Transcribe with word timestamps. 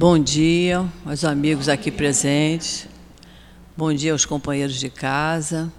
Bom 0.00 0.18
dia 0.18 0.90
aos 1.04 1.24
amigos 1.26 1.68
aqui 1.68 1.90
presentes. 1.90 2.88
Bom 3.76 3.92
dia 3.92 4.12
aos 4.12 4.24
companheiros 4.24 4.80
de 4.80 4.88
casa. 4.88 5.70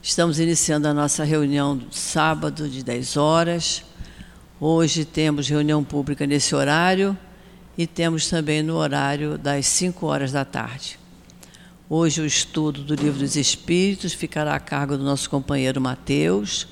Estamos 0.00 0.38
iniciando 0.38 0.86
a 0.86 0.94
nossa 0.94 1.24
reunião 1.24 1.82
sábado 1.90 2.68
de 2.68 2.84
10 2.84 3.16
horas. 3.16 3.82
Hoje 4.60 5.04
temos 5.04 5.48
reunião 5.48 5.82
pública 5.82 6.24
nesse 6.24 6.54
horário 6.54 7.18
e 7.76 7.84
temos 7.84 8.30
também 8.30 8.62
no 8.62 8.76
horário 8.76 9.36
das 9.36 9.66
5 9.66 10.06
horas 10.06 10.30
da 10.30 10.44
tarde. 10.44 10.96
Hoje 11.90 12.20
o 12.20 12.26
estudo 12.26 12.84
do 12.84 12.94
Livro 12.94 13.18
dos 13.18 13.34
Espíritos 13.34 14.12
ficará 14.12 14.54
a 14.54 14.60
cargo 14.60 14.96
do 14.96 15.02
nosso 15.02 15.28
companheiro 15.28 15.80
Mateus 15.80 16.68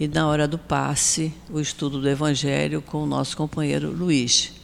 e 0.00 0.08
na 0.08 0.26
hora 0.26 0.48
do 0.48 0.56
passe 0.56 1.30
o 1.50 1.60
estudo 1.60 2.00
do 2.00 2.08
Evangelho 2.08 2.80
com 2.80 3.02
o 3.02 3.06
nosso 3.06 3.36
companheiro 3.36 3.90
Luiz. 3.90 4.59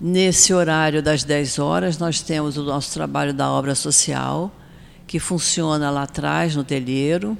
Nesse 0.00 0.54
horário 0.54 1.02
das 1.02 1.24
10 1.24 1.58
horas, 1.58 1.98
nós 1.98 2.20
temos 2.20 2.56
o 2.56 2.62
nosso 2.62 2.94
trabalho 2.94 3.34
da 3.34 3.50
obra 3.50 3.74
social, 3.74 4.48
que 5.08 5.18
funciona 5.18 5.90
lá 5.90 6.04
atrás, 6.04 6.54
no 6.54 6.62
telheiro. 6.62 7.36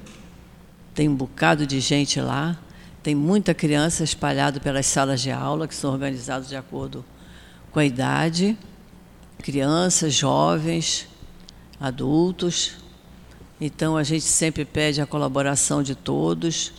Tem 0.93 1.07
um 1.07 1.15
bocado 1.15 1.65
de 1.65 1.79
gente 1.79 2.19
lá. 2.19 2.59
Tem 3.01 3.15
muita 3.15 3.53
criança 3.53 4.03
espalhada 4.03 4.59
pelas 4.59 4.87
salas 4.87 5.21
de 5.21 5.31
aula, 5.31 5.69
que 5.69 5.75
são 5.75 5.93
organizadas 5.93 6.49
de 6.49 6.57
acordo 6.57 7.05
com 7.71 7.79
a 7.79 7.85
idade. 7.85 8.57
Crianças, 9.37 10.13
jovens, 10.13 11.07
adultos. 11.79 12.73
Então, 13.61 13.95
a 13.95 14.03
gente 14.03 14.25
sempre 14.25 14.65
pede 14.65 14.99
a 14.99 15.05
colaboração 15.05 15.81
de 15.81 15.95
todos, 15.95 16.73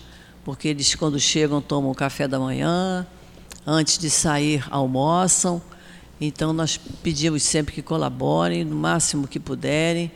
porque 0.45 0.69
eles, 0.69 0.95
quando 0.95 1.19
chegam, 1.19 1.63
tomam 1.63 1.91
o 1.91 1.95
café 1.95 2.29
da 2.29 2.39
manhã, 2.39 3.07
antes 3.67 3.97
de 3.97 4.11
sair, 4.11 4.63
almoçam 4.71 5.63
então, 6.21 6.53
nós 6.53 6.77
pedimos 6.77 7.43
sempre 7.43 7.75
que 7.75 7.81
colaborem, 7.81 8.63
no 8.63 8.77
máximo 8.77 9.27
que 9.27 9.41
puderem. 9.41 10.13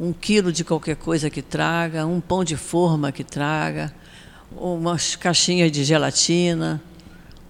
Um 0.00 0.10
quilo 0.10 0.50
de 0.50 0.64
qualquer 0.64 0.96
coisa 0.96 1.28
que 1.28 1.42
traga, 1.42 2.06
um 2.06 2.18
pão 2.18 2.42
de 2.42 2.56
forma 2.56 3.12
que 3.12 3.22
traga, 3.22 3.94
umas 4.56 5.16
caixinhas 5.16 5.70
de 5.70 5.84
gelatina, 5.84 6.82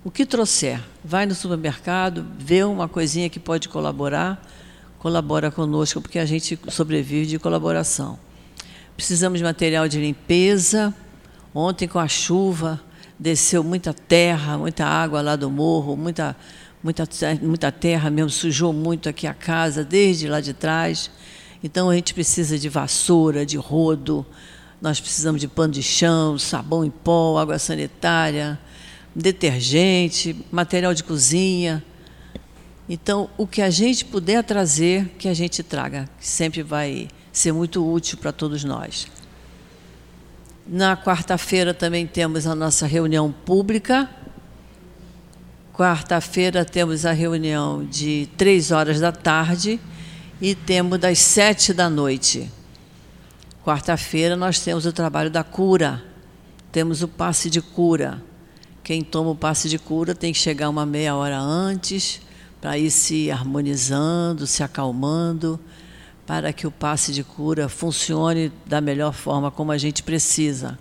o 0.04 0.10
que 0.10 0.26
trouxer. 0.26 0.80
Vai 1.04 1.24
no 1.24 1.34
supermercado, 1.34 2.26
vê 2.36 2.64
uma 2.64 2.88
coisinha 2.88 3.30
que 3.30 3.38
pode 3.38 3.68
colaborar, 3.68 4.44
colabora 4.98 5.50
conosco, 5.50 6.00
porque 6.00 6.18
a 6.18 6.26
gente 6.26 6.58
sobrevive 6.68 7.26
de 7.26 7.38
colaboração. 7.38 8.18
Precisamos 8.96 9.38
de 9.38 9.44
material 9.44 9.86
de 9.86 10.00
limpeza. 10.00 10.92
Ontem, 11.54 11.86
com 11.86 12.00
a 12.00 12.08
chuva, 12.08 12.80
desceu 13.18 13.62
muita 13.62 13.94
terra, 13.94 14.58
muita 14.58 14.84
água 14.84 15.22
lá 15.22 15.36
do 15.36 15.48
morro, 15.48 15.96
muita 15.96 16.36
muita, 16.84 17.08
muita 17.40 17.72
terra 17.72 18.10
mesmo, 18.10 18.28
sujou 18.28 18.70
muito 18.70 19.08
aqui 19.08 19.26
a 19.26 19.32
casa, 19.32 19.82
desde 19.82 20.28
lá 20.28 20.38
de 20.40 20.52
trás. 20.52 21.10
Então 21.62 21.88
a 21.88 21.94
gente 21.94 22.12
precisa 22.12 22.58
de 22.58 22.68
vassoura, 22.68 23.46
de 23.46 23.56
rodo, 23.56 24.24
nós 24.82 25.00
precisamos 25.00 25.40
de 25.40 25.48
pano 25.48 25.72
de 25.72 25.82
chão, 25.82 26.38
sabão 26.38 26.84
em 26.84 26.90
pó, 26.90 27.38
água 27.38 27.58
sanitária, 27.58 28.58
detergente, 29.16 30.36
material 30.52 30.92
de 30.92 31.02
cozinha. 31.02 31.82
Então, 32.86 33.30
o 33.38 33.46
que 33.46 33.62
a 33.62 33.70
gente 33.70 34.04
puder 34.04 34.44
trazer, 34.44 35.06
que 35.18 35.26
a 35.26 35.32
gente 35.32 35.62
traga, 35.62 36.06
que 36.20 36.28
sempre 36.28 36.62
vai 36.62 37.08
ser 37.32 37.50
muito 37.50 37.90
útil 37.90 38.18
para 38.18 38.30
todos 38.30 38.62
nós. 38.62 39.06
Na 40.66 40.94
quarta-feira 40.94 41.72
também 41.72 42.06
temos 42.06 42.46
a 42.46 42.54
nossa 42.54 42.86
reunião 42.86 43.32
pública, 43.32 44.10
Quarta-feira 45.74 46.64
temos 46.64 47.04
a 47.04 47.10
reunião 47.10 47.84
de 47.84 48.28
três 48.36 48.70
horas 48.70 49.00
da 49.00 49.10
tarde 49.10 49.80
e 50.40 50.54
temos 50.54 51.00
das 51.00 51.18
sete 51.18 51.74
da 51.74 51.90
noite. 51.90 52.48
Quarta-feira 53.64 54.36
nós 54.36 54.60
temos 54.60 54.86
o 54.86 54.92
trabalho 54.92 55.30
da 55.30 55.42
cura, 55.42 56.00
temos 56.70 57.02
o 57.02 57.08
passe 57.08 57.50
de 57.50 57.60
cura. 57.60 58.22
Quem 58.84 59.02
toma 59.02 59.30
o 59.30 59.34
passe 59.34 59.68
de 59.68 59.76
cura 59.76 60.14
tem 60.14 60.32
que 60.32 60.38
chegar 60.38 60.68
uma 60.68 60.86
meia 60.86 61.16
hora 61.16 61.40
antes 61.40 62.20
para 62.60 62.78
ir 62.78 62.92
se 62.92 63.28
harmonizando, 63.28 64.46
se 64.46 64.62
acalmando, 64.62 65.58
para 66.24 66.52
que 66.52 66.68
o 66.68 66.70
passe 66.70 67.10
de 67.10 67.24
cura 67.24 67.68
funcione 67.68 68.52
da 68.64 68.80
melhor 68.80 69.12
forma 69.12 69.50
como 69.50 69.72
a 69.72 69.76
gente 69.76 70.04
precisa. 70.04 70.78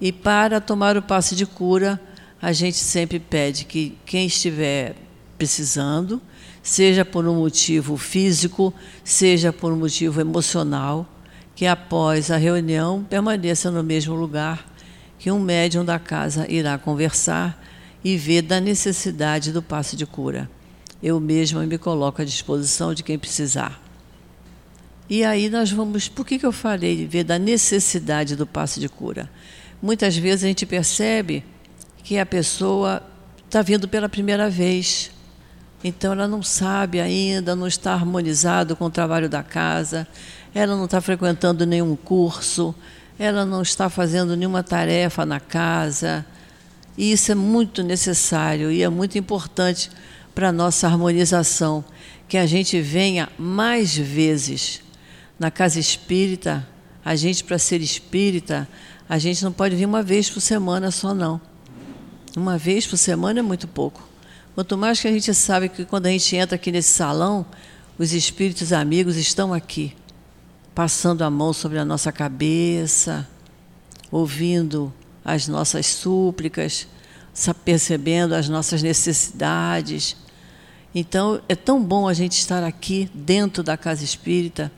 E 0.00 0.10
para 0.10 0.60
tomar 0.60 0.96
o 0.96 1.02
passe 1.02 1.36
de 1.36 1.46
cura, 1.46 2.00
a 2.44 2.52
gente 2.52 2.76
sempre 2.76 3.18
pede 3.18 3.64
que 3.64 3.96
quem 4.04 4.26
estiver 4.26 4.96
precisando, 5.38 6.20
seja 6.62 7.02
por 7.02 7.26
um 7.26 7.36
motivo 7.36 7.96
físico, 7.96 8.72
seja 9.02 9.50
por 9.50 9.72
um 9.72 9.76
motivo 9.76 10.20
emocional, 10.20 11.08
que 11.56 11.64
após 11.64 12.30
a 12.30 12.36
reunião 12.36 13.02
permaneça 13.02 13.70
no 13.70 13.82
mesmo 13.82 14.14
lugar, 14.14 14.70
que 15.18 15.30
um 15.30 15.40
médium 15.40 15.86
da 15.86 15.98
casa 15.98 16.46
irá 16.46 16.76
conversar 16.76 17.64
e 18.04 18.14
ver 18.18 18.42
da 18.42 18.60
necessidade 18.60 19.50
do 19.50 19.62
passe 19.62 19.96
de 19.96 20.04
cura. 20.04 20.50
Eu 21.02 21.18
mesma 21.18 21.64
me 21.64 21.78
coloco 21.78 22.20
à 22.20 22.26
disposição 22.26 22.92
de 22.92 23.02
quem 23.02 23.18
precisar. 23.18 23.82
E 25.08 25.24
aí 25.24 25.48
nós 25.48 25.72
vamos. 25.72 26.10
Por 26.10 26.26
que, 26.26 26.38
que 26.38 26.44
eu 26.44 26.52
falei 26.52 26.94
de 26.94 27.06
ver 27.06 27.24
da 27.24 27.38
necessidade 27.38 28.36
do 28.36 28.46
passe 28.46 28.80
de 28.80 28.88
cura? 28.90 29.30
Muitas 29.80 30.14
vezes 30.14 30.44
a 30.44 30.48
gente 30.48 30.66
percebe 30.66 31.42
que 32.04 32.18
a 32.18 32.26
pessoa 32.26 33.02
está 33.46 33.62
vindo 33.62 33.88
pela 33.88 34.08
primeira 34.10 34.50
vez. 34.50 35.10
Então 35.82 36.12
ela 36.12 36.28
não 36.28 36.42
sabe 36.42 37.00
ainda, 37.00 37.56
não 37.56 37.66
está 37.66 37.94
harmonizado 37.94 38.76
com 38.76 38.84
o 38.84 38.90
trabalho 38.90 39.28
da 39.28 39.42
casa, 39.42 40.06
ela 40.54 40.76
não 40.76 40.84
está 40.84 41.00
frequentando 41.00 41.66
nenhum 41.66 41.96
curso, 41.96 42.74
ela 43.18 43.44
não 43.44 43.62
está 43.62 43.88
fazendo 43.88 44.36
nenhuma 44.36 44.62
tarefa 44.62 45.24
na 45.24 45.40
casa. 45.40 46.24
E 46.96 47.10
isso 47.10 47.32
é 47.32 47.34
muito 47.34 47.82
necessário 47.82 48.70
e 48.70 48.82
é 48.82 48.88
muito 48.88 49.16
importante 49.18 49.90
para 50.34 50.50
a 50.50 50.52
nossa 50.52 50.86
harmonização, 50.86 51.84
que 52.28 52.36
a 52.36 52.46
gente 52.46 52.80
venha 52.80 53.28
mais 53.38 53.96
vezes 53.96 54.82
na 55.38 55.50
casa 55.50 55.80
espírita. 55.80 56.66
A 57.04 57.16
gente, 57.16 57.44
para 57.44 57.58
ser 57.58 57.80
espírita, 57.80 58.68
a 59.08 59.18
gente 59.18 59.42
não 59.42 59.52
pode 59.52 59.74
vir 59.74 59.86
uma 59.86 60.02
vez 60.02 60.28
por 60.28 60.40
semana 60.40 60.90
só, 60.90 61.14
não. 61.14 61.53
Uma 62.36 62.58
vez 62.58 62.84
por 62.84 62.96
semana 62.96 63.38
é 63.38 63.42
muito 63.42 63.68
pouco. 63.68 64.02
Quanto 64.56 64.76
mais 64.76 65.00
que 65.00 65.06
a 65.06 65.12
gente 65.12 65.32
sabe 65.32 65.68
que 65.68 65.84
quando 65.84 66.06
a 66.06 66.10
gente 66.10 66.34
entra 66.34 66.56
aqui 66.56 66.72
nesse 66.72 66.90
salão, 66.90 67.46
os 67.96 68.12
espíritos 68.12 68.72
amigos 68.72 69.16
estão 69.16 69.54
aqui, 69.54 69.94
passando 70.74 71.22
a 71.22 71.30
mão 71.30 71.52
sobre 71.52 71.78
a 71.78 71.84
nossa 71.84 72.10
cabeça, 72.10 73.28
ouvindo 74.10 74.92
as 75.24 75.46
nossas 75.46 75.86
súplicas, 75.86 76.88
percebendo 77.64 78.34
as 78.34 78.48
nossas 78.48 78.82
necessidades. 78.82 80.16
Então, 80.92 81.40
é 81.48 81.54
tão 81.54 81.80
bom 81.80 82.08
a 82.08 82.14
gente 82.14 82.32
estar 82.32 82.64
aqui 82.64 83.08
dentro 83.14 83.62
da 83.62 83.76
casa 83.76 84.02
espírita, 84.02 84.72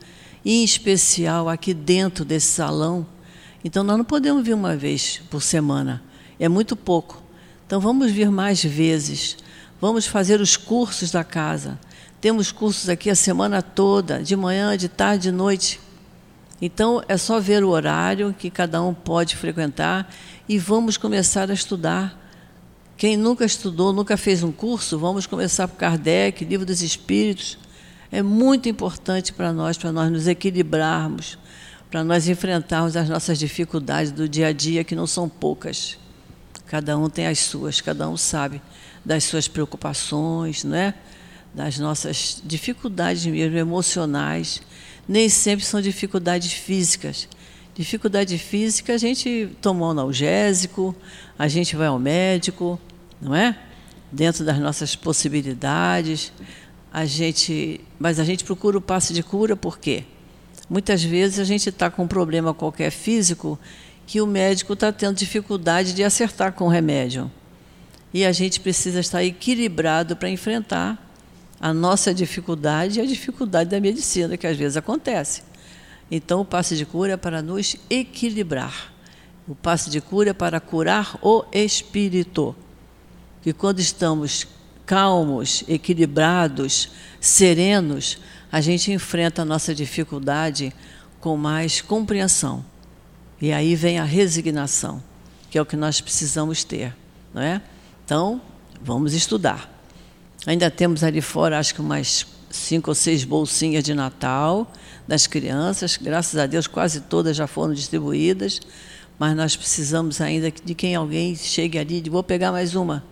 e 0.45 0.61
em 0.61 0.63
especial 0.63 1.49
aqui 1.49 1.73
dentro 1.73 2.23
desse 2.23 2.47
salão. 2.47 3.05
Então, 3.63 3.83
nós 3.83 3.97
não 3.97 4.05
podemos 4.05 4.45
vir 4.45 4.53
uma 4.53 4.75
vez 4.75 5.23
por 5.31 5.41
semana, 5.41 6.03
é 6.39 6.47
muito 6.47 6.75
pouco. 6.75 7.25
Então 7.67 7.81
vamos 7.81 8.13
vir 8.13 8.31
mais 8.31 8.63
vezes. 8.63 9.35
Vamos 9.81 10.07
fazer 10.07 10.39
os 10.39 10.55
cursos 10.55 11.11
da 11.11 11.21
casa. 11.21 11.77
Temos 12.21 12.49
cursos 12.49 12.87
aqui 12.87 13.09
a 13.09 13.15
semana 13.15 13.61
toda, 13.61 14.23
de 14.23 14.37
manhã, 14.37 14.77
de 14.77 14.87
tarde, 14.87 15.23
de 15.23 15.31
noite. 15.33 15.77
Então 16.61 17.03
é 17.09 17.17
só 17.17 17.41
ver 17.41 17.65
o 17.65 17.69
horário 17.69 18.33
que 18.33 18.49
cada 18.49 18.81
um 18.81 18.93
pode 18.93 19.35
frequentar 19.35 20.09
e 20.47 20.57
vamos 20.57 20.95
começar 20.95 21.51
a 21.51 21.53
estudar. 21.53 22.17
Quem 22.95 23.17
nunca 23.17 23.43
estudou, 23.43 23.91
nunca 23.91 24.15
fez 24.15 24.43
um 24.43 24.51
curso, 24.51 24.97
vamos 24.97 25.27
começar 25.27 25.67
por 25.67 25.75
Kardec, 25.75 26.45
Livro 26.45 26.65
dos 26.65 26.81
Espíritos. 26.81 27.57
É 28.09 28.21
muito 28.21 28.69
importante 28.69 29.33
para 29.33 29.51
nós, 29.51 29.77
para 29.77 29.91
nós 29.91 30.09
nos 30.09 30.25
equilibrarmos, 30.25 31.37
para 31.91 32.01
nós 32.01 32.29
enfrentarmos 32.29 32.95
as 32.95 33.09
nossas 33.09 33.37
dificuldades 33.37 34.09
do 34.09 34.27
dia 34.27 34.47
a 34.47 34.53
dia, 34.53 34.85
que 34.85 34.95
não 34.95 35.05
são 35.05 35.27
poucas. 35.27 35.97
Cada 36.67 36.97
um 36.97 37.09
tem 37.09 37.27
as 37.27 37.39
suas, 37.39 37.81
cada 37.81 38.09
um 38.09 38.17
sabe 38.17 38.61
das 39.03 39.23
suas 39.23 39.47
preocupações, 39.47 40.63
né? 40.63 40.93
das 41.57 41.79
nossas 41.79 42.41
dificuldades 42.45 43.25
mesmo 43.25 43.57
emocionais. 43.57 44.61
Nem 45.09 45.27
sempre 45.27 45.65
são 45.65 45.81
dificuldades 45.81 46.53
físicas. 46.53 47.27
Dificuldade 47.73 48.37
física, 48.37 48.93
a 48.93 48.97
gente 48.97 49.49
toma 49.61 49.87
um 49.87 49.89
analgésico, 49.89 50.95
a 51.37 51.47
gente 51.47 51.75
vai 51.75 51.87
ao 51.87 51.97
médico, 51.97 52.79
não 53.19 53.35
é? 53.35 53.57
Dentro 54.11 54.45
das 54.45 54.59
nossas 54.59 54.95
possibilidades. 54.95 56.31
A 56.93 57.05
gente, 57.05 57.81
mas 57.99 58.19
a 58.19 58.23
gente 58.23 58.43
procura 58.43 58.77
o 58.77 58.81
passe 58.81 59.13
de 59.13 59.23
cura 59.23 59.55
por 59.55 59.79
quê? 59.79 60.03
Muitas 60.69 61.03
vezes 61.03 61.39
a 61.39 61.43
gente 61.43 61.69
está 61.69 61.89
com 61.89 62.03
um 62.03 62.07
problema 62.07 62.53
qualquer 62.53 62.91
físico 62.91 63.57
que 64.07 64.21
o 64.21 64.25
médico 64.25 64.71
está 64.71 64.91
tendo 64.91 65.17
dificuldade 65.17 65.93
de 65.93 66.01
acertar 66.01 66.53
com 66.53 66.65
o 66.65 66.69
remédio. 66.69 67.29
e 68.13 68.25
a 68.25 68.31
gente 68.31 68.61
precisa 68.61 69.01
estar 69.01 69.21
equilibrado 69.21 70.15
para 70.15 70.29
enfrentar 70.29 70.97
a 71.59 71.73
nossa 71.73 72.13
dificuldade 72.13 72.99
e 72.99 73.03
a 73.03 73.05
dificuldade 73.05 73.69
da 73.69 73.81
medicina, 73.81 74.37
que 74.37 74.47
às 74.47 74.55
vezes 74.55 74.77
acontece. 74.77 75.43
Então, 76.09 76.39
o 76.39 76.45
passe 76.45 76.77
de 76.77 76.85
cura 76.85 77.13
é 77.13 77.17
para 77.17 77.41
nos 77.41 77.75
equilibrar. 77.89 78.93
O 79.45 79.53
passe 79.53 79.89
de 79.89 79.99
cura 79.99 80.29
é 80.29 80.33
para 80.33 80.61
curar 80.61 81.19
o 81.21 81.43
espírito. 81.51 82.55
Que 83.41 83.51
quando 83.51 83.81
estamos 83.81 84.47
calmos, 84.85 85.65
equilibrados, 85.67 86.89
serenos, 87.19 88.19
a 88.49 88.61
gente 88.61 88.91
enfrenta 88.91 89.41
a 89.41 89.45
nossa 89.45 89.75
dificuldade 89.75 90.73
com 91.19 91.35
mais 91.35 91.81
compreensão. 91.81 92.63
E 93.41 93.51
aí 93.51 93.75
vem 93.75 93.99
a 93.99 94.03
resignação, 94.03 95.01
que 95.49 95.57
é 95.57 95.61
o 95.61 95.65
que 95.65 95.75
nós 95.75 96.01
precisamos 96.01 96.63
ter, 96.63 96.95
não 97.33 97.41
é? 97.41 97.61
Então, 98.03 98.41
vamos 98.81 99.13
estudar. 99.13 99.71
Ainda 100.45 100.71
temos 100.71 101.03
ali 101.03 101.21
fora, 101.21 101.59
acho 101.59 101.75
que 101.75 101.81
umas 101.81 102.25
cinco 102.49 102.91
ou 102.91 102.95
seis 102.95 103.23
bolsinhas 103.23 103.83
de 103.83 103.93
Natal 103.93 104.71
das 105.07 105.27
crianças. 105.27 105.97
Graças 105.97 106.39
a 106.39 106.45
Deus, 106.45 106.67
quase 106.67 107.01
todas 107.01 107.35
já 107.35 107.47
foram 107.47 107.73
distribuídas. 107.73 108.61
Mas 109.19 109.35
nós 109.35 109.55
precisamos 109.55 110.21
ainda 110.21 110.51
de 110.51 110.75
quem 110.75 110.95
alguém 110.95 111.35
chegue 111.35 111.77
ali, 111.77 112.01
de 112.01 112.09
vou 112.09 112.23
pegar 112.23 112.51
mais 112.51 112.75
uma, 112.75 113.03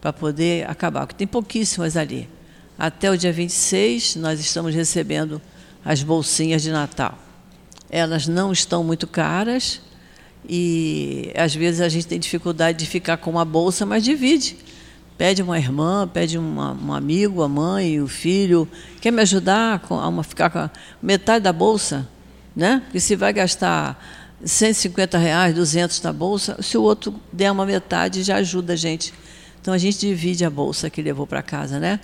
para 0.00 0.12
poder 0.12 0.68
acabar, 0.68 1.06
porque 1.06 1.18
tem 1.18 1.26
pouquíssimas 1.26 1.96
ali. 1.96 2.28
Até 2.76 3.10
o 3.10 3.16
dia 3.16 3.32
26, 3.32 4.16
nós 4.16 4.40
estamos 4.40 4.74
recebendo 4.74 5.40
as 5.84 6.02
bolsinhas 6.02 6.62
de 6.62 6.70
Natal. 6.72 7.16
Elas 7.96 8.26
não 8.26 8.50
estão 8.50 8.82
muito 8.82 9.06
caras, 9.06 9.80
e 10.48 11.32
às 11.36 11.54
vezes 11.54 11.80
a 11.80 11.88
gente 11.88 12.08
tem 12.08 12.18
dificuldade 12.18 12.76
de 12.76 12.86
ficar 12.86 13.18
com 13.18 13.30
uma 13.30 13.44
bolsa, 13.44 13.86
mas 13.86 14.02
divide. 14.02 14.56
Pede 15.16 15.40
uma 15.40 15.56
irmã, 15.56 16.10
pede 16.12 16.36
uma, 16.36 16.72
um 16.72 16.92
amigo, 16.92 17.40
a 17.40 17.48
mãe, 17.48 18.00
o 18.00 18.08
filho. 18.08 18.68
Quer 19.00 19.12
me 19.12 19.22
ajudar 19.22 19.80
a 19.88 20.08
uma, 20.08 20.24
ficar 20.24 20.50
com 20.50 20.68
metade 21.00 21.44
da 21.44 21.52
bolsa? 21.52 22.08
Né? 22.56 22.82
Porque 22.84 22.98
se 22.98 23.14
vai 23.14 23.32
gastar 23.32 24.04
150 24.44 25.16
reais, 25.16 25.54
200 25.54 26.00
da 26.00 26.12
bolsa, 26.12 26.60
se 26.60 26.76
o 26.76 26.82
outro 26.82 27.14
der 27.32 27.52
uma 27.52 27.64
metade, 27.64 28.24
já 28.24 28.38
ajuda 28.38 28.72
a 28.72 28.76
gente. 28.76 29.14
Então 29.60 29.72
a 29.72 29.78
gente 29.78 30.00
divide 30.00 30.44
a 30.44 30.50
bolsa 30.50 30.90
que 30.90 31.00
levou 31.00 31.28
para 31.28 31.42
casa, 31.44 31.78
né? 31.78 32.00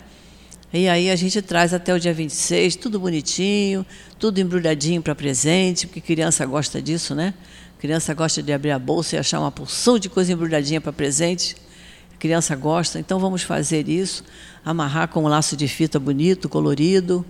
E 0.73 0.89
aí 0.89 1.11
a 1.11 1.17
gente 1.17 1.43
traz 1.43 1.75
até 1.75 1.93
o 1.93 1.99
dia 1.99 2.15
26, 2.15 2.77
tudo 2.77 3.01
bonitinho, 3.01 3.85
tudo 4.21 4.39
embrulhadinho 4.41 5.03
para 5.03 5.17
presente, 5.17 5.89
porque 5.89 6.01
criança 6.01 6.47
gosta 6.47 6.81
disso, 6.81 7.13
né? 7.13 7.35
criança 7.81 8.13
gosta 8.13 8.43
de 8.43 8.53
abrir 8.53 8.71
a 8.71 8.79
bolsa 8.79 9.17
e 9.17 9.19
achar 9.19 9.41
uma 9.41 9.51
porção 9.51 9.99
de 9.99 10.09
coisa 10.11 10.33
embrulhadinha 10.33 10.81
para 10.81 10.93
presente. 10.93 11.57
Criança 12.19 12.55
gosta, 12.55 13.01
então 13.01 13.19
vamos 13.19 13.43
fazer 13.43 13.89
isso, 13.89 14.23
amarrar 14.63 15.09
com 15.09 15.25
um 15.25 15.29
laço 15.29 15.57
de 15.57 15.67
fita 15.67 15.99
bonito, 15.99 16.49
colorido, 16.49 17.25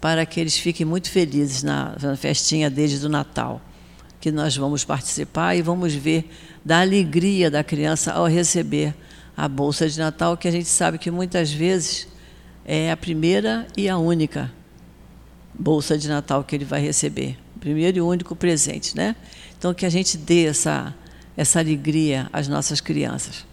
para 0.00 0.24
que 0.24 0.40
eles 0.40 0.56
fiquem 0.56 0.86
muito 0.86 1.10
felizes 1.10 1.62
na, 1.62 1.94
na 2.00 2.16
festinha 2.16 2.70
deles 2.70 3.02
do 3.02 3.08
Natal, 3.10 3.60
que 4.18 4.32
nós 4.32 4.56
vamos 4.56 4.82
participar 4.82 5.54
e 5.54 5.60
vamos 5.60 5.92
ver 5.92 6.30
da 6.64 6.80
alegria 6.80 7.50
da 7.50 7.62
criança 7.62 8.12
ao 8.12 8.26
receber 8.26 8.94
a 9.36 9.46
bolsa 9.46 9.86
de 9.86 9.98
Natal, 9.98 10.36
que 10.36 10.48
a 10.48 10.50
gente 10.50 10.68
sabe 10.68 10.96
que 10.96 11.10
muitas 11.10 11.52
vezes 11.52 12.08
é 12.64 12.90
a 12.90 12.96
primeira 12.96 13.66
e 13.76 13.88
a 13.88 13.98
única 13.98 14.52
bolsa 15.52 15.96
de 15.96 16.08
Natal 16.08 16.42
que 16.42 16.54
ele 16.54 16.64
vai 16.64 16.80
receber, 16.80 17.38
primeiro 17.60 17.98
e 17.98 18.00
único 18.00 18.34
presente, 18.34 18.96
né? 18.96 19.14
Então, 19.56 19.72
que 19.72 19.86
a 19.86 19.90
gente 19.90 20.16
dê 20.16 20.46
essa, 20.46 20.94
essa 21.36 21.58
alegria 21.58 22.28
às 22.32 22.48
nossas 22.48 22.80
crianças. 22.80 23.46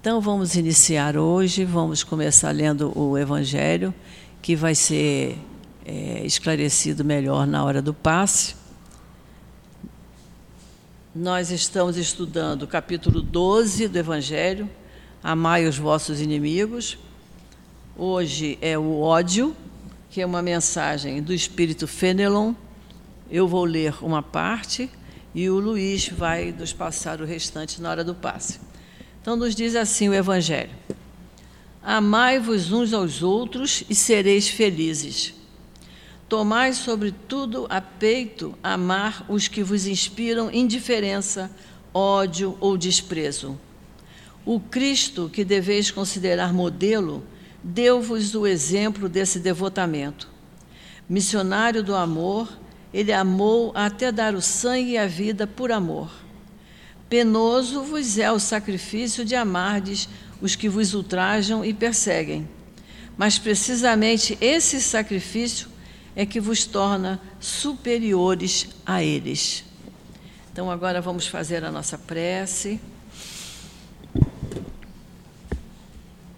Então, 0.00 0.20
vamos 0.20 0.54
iniciar 0.54 1.16
hoje, 1.16 1.64
vamos 1.64 2.02
começar 2.02 2.50
lendo 2.50 2.92
o 2.98 3.16
Evangelho, 3.16 3.94
que 4.40 4.54
vai 4.56 4.74
ser 4.74 5.38
é, 5.84 6.24
esclarecido 6.24 7.04
melhor 7.04 7.46
na 7.46 7.64
hora 7.64 7.80
do 7.80 7.94
passe. 7.94 8.56
Nós 11.14 11.50
estamos 11.50 11.96
estudando 11.96 12.62
o 12.62 12.66
capítulo 12.66 13.20
12 13.20 13.88
do 13.88 13.98
Evangelho, 13.98 14.68
Amai 15.22 15.66
os 15.66 15.76
vossos 15.76 16.20
inimigos. 16.20 16.96
Hoje 18.00 18.56
é 18.62 18.78
o 18.78 19.00
ódio, 19.00 19.56
que 20.08 20.20
é 20.20 20.24
uma 20.24 20.40
mensagem 20.40 21.20
do 21.20 21.34
Espírito 21.34 21.88
Fenelon. 21.88 22.54
Eu 23.28 23.48
vou 23.48 23.64
ler 23.64 23.92
uma 24.00 24.22
parte 24.22 24.88
e 25.34 25.50
o 25.50 25.58
Luiz 25.58 26.08
vai 26.08 26.54
nos 26.56 26.72
passar 26.72 27.20
o 27.20 27.24
restante 27.24 27.82
na 27.82 27.90
hora 27.90 28.04
do 28.04 28.14
passe. 28.14 28.60
Então, 29.20 29.34
nos 29.34 29.52
diz 29.52 29.74
assim 29.74 30.08
o 30.08 30.14
Evangelho: 30.14 30.70
Amai-vos 31.82 32.70
uns 32.70 32.92
aos 32.92 33.20
outros 33.24 33.82
e 33.90 33.96
sereis 33.96 34.48
felizes. 34.48 35.34
Tomai, 36.28 36.74
sobretudo, 36.74 37.66
a 37.68 37.80
peito 37.80 38.56
amar 38.62 39.26
os 39.28 39.48
que 39.48 39.64
vos 39.64 39.88
inspiram 39.88 40.52
indiferença, 40.52 41.50
ódio 41.92 42.56
ou 42.60 42.78
desprezo. 42.78 43.58
O 44.46 44.60
Cristo, 44.60 45.28
que 45.28 45.44
deveis 45.44 45.90
considerar 45.90 46.54
modelo, 46.54 47.24
deu-vos 47.68 48.34
o 48.34 48.46
exemplo 48.46 49.10
desse 49.10 49.38
devotamento. 49.38 50.26
Missionário 51.06 51.82
do 51.82 51.94
amor, 51.94 52.48
ele 52.94 53.12
amou 53.12 53.72
até 53.74 54.10
dar 54.10 54.34
o 54.34 54.40
sangue 54.40 54.92
e 54.92 54.98
a 54.98 55.06
vida 55.06 55.46
por 55.46 55.70
amor. 55.70 56.10
Penoso 57.10 57.82
vos 57.82 58.18
é 58.18 58.32
o 58.32 58.38
sacrifício 58.38 59.22
de 59.22 59.34
amardes 59.34 60.08
os 60.40 60.54
que 60.56 60.68
vos 60.68 60.94
ultrajam 60.94 61.62
e 61.62 61.74
perseguem. 61.74 62.48
Mas 63.18 63.38
precisamente 63.38 64.38
esse 64.40 64.80
sacrifício 64.80 65.68
é 66.16 66.24
que 66.24 66.40
vos 66.40 66.64
torna 66.64 67.20
superiores 67.38 68.68
a 68.86 69.02
eles. 69.02 69.64
Então 70.50 70.70
agora 70.70 71.02
vamos 71.02 71.26
fazer 71.26 71.64
a 71.64 71.70
nossa 71.70 71.98
prece. 71.98 72.80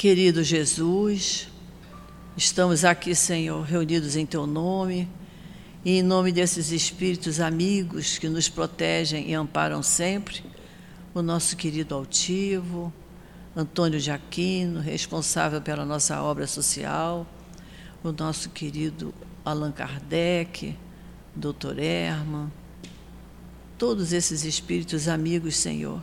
Querido 0.00 0.43
Jesus, 0.43 1.47
estamos 2.35 2.87
aqui, 2.87 3.14
Senhor, 3.14 3.61
reunidos 3.62 4.17
em 4.17 4.25
Teu 4.25 4.47
nome 4.47 5.06
e 5.85 5.99
em 5.99 6.02
nome 6.02 6.32
desses 6.32 6.70
espíritos 6.73 7.38
amigos 7.38 8.17
que 8.17 8.26
nos 8.26 8.49
protegem 8.49 9.29
e 9.29 9.35
amparam 9.35 9.82
sempre, 9.82 10.43
o 11.12 11.20
nosso 11.20 11.55
querido 11.55 11.94
altivo, 11.94 12.91
Antônio 13.55 14.00
de 14.00 14.11
Aquino, 14.11 14.81
responsável 14.81 15.61
pela 15.61 15.85
nossa 15.85 16.23
obra 16.23 16.47
social, 16.47 17.26
o 18.02 18.11
nosso 18.11 18.49
querido 18.49 19.12
Allan 19.45 19.71
Kardec, 19.71 20.78
Dr. 21.37 21.78
Herman, 21.78 22.50
todos 23.76 24.14
esses 24.14 24.47
espíritos 24.47 25.09
amigos, 25.09 25.57
Senhor, 25.57 26.02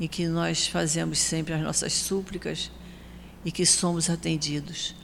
em 0.00 0.08
que 0.08 0.26
nós 0.26 0.66
fazemos 0.66 1.20
sempre 1.20 1.54
as 1.54 1.62
nossas 1.62 1.92
súplicas 1.92 2.68
e 3.44 3.50
que 3.50 3.66
somos 3.66 4.08
atendidos 4.08 4.94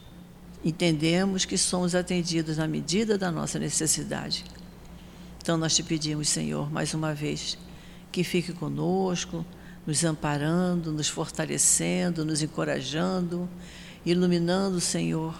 entendemos 0.65 1.45
que 1.45 1.57
somos 1.57 1.95
atendidos 1.95 2.57
na 2.57 2.67
medida 2.67 3.17
da 3.17 3.31
nossa 3.31 3.59
necessidade. 3.59 4.45
Então 5.41 5.57
nós 5.57 5.75
te 5.75 5.83
pedimos, 5.83 6.29
Senhor, 6.29 6.71
mais 6.71 6.95
uma 6.95 7.15
vez, 7.15 7.57
que 8.11 8.25
fique 8.25 8.53
conosco, 8.53 9.45
nos 9.87 10.05
amparando, 10.05 10.93
nos 10.93 11.09
fortalecendo, 11.09 12.25
nos 12.25 12.43
encorajando, 12.43 13.49
iluminando, 14.05 14.81
Senhor, 14.81 15.35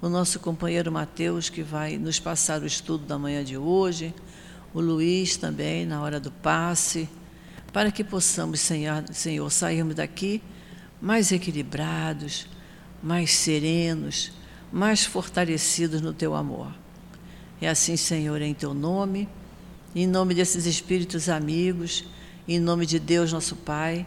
o 0.00 0.08
nosso 0.08 0.40
companheiro 0.40 0.90
Mateus, 0.90 1.50
que 1.50 1.62
vai 1.62 1.98
nos 1.98 2.18
passar 2.18 2.62
o 2.62 2.66
estudo 2.66 3.04
da 3.04 3.18
manhã 3.18 3.44
de 3.44 3.58
hoje, 3.58 4.14
o 4.72 4.80
Luiz 4.80 5.36
também, 5.36 5.84
na 5.84 6.00
hora 6.00 6.18
do 6.18 6.30
passe, 6.30 7.08
para 7.72 7.90
que 7.90 8.02
possamos, 8.02 8.60
Senhor, 8.60 9.04
Senhor 9.12 9.50
sairmos 9.50 9.96
daqui 9.96 10.40
mais 11.00 11.32
equilibrados, 11.32 12.46
mais 13.02 13.32
serenos, 13.32 14.32
mais 14.72 15.04
fortalecidos 15.04 16.00
no 16.00 16.12
teu 16.12 16.34
amor. 16.34 16.72
É 17.60 17.68
assim, 17.68 17.96
Senhor, 17.96 18.40
em 18.42 18.54
teu 18.54 18.74
nome, 18.74 19.28
em 19.94 20.06
nome 20.06 20.34
desses 20.34 20.66
espíritos 20.66 21.28
amigos, 21.28 22.04
em 22.46 22.58
nome 22.58 22.86
de 22.86 22.98
Deus, 22.98 23.32
nosso 23.32 23.56
Pai, 23.56 24.06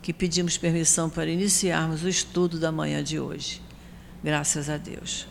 que 0.00 0.12
pedimos 0.12 0.58
permissão 0.58 1.08
para 1.08 1.30
iniciarmos 1.30 2.02
o 2.02 2.08
estudo 2.08 2.58
da 2.58 2.72
manhã 2.72 3.02
de 3.02 3.20
hoje. 3.20 3.60
Graças 4.22 4.68
a 4.68 4.76
Deus. 4.76 5.26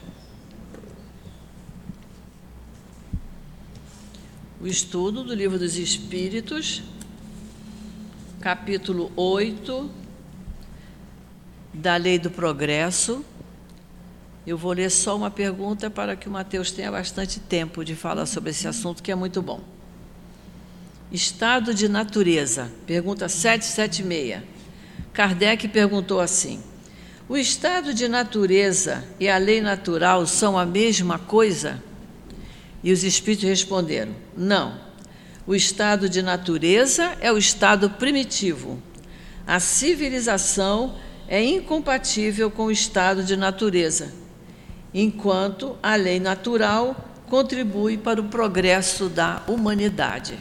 O 4.61 4.67
estudo 4.67 5.23
do 5.23 5.33
Livro 5.33 5.57
dos 5.57 5.75
Espíritos, 5.75 6.83
capítulo 8.39 9.11
8, 9.15 10.00
da 11.73 11.95
Lei 11.95 12.19
do 12.19 12.29
Progresso, 12.29 13.23
eu 14.45 14.57
vou 14.57 14.73
ler 14.73 14.89
só 14.89 15.15
uma 15.15 15.29
pergunta 15.29 15.89
para 15.89 16.15
que 16.15 16.27
o 16.27 16.31
Mateus 16.31 16.71
tenha 16.71 16.91
bastante 16.91 17.39
tempo 17.39 17.85
de 17.85 17.95
falar 17.95 18.25
sobre 18.25 18.49
esse 18.49 18.67
assunto, 18.67 19.03
que 19.03 19.11
é 19.11 19.15
muito 19.15 19.41
bom. 19.41 19.61
Estado 21.11 21.73
de 21.73 21.87
natureza, 21.87 22.71
pergunta 22.87 23.29
776. 23.29 24.41
Kardec 25.13 25.67
perguntou 25.67 26.19
assim: 26.19 26.61
O 27.29 27.37
estado 27.37 27.93
de 27.93 28.07
natureza 28.07 29.03
e 29.19 29.29
a 29.29 29.37
lei 29.37 29.61
natural 29.61 30.25
são 30.25 30.57
a 30.57 30.65
mesma 30.65 31.19
coisa? 31.19 31.81
E 32.83 32.91
os 32.91 33.03
espíritos 33.03 33.47
responderam: 33.47 34.15
Não. 34.35 34.89
O 35.45 35.53
estado 35.53 36.07
de 36.07 36.21
natureza 36.21 37.15
é 37.19 37.31
o 37.31 37.37
estado 37.37 37.89
primitivo. 37.91 38.81
A 39.45 39.59
civilização 39.59 40.95
é 40.95 41.10
incompatível 41.39 42.51
com 42.51 42.65
o 42.65 42.71
estado 42.71 43.23
de 43.23 43.37
natureza, 43.37 44.11
enquanto 44.93 45.77
a 45.81 45.95
lei 45.95 46.19
natural 46.19 47.07
contribui 47.29 47.97
para 47.97 48.19
o 48.19 48.25
progresso 48.25 49.07
da 49.07 49.41
humanidade. 49.47 50.37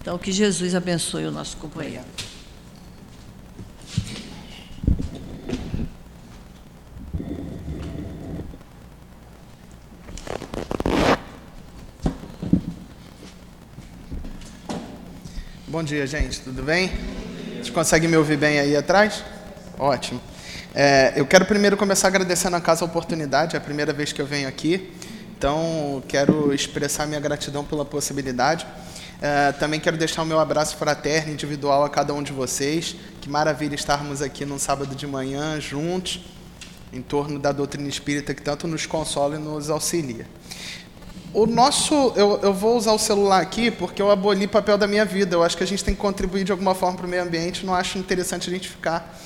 Então, 0.00 0.16
que 0.16 0.32
Jesus 0.32 0.74
abençoe 0.74 1.26
o 1.26 1.30
nosso 1.30 1.58
companheiro. 1.58 2.06
Bom 15.68 15.84
dia, 15.84 16.06
gente, 16.06 16.40
tudo 16.40 16.62
bem? 16.62 16.90
Vocês 17.56 17.68
conseguem 17.68 18.08
me 18.08 18.16
ouvir 18.16 18.38
bem 18.38 18.58
aí 18.58 18.74
atrás? 18.74 19.22
Ótimo. 19.80 20.20
É, 20.74 21.14
eu 21.16 21.24
quero 21.24 21.46
primeiro 21.46 21.74
começar 21.74 22.08
agradecendo 22.08 22.54
a 22.54 22.60
casa 22.60 22.84
a 22.84 22.86
oportunidade, 22.86 23.56
é 23.56 23.58
a 23.58 23.62
primeira 23.62 23.94
vez 23.94 24.12
que 24.12 24.20
eu 24.20 24.26
venho 24.26 24.46
aqui, 24.46 24.92
então 25.38 26.02
quero 26.06 26.52
expressar 26.52 27.06
minha 27.06 27.18
gratidão 27.18 27.64
pela 27.64 27.82
possibilidade. 27.82 28.66
É, 29.22 29.52
também 29.52 29.80
quero 29.80 29.96
deixar 29.96 30.22
o 30.22 30.26
meu 30.26 30.38
abraço 30.38 30.76
fraterno, 30.76 31.32
individual 31.32 31.82
a 31.82 31.88
cada 31.88 32.12
um 32.12 32.22
de 32.22 32.30
vocês. 32.30 32.94
Que 33.22 33.30
maravilha 33.30 33.74
estarmos 33.74 34.20
aqui 34.20 34.44
num 34.44 34.58
sábado 34.58 34.94
de 34.94 35.06
manhã 35.06 35.58
juntos, 35.58 36.26
em 36.92 37.00
torno 37.00 37.38
da 37.38 37.50
doutrina 37.50 37.88
espírita 37.88 38.34
que 38.34 38.42
tanto 38.42 38.68
nos 38.68 38.84
consola 38.84 39.36
e 39.36 39.38
nos 39.38 39.70
auxilia. 39.70 40.26
O 41.32 41.46
nosso, 41.46 42.12
eu, 42.16 42.38
eu 42.42 42.52
vou 42.52 42.76
usar 42.76 42.92
o 42.92 42.98
celular 42.98 43.40
aqui 43.40 43.70
porque 43.70 44.02
eu 44.02 44.10
aboli 44.10 44.46
papel 44.46 44.76
da 44.76 44.86
minha 44.86 45.06
vida. 45.06 45.36
Eu 45.36 45.42
acho 45.42 45.56
que 45.56 45.64
a 45.64 45.66
gente 45.66 45.82
tem 45.82 45.94
que 45.94 46.00
contribuir 46.02 46.44
de 46.44 46.52
alguma 46.52 46.74
forma 46.74 46.98
para 46.98 47.06
o 47.06 47.08
meio 47.08 47.22
ambiente. 47.22 47.64
Não 47.64 47.74
acho 47.74 47.96
interessante 47.96 48.50
a 48.50 48.52
gente 48.52 48.68
ficar 48.68 49.16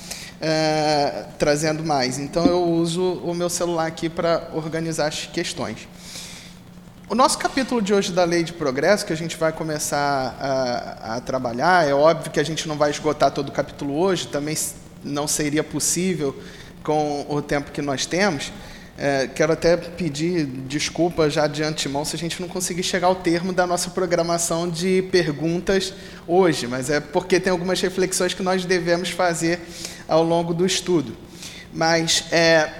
é, 0.41 1.25
trazendo 1.37 1.83
mais. 1.83 2.17
Então 2.17 2.45
eu 2.45 2.63
uso 2.63 3.01
o 3.23 3.33
meu 3.33 3.49
celular 3.49 3.87
aqui 3.87 4.09
para 4.09 4.49
organizar 4.53 5.07
as 5.07 5.25
questões. 5.25 5.87
O 7.07 7.13
nosso 7.13 7.37
capítulo 7.37 7.81
de 7.81 7.93
hoje 7.93 8.11
da 8.11 8.23
Lei 8.23 8.43
de 8.43 8.51
Progresso, 8.51 9.05
que 9.05 9.13
a 9.13 9.17
gente 9.17 9.37
vai 9.37 9.51
começar 9.51 10.35
a, 10.39 11.15
a 11.15 11.21
trabalhar, 11.21 11.87
é 11.87 11.93
óbvio 11.93 12.31
que 12.31 12.39
a 12.39 12.43
gente 12.43 12.67
não 12.67 12.75
vai 12.77 12.89
esgotar 12.89 13.29
todo 13.29 13.49
o 13.49 13.51
capítulo 13.51 13.95
hoje, 13.95 14.27
também 14.27 14.57
não 15.03 15.27
seria 15.27 15.63
possível 15.63 16.35
com 16.83 17.25
o 17.29 17.41
tempo 17.41 17.71
que 17.71 17.81
nós 17.81 18.07
temos. 18.07 18.51
É, 18.97 19.27
quero 19.27 19.51
até 19.51 19.75
pedir 19.75 20.45
desculpa 20.45 21.29
já 21.29 21.47
de 21.47 21.61
antemão 21.61 22.05
se 22.05 22.15
a 22.15 22.19
gente 22.19 22.41
não 22.41 22.47
conseguir 22.47 22.81
chegar 22.81 23.07
ao 23.07 23.15
termo 23.15 23.51
da 23.51 23.67
nossa 23.67 23.89
programação 23.89 24.69
de 24.69 25.01
perguntas 25.11 25.93
hoje, 26.25 26.65
mas 26.65 26.89
é 26.89 27.01
porque 27.01 27.37
tem 27.37 27.51
algumas 27.51 27.81
reflexões 27.81 28.33
que 28.33 28.41
nós 28.41 28.63
devemos 28.63 29.09
fazer 29.09 29.59
ao 30.07 30.23
longo 30.23 30.53
do 30.53 30.65
estudo. 30.65 31.17
Mas, 31.73 32.23
é, 32.31 32.71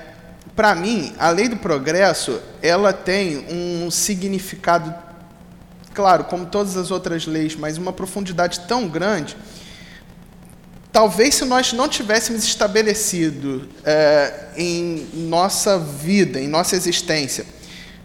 para 0.56 0.74
mim, 0.74 1.14
a 1.20 1.30
lei 1.32 1.50
do 1.50 1.58
progresso 1.58 2.42
ela 2.62 2.94
tem 2.94 3.46
um 3.50 3.92
significado, 3.92 4.96
claro, 5.94 6.24
como 6.24 6.46
todas 6.46 6.78
as 6.78 6.92
outras 6.92 7.28
leis, 7.28 7.58
mas 7.58 7.78
uma 7.78 7.92
profundidade 7.92 8.62
tão 8.62 8.88
grande 8.88 9.36
talvez 10.96 11.36
se 11.36 11.44
nós 11.44 11.74
não 11.74 11.90
tivéssemos 11.90 12.46
estabelecido 12.46 13.68
é, 13.84 14.46
em 14.56 15.06
nossa 15.28 15.78
vida, 15.78 16.40
em 16.40 16.48
nossa 16.48 16.74
existência, 16.74 17.46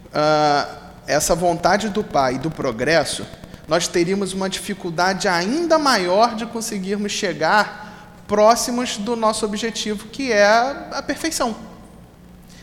uh, 0.07 0.77
essa 1.07 1.37
vontade 1.37 1.89
do 1.89 2.03
Pai 2.03 2.37
do 2.37 2.51
progresso, 2.51 3.25
nós 3.69 3.87
teríamos 3.87 4.33
uma 4.33 4.51
dificuldade 4.51 5.29
ainda 5.29 5.79
maior 5.79 6.35
de 6.35 6.45
conseguirmos 6.47 7.13
chegar 7.13 8.19
próximos 8.27 8.97
do 8.97 9.15
nosso 9.15 9.45
objetivo, 9.45 10.09
que 10.09 10.33
é 10.33 10.45
a 10.45 11.01
perfeição. 11.01 11.55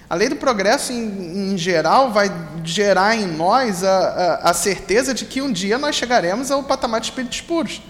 A 0.09 0.15
lei 0.15 0.27
do 0.27 0.35
progresso, 0.35 0.91
em, 0.91 1.53
em 1.53 1.57
geral, 1.57 2.11
vai 2.11 2.29
gerar 2.65 3.15
em 3.15 3.27
nós 3.27 3.81
a, 3.81 3.97
a, 4.43 4.49
a 4.49 4.53
certeza 4.53 5.13
de 5.13 5.23
que 5.23 5.41
um 5.41 5.53
dia 5.53 5.77
nós 5.77 5.95
chegaremos 5.95 6.51
ao 6.51 6.63
patamar 6.63 6.99
de 6.99 7.07
espíritos 7.07 7.39
puros. 7.39 7.81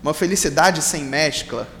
Uma 0.00 0.14
felicidade 0.14 0.82
sem 0.82 1.02
mescla, 1.02 1.79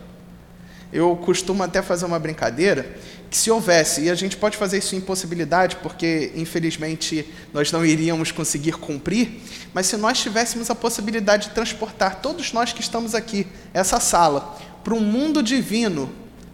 eu 0.92 1.16
costumo 1.16 1.62
até 1.62 1.82
fazer 1.82 2.04
uma 2.04 2.18
brincadeira 2.18 2.96
que 3.30 3.36
se 3.36 3.48
houvesse, 3.48 4.02
e 4.02 4.10
a 4.10 4.14
gente 4.14 4.36
pode 4.36 4.56
fazer 4.56 4.78
isso 4.78 4.96
em 4.96 5.00
possibilidade, 5.00 5.76
porque 5.76 6.32
infelizmente 6.34 7.24
nós 7.52 7.70
não 7.70 7.86
iríamos 7.86 8.32
conseguir 8.32 8.72
cumprir, 8.72 9.40
mas 9.72 9.86
se 9.86 9.96
nós 9.96 10.18
tivéssemos 10.18 10.68
a 10.68 10.74
possibilidade 10.74 11.48
de 11.48 11.54
transportar 11.54 12.16
todos 12.16 12.52
nós 12.52 12.72
que 12.72 12.80
estamos 12.80 13.14
aqui, 13.14 13.46
essa 13.72 14.00
sala, 14.00 14.58
para 14.82 14.94
um 14.94 15.00
mundo 15.00 15.44
divino, 15.44 16.10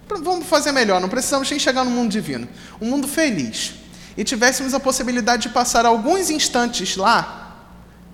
vamos 0.06 0.46
fazer 0.46 0.70
melhor, 0.70 1.00
não 1.00 1.08
precisamos 1.08 1.50
nem 1.50 1.58
chegar 1.58 1.82
no 1.82 1.90
mundo 1.90 2.10
divino, 2.10 2.46
um 2.78 2.90
mundo 2.90 3.08
feliz, 3.08 3.74
e 4.14 4.22
tivéssemos 4.22 4.74
a 4.74 4.80
possibilidade 4.80 5.44
de 5.44 5.48
passar 5.48 5.86
alguns 5.86 6.28
instantes 6.28 6.96
lá 6.96 7.46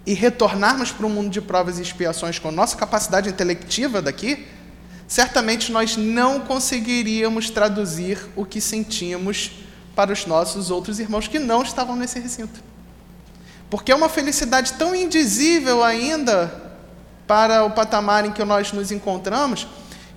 e 0.06 0.14
retornarmos 0.14 0.92
para 0.92 1.06
um 1.06 1.10
mundo 1.10 1.30
de 1.30 1.40
provas 1.40 1.78
e 1.80 1.82
expiações 1.82 2.38
com 2.38 2.48
a 2.48 2.52
nossa 2.52 2.76
capacidade 2.76 3.28
intelectiva 3.28 4.00
daqui, 4.00 4.46
certamente 5.12 5.70
nós 5.70 5.94
não 5.94 6.40
conseguiríamos 6.40 7.50
traduzir 7.50 8.18
o 8.34 8.46
que 8.46 8.62
sentimos 8.62 9.50
para 9.94 10.10
os 10.10 10.24
nossos 10.24 10.70
outros 10.70 10.98
irmãos 10.98 11.28
que 11.28 11.38
não 11.38 11.62
estavam 11.62 11.94
nesse 11.94 12.18
recinto. 12.18 12.64
Porque 13.68 13.92
é 13.92 13.94
uma 13.94 14.08
felicidade 14.08 14.72
tão 14.72 14.94
indizível 14.94 15.84
ainda 15.84 16.72
para 17.26 17.62
o 17.62 17.72
patamar 17.72 18.24
em 18.24 18.32
que 18.32 18.42
nós 18.42 18.72
nos 18.72 18.90
encontramos, 18.90 19.66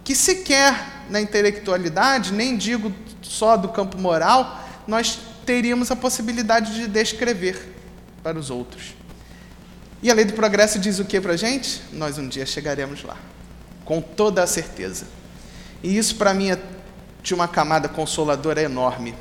que 0.02 0.16
sequer 0.16 1.04
na 1.10 1.20
intelectualidade, 1.20 2.32
nem 2.32 2.56
digo 2.56 2.90
só 3.22 3.58
do 3.58 3.68
campo 3.68 3.98
moral, 3.98 4.64
nós 4.88 5.20
teríamos 5.46 5.92
a 5.92 5.96
possibilidade 5.98 6.74
de 6.74 6.88
descrever 6.88 7.76
para 8.24 8.40
os 8.40 8.50
outros. 8.50 8.96
E 10.02 10.10
a 10.10 10.14
lei 10.14 10.24
do 10.24 10.32
progresso 10.32 10.80
diz 10.80 11.00
o 11.00 11.04
que 11.04 11.20
para 11.20 11.34
a 11.34 11.38
gente? 11.38 11.82
Nós 11.92 12.18
um 12.18 12.30
dia 12.30 12.46
chegaremos 12.46 13.04
lá 13.04 13.18
com 13.86 14.02
toda 14.02 14.44
a 14.44 14.48
certeza. 14.48 15.06
E 15.82 15.96
isso 15.98 16.16
para 16.16 16.34
mim 16.34 16.52
é 16.52 16.60
de 17.22 17.34
uma 17.34 17.48
camada 17.48 17.88
consoladora 17.88 18.62
enorme, 18.62 19.16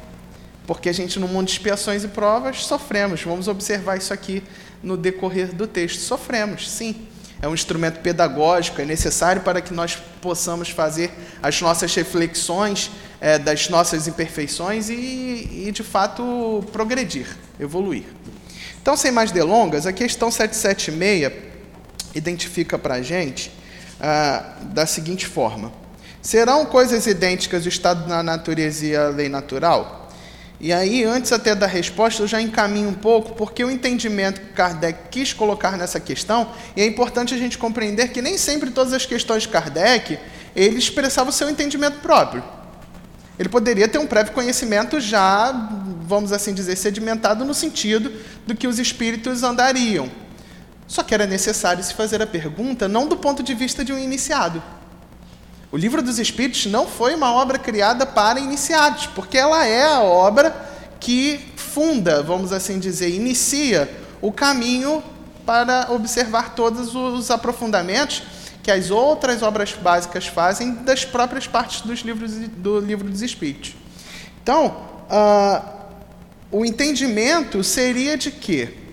porque 0.66 0.88
a 0.88 0.92
gente 0.92 1.18
no 1.21 1.28
mundo 1.28 1.47
de 1.47 1.52
expiações 1.52 2.02
e 2.02 2.09
provas 2.09 2.64
sofremos. 2.64 3.23
Vamos 3.23 3.47
observar 3.47 3.99
isso 3.99 4.12
aqui 4.12 4.42
no 4.83 4.97
decorrer 4.97 5.54
do 5.54 5.66
texto. 5.66 6.00
Sofremos, 6.00 6.71
sim. 6.71 7.06
É 7.42 7.49
um 7.49 7.52
instrumento 7.52 8.00
pedagógico, 8.00 8.80
é 8.80 8.87
necessário 8.87 9.42
para 9.42 9.61
que 9.61 9.75
nós 9.75 9.97
possamos 10.23 10.71
fazer 10.71 11.12
as 11.42 11.61
nossas 11.61 11.94
reflexões 11.94 12.90
é, 13.21 13.38
das 13.38 13.68
nossas 13.68 14.09
imperfeições 14.09 14.88
e, 14.88 15.66
e, 15.66 15.71
de 15.71 15.83
fato, 15.83 16.64
progredir, 16.73 17.26
evoluir. 17.61 18.04
Então, 18.80 18.97
sem 18.97 19.11
mais 19.11 19.30
delongas, 19.30 19.87
a 19.87 19.92
questão 19.92 20.30
776 20.30 21.33
identifica 22.14 22.78
para 22.78 22.94
a 22.94 23.02
gente 23.02 23.50
ah, 24.06 24.56
da 24.61 24.84
seguinte 24.84 25.26
forma: 25.26 25.73
serão 26.20 26.66
coisas 26.66 27.06
idênticas 27.06 27.64
o 27.64 27.68
estado 27.70 28.06
da 28.06 28.23
natureza 28.23 28.84
e 28.84 28.94
a 28.94 29.08
lei 29.08 29.30
natural? 29.30 30.11
E 30.61 30.73
aí, 30.73 31.04
antes 31.04 31.32
até 31.32 31.54
da 31.54 31.66
resposta, 31.66 32.23
eu 32.23 32.26
já 32.26 32.40
encaminho 32.40 32.90
um 32.90 32.94
pouco, 32.94 33.32
porque 33.32 33.64
o 33.64 33.70
entendimento 33.70 34.42
que 34.42 34.49
Kardec 34.49 35.08
quis 35.11 35.32
colocar 35.32 35.78
nessa 35.78 35.99
questão, 35.99 36.52
e 36.76 36.82
é 36.82 36.87
importante 36.87 37.34
a 37.34 37.38
gente 37.38 37.56
compreender 37.56 38.08
que 38.08 38.20
nem 38.20 38.37
sempre 38.37 38.70
todas 38.70 38.92
as 38.92 39.06
questões 39.06 39.44
de 39.44 39.49
Kardec, 39.49 40.18
ele 40.54 40.78
expressava 40.78 41.30
o 41.30 41.32
seu 41.32 41.49
entendimento 41.49 42.00
próprio. 42.00 42.44
Ele 43.38 43.49
poderia 43.49 43.88
ter 43.88 43.99
um 43.99 44.06
prévio 44.06 44.32
conhecimento 44.32 45.00
já, 45.00 45.50
vamos 46.02 46.30
assim 46.30 46.52
dizer, 46.52 46.76
sedimentado 46.76 47.42
no 47.44 47.54
sentido 47.54 48.12
do 48.46 48.54
que 48.54 48.68
os 48.68 48.78
espíritos 48.78 49.42
andariam. 49.42 50.11
Só 50.86 51.02
que 51.02 51.14
era 51.14 51.26
necessário 51.26 51.82
se 51.82 51.94
fazer 51.94 52.20
a 52.22 52.26
pergunta 52.26 52.86
não 52.86 53.06
do 53.06 53.16
ponto 53.16 53.42
de 53.42 53.54
vista 53.54 53.84
de 53.84 53.92
um 53.92 53.98
iniciado. 53.98 54.62
O 55.72 55.76
Livro 55.76 56.02
dos 56.02 56.18
Espíritos 56.18 56.66
não 56.66 56.86
foi 56.86 57.14
uma 57.14 57.32
obra 57.32 57.58
criada 57.58 58.06
para 58.06 58.38
iniciados, 58.38 59.06
porque 59.08 59.36
ela 59.36 59.66
é 59.66 59.84
a 59.84 60.02
obra 60.02 60.54
que 61.00 61.40
funda, 61.56 62.22
vamos 62.22 62.52
assim 62.52 62.78
dizer, 62.78 63.10
inicia 63.10 63.90
o 64.22 64.30
caminho 64.30 65.02
para 65.44 65.88
observar 65.90 66.54
todos 66.54 66.94
os 66.94 67.30
aprofundamentos 67.30 68.22
que 68.62 68.70
as 68.70 68.90
outras 68.90 69.42
obras 69.42 69.72
básicas 69.72 70.26
fazem 70.26 70.74
das 70.76 71.04
próprias 71.04 71.46
partes 71.46 71.82
dos 71.82 72.00
livros 72.00 72.32
do 72.32 72.78
Livro 72.78 73.10
dos 73.10 73.20
Espíritos. 73.20 73.74
Então, 74.42 74.76
uh, 75.10 75.74
o 76.50 76.64
entendimento 76.64 77.62
seria 77.64 78.16
de 78.16 78.30
que 78.30 78.83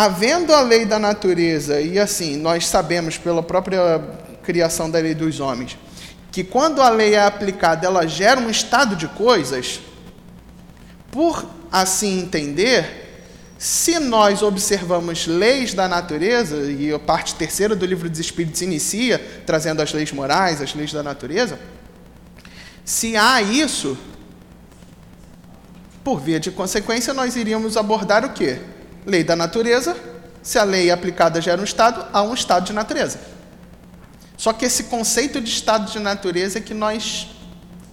havendo 0.00 0.54
a 0.54 0.60
lei 0.60 0.86
da 0.86 0.96
natureza, 0.96 1.80
e 1.80 1.98
assim, 1.98 2.36
nós 2.36 2.68
sabemos 2.68 3.18
pela 3.18 3.42
própria 3.42 4.00
criação 4.44 4.88
da 4.88 5.00
lei 5.00 5.12
dos 5.12 5.40
homens, 5.40 5.76
que 6.30 6.44
quando 6.44 6.80
a 6.80 6.88
lei 6.88 7.14
é 7.16 7.26
aplicada, 7.26 7.84
ela 7.84 8.06
gera 8.06 8.38
um 8.38 8.48
estado 8.48 8.94
de 8.94 9.08
coisas, 9.08 9.80
por 11.10 11.44
assim 11.72 12.20
entender, 12.20 13.24
se 13.58 13.98
nós 13.98 14.40
observamos 14.40 15.26
leis 15.26 15.74
da 15.74 15.88
natureza, 15.88 16.70
e 16.70 16.94
a 16.94 16.98
parte 17.00 17.34
terceira 17.34 17.74
do 17.74 17.84
livro 17.84 18.08
dos 18.08 18.20
Espíritos 18.20 18.62
inicia 18.62 19.18
trazendo 19.44 19.82
as 19.82 19.92
leis 19.92 20.12
morais, 20.12 20.62
as 20.62 20.76
leis 20.76 20.92
da 20.92 21.02
natureza, 21.02 21.58
se 22.84 23.16
há 23.16 23.42
isso, 23.42 23.98
por 26.04 26.20
via 26.20 26.38
de 26.38 26.52
consequência, 26.52 27.12
nós 27.12 27.34
iríamos 27.34 27.76
abordar 27.76 28.24
o 28.24 28.32
quê? 28.32 28.60
Lei 29.08 29.24
da 29.24 29.34
natureza. 29.34 29.96
Se 30.42 30.58
a 30.58 30.64
lei 30.64 30.90
aplicada 30.90 31.40
gera 31.40 31.58
um 31.58 31.64
estado, 31.64 32.06
há 32.12 32.22
um 32.22 32.34
estado 32.34 32.66
de 32.66 32.74
natureza. 32.74 33.18
Só 34.36 34.52
que 34.52 34.66
esse 34.66 34.84
conceito 34.84 35.40
de 35.40 35.50
estado 35.50 35.90
de 35.90 35.98
natureza 35.98 36.58
é 36.58 36.60
que 36.60 36.74
nós 36.74 37.28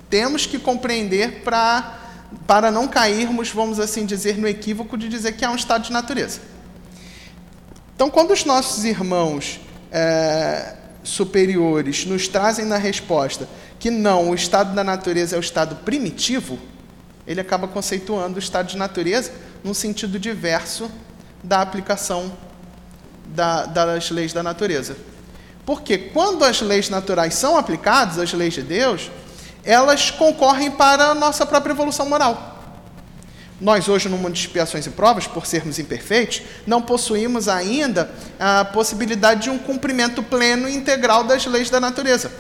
temos 0.10 0.45
que 0.45 0.60
compreender 0.60 1.41
para 1.43 2.01
para 2.45 2.69
não 2.69 2.86
cairmos, 2.86 3.50
vamos 3.50 3.79
assim 3.79 4.05
dizer, 4.05 4.38
no 4.38 4.45
equívoco 4.48 4.98
de 4.98 5.07
dizer 5.07 5.34
que 5.34 5.45
há 5.45 5.51
um 5.51 5.55
estado 5.55 5.84
de 5.84 5.93
natureza. 5.93 6.41
Então, 7.95 8.10
quando 8.10 8.31
os 8.31 8.43
nossos 8.43 8.84
irmãos 8.84 9.62
é, 9.89 10.75
superiores 11.01 12.05
nos 12.05 12.27
trazem 12.27 12.65
na 12.65 12.77
resposta 12.77 13.48
que 13.79 13.89
não, 13.89 14.31
o 14.31 14.36
estado 14.36 14.75
da 14.75 14.84
natureza 14.84 15.38
é 15.38 15.39
o 15.39 15.41
estado 15.41 15.77
primitivo, 15.77 16.60
ele 17.25 17.39
acaba 17.39 17.69
conceituando 17.69 18.36
o 18.36 18.39
estado 18.39 18.67
de 18.67 18.77
natureza 18.77 19.31
num 19.63 19.74
sentido 19.74 20.19
diverso 20.19 20.91
da 21.45 21.61
aplicação 21.61 22.31
da, 23.27 23.65
das 23.65 24.09
leis 24.09 24.33
da 24.33 24.43
natureza. 24.43 24.97
Porque 25.65 25.97
quando 25.97 26.43
as 26.43 26.61
leis 26.61 26.89
naturais 26.89 27.35
são 27.35 27.57
aplicadas, 27.57 28.19
as 28.19 28.33
leis 28.33 28.53
de 28.53 28.61
Deus, 28.61 29.09
elas 29.63 30.11
concorrem 30.11 30.71
para 30.71 31.05
a 31.05 31.15
nossa 31.15 31.45
própria 31.45 31.73
evolução 31.73 32.07
moral. 32.07 32.53
Nós, 33.59 33.87
hoje, 33.87 34.09
no 34.09 34.17
mundo 34.17 34.33
de 34.33 34.41
expiações 34.41 34.85
e 34.85 34.89
provas, 34.89 35.27
por 35.27 35.45
sermos 35.45 35.79
imperfeitos, 35.79 36.41
não 36.67 36.81
possuímos 36.81 37.47
ainda 37.47 38.11
a 38.37 38.65
possibilidade 38.65 39.43
de 39.43 39.49
um 39.49 39.57
cumprimento 39.57 40.21
pleno 40.21 40.67
e 40.67 40.75
integral 40.75 41.23
das 41.23 41.45
leis 41.45 41.69
da 41.69 41.79
natureza. 41.79 42.31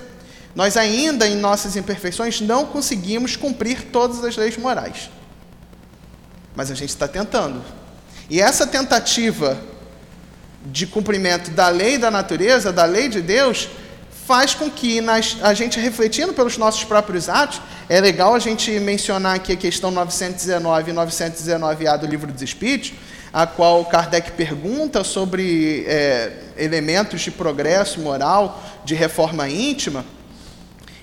Nós 0.53 0.75
ainda, 0.77 1.27
em 1.27 1.35
nossas 1.35 1.75
imperfeições, 1.75 2.41
não 2.41 2.65
conseguimos 2.65 3.35
cumprir 3.35 3.83
todas 3.91 4.23
as 4.23 4.35
leis 4.35 4.57
morais. 4.57 5.09
Mas 6.55 6.69
a 6.69 6.75
gente 6.75 6.89
está 6.89 7.07
tentando. 7.07 7.61
E 8.29 8.41
essa 8.41 8.65
tentativa 8.65 9.57
de 10.65 10.87
cumprimento 10.87 11.51
da 11.51 11.69
lei 11.69 11.97
da 11.97 12.09
natureza, 12.09 12.71
da 12.71 12.85
lei 12.85 13.07
de 13.07 13.21
Deus, 13.21 13.69
faz 14.25 14.55
com 14.55 14.69
que 14.69 14.99
nas, 15.01 15.37
a 15.41 15.53
gente 15.53 15.79
refletindo 15.79 16.33
pelos 16.33 16.57
nossos 16.57 16.83
próprios 16.83 17.29
atos, 17.29 17.61
é 17.87 18.01
legal 18.01 18.33
a 18.33 18.39
gente 18.39 18.71
mencionar 18.79 19.35
aqui 19.35 19.53
a 19.53 19.55
questão 19.55 19.91
919 19.91 20.91
e 20.91 20.93
919A 20.95 21.97
do 21.99 22.07
Livro 22.07 22.31
dos 22.31 22.41
Espíritos, 22.41 22.93
a 23.31 23.45
qual 23.45 23.85
Kardec 23.85 24.31
pergunta 24.31 25.03
sobre 25.03 25.85
é, 25.87 26.31
elementos 26.57 27.21
de 27.21 27.29
progresso 27.29 27.99
moral, 27.99 28.63
de 28.83 28.95
reforma 28.95 29.47
íntima, 29.47 30.03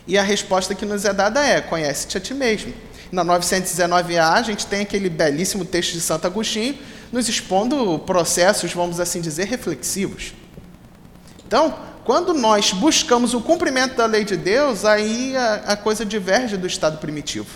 e 0.06 0.18
a 0.18 0.22
resposta 0.22 0.74
que 0.74 0.84
nos 0.84 1.04
é 1.04 1.12
dada 1.12 1.46
é: 1.46 1.60
conhece-te 1.60 2.16
a 2.16 2.20
ti 2.20 2.34
mesmo. 2.34 2.72
Na 3.12 3.22
919A, 3.22 4.32
a 4.32 4.42
gente 4.42 4.66
tem 4.66 4.80
aquele 4.80 5.10
belíssimo 5.10 5.66
texto 5.66 5.92
de 5.92 6.00
Santo 6.00 6.26
Agostinho, 6.26 6.78
nos 7.12 7.28
expondo 7.28 7.98
processos, 7.98 8.72
vamos 8.72 8.98
assim 8.98 9.20
dizer, 9.20 9.44
reflexivos. 9.44 10.32
Então, 11.46 11.78
quando 12.04 12.32
nós 12.32 12.72
buscamos 12.72 13.34
o 13.34 13.40
cumprimento 13.42 13.96
da 13.96 14.06
lei 14.06 14.24
de 14.24 14.34
Deus, 14.34 14.86
aí 14.86 15.36
a, 15.36 15.54
a 15.66 15.76
coisa 15.76 16.06
diverge 16.06 16.56
do 16.56 16.66
estado 16.66 16.96
primitivo, 16.96 17.48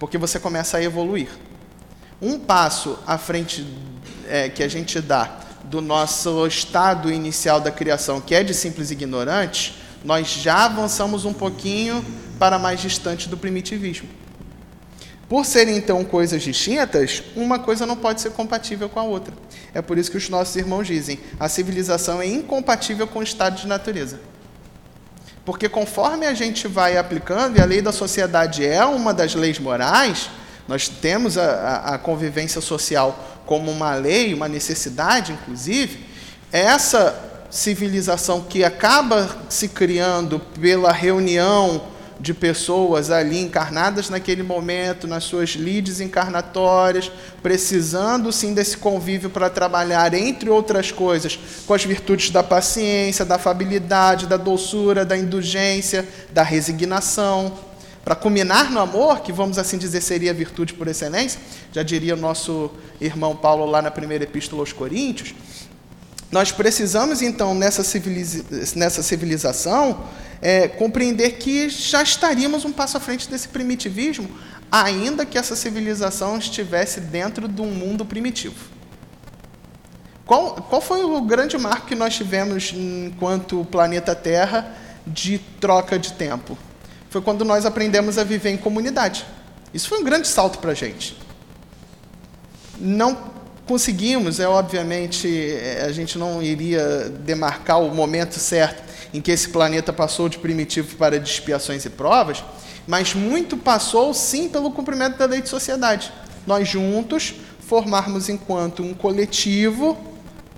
porque 0.00 0.18
você 0.18 0.40
começa 0.40 0.78
a 0.78 0.82
evoluir. 0.82 1.28
Um 2.20 2.36
passo 2.36 2.98
à 3.06 3.16
frente 3.16 3.64
é, 4.28 4.48
que 4.48 4.64
a 4.64 4.68
gente 4.68 5.00
dá 5.00 5.38
do 5.62 5.80
nosso 5.80 6.44
estado 6.44 7.12
inicial 7.12 7.60
da 7.60 7.70
criação, 7.70 8.20
que 8.20 8.34
é 8.34 8.42
de 8.42 8.52
simples 8.52 8.90
ignorantes, 8.90 9.74
nós 10.04 10.26
já 10.26 10.64
avançamos 10.64 11.24
um 11.24 11.32
pouquinho 11.32 12.04
para 12.36 12.58
mais 12.58 12.80
distante 12.80 13.28
do 13.28 13.36
primitivismo. 13.36 14.08
Por 15.28 15.44
serem 15.44 15.76
então 15.76 16.02
coisas 16.04 16.42
distintas, 16.42 17.22
uma 17.36 17.58
coisa 17.58 17.84
não 17.84 17.96
pode 17.96 18.20
ser 18.20 18.30
compatível 18.30 18.88
com 18.88 18.98
a 18.98 19.02
outra. 19.02 19.34
É 19.74 19.82
por 19.82 19.98
isso 19.98 20.10
que 20.10 20.16
os 20.16 20.28
nossos 20.30 20.56
irmãos 20.56 20.86
dizem: 20.86 21.20
a 21.38 21.48
civilização 21.48 22.22
é 22.22 22.26
incompatível 22.26 23.06
com 23.06 23.18
o 23.18 23.22
estado 23.22 23.60
de 23.60 23.66
natureza. 23.66 24.18
Porque 25.44 25.68
conforme 25.68 26.26
a 26.26 26.32
gente 26.32 26.66
vai 26.66 26.96
aplicando, 26.96 27.58
e 27.58 27.60
a 27.60 27.64
lei 27.64 27.82
da 27.82 27.92
sociedade 27.92 28.64
é 28.64 28.84
uma 28.84 29.12
das 29.12 29.34
leis 29.34 29.58
morais, 29.58 30.30
nós 30.66 30.88
temos 30.88 31.36
a, 31.36 31.44
a, 31.44 31.94
a 31.94 31.98
convivência 31.98 32.60
social 32.60 33.42
como 33.44 33.70
uma 33.70 33.94
lei, 33.94 34.32
uma 34.34 34.48
necessidade, 34.48 35.32
inclusive, 35.32 36.04
essa 36.52 37.46
civilização 37.50 38.42
que 38.42 38.62
acaba 38.62 39.38
se 39.48 39.68
criando 39.68 40.38
pela 40.38 40.92
reunião 40.92 41.82
de 42.20 42.34
pessoas 42.34 43.10
ali 43.10 43.40
encarnadas 43.40 44.10
naquele 44.10 44.42
momento, 44.42 45.06
nas 45.06 45.24
suas 45.24 45.50
lides 45.50 46.00
encarnatórias, 46.00 47.12
precisando 47.42 48.32
sim 48.32 48.54
desse 48.54 48.76
convívio 48.76 49.30
para 49.30 49.48
trabalhar, 49.48 50.12
entre 50.14 50.50
outras 50.50 50.90
coisas, 50.90 51.38
com 51.66 51.74
as 51.74 51.84
virtudes 51.84 52.30
da 52.30 52.42
paciência, 52.42 53.24
da 53.24 53.36
afabilidade, 53.36 54.26
da 54.26 54.36
doçura, 54.36 55.04
da 55.04 55.16
indulgência, 55.16 56.06
da 56.32 56.42
resignação. 56.42 57.56
Para 58.04 58.16
culminar 58.16 58.70
no 58.70 58.80
amor, 58.80 59.20
que 59.20 59.30
vamos 59.30 59.58
assim 59.58 59.76
dizer 59.76 60.00
seria 60.00 60.30
a 60.30 60.34
virtude 60.34 60.74
por 60.74 60.88
excelência, 60.88 61.40
já 61.72 61.82
diria 61.82 62.14
o 62.14 62.16
nosso 62.16 62.70
irmão 63.00 63.36
Paulo 63.36 63.66
lá 63.66 63.82
na 63.82 63.90
primeira 63.90 64.24
epístola 64.24 64.62
aos 64.62 64.72
Coríntios, 64.72 65.34
nós 66.30 66.52
precisamos 66.52 67.22
então 67.22 67.54
nessa, 67.54 67.82
nessa 68.76 69.02
civilização 69.02 70.04
é, 70.42 70.68
compreender 70.68 71.32
que 71.32 71.68
já 71.68 72.02
estaríamos 72.02 72.64
um 72.64 72.72
passo 72.72 72.96
à 72.96 73.00
frente 73.00 73.28
desse 73.28 73.48
primitivismo, 73.48 74.28
ainda 74.70 75.24
que 75.24 75.38
essa 75.38 75.56
civilização 75.56 76.38
estivesse 76.38 77.00
dentro 77.00 77.48
de 77.48 77.62
um 77.62 77.70
mundo 77.70 78.04
primitivo. 78.04 78.78
Qual, 80.26 80.56
qual 80.56 80.82
foi 80.82 81.02
o 81.02 81.22
grande 81.22 81.56
marco 81.56 81.86
que 81.86 81.94
nós 81.94 82.14
tivemos 82.14 82.74
enquanto 82.74 83.64
planeta 83.64 84.14
Terra 84.14 84.74
de 85.06 85.38
troca 85.58 85.98
de 85.98 86.12
tempo? 86.12 86.58
Foi 87.08 87.22
quando 87.22 87.46
nós 87.46 87.64
aprendemos 87.64 88.18
a 88.18 88.24
viver 88.24 88.50
em 88.50 88.58
comunidade. 88.58 89.24
Isso 89.72 89.88
foi 89.88 89.98
um 89.98 90.04
grande 90.04 90.28
salto 90.28 90.58
para 90.58 90.72
a 90.72 90.74
gente. 90.74 91.16
Não 92.78 93.37
conseguimos, 93.68 94.40
é 94.40 94.48
obviamente, 94.48 95.28
é, 95.28 95.84
a 95.86 95.92
gente 95.92 96.18
não 96.18 96.42
iria 96.42 97.12
demarcar 97.20 97.80
o 97.80 97.94
momento 97.94 98.40
certo 98.40 98.82
em 99.12 99.20
que 99.20 99.30
esse 99.30 99.50
planeta 99.50 99.92
passou 99.92 100.28
de 100.28 100.38
primitivo 100.38 100.96
para 100.96 101.20
de 101.20 101.28
expiações 101.28 101.84
e 101.84 101.90
provas, 101.90 102.42
mas 102.86 103.14
muito 103.14 103.56
passou 103.58 104.12
sim 104.14 104.48
pelo 104.48 104.72
cumprimento 104.72 105.18
da 105.18 105.26
lei 105.26 105.42
de 105.42 105.50
sociedade. 105.50 106.10
Nós 106.46 106.66
juntos 106.66 107.34
formarmos 107.60 108.30
enquanto 108.30 108.82
um 108.82 108.94
coletivo 108.94 109.98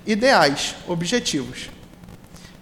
ideais, 0.06 0.76
objetivos. 0.86 1.68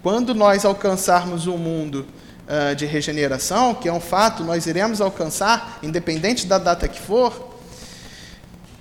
Quando 0.01 0.33
nós 0.33 0.65
alcançarmos 0.65 1.45
um 1.45 1.57
mundo 1.57 2.07
uh, 2.47 2.75
de 2.75 2.87
regeneração, 2.87 3.75
que 3.75 3.87
é 3.87 3.93
um 3.93 3.99
fato, 3.99 4.43
nós 4.43 4.65
iremos 4.65 4.99
alcançar, 4.99 5.77
independente 5.83 6.47
da 6.47 6.57
data 6.57 6.87
que 6.87 6.99
for, 6.99 7.48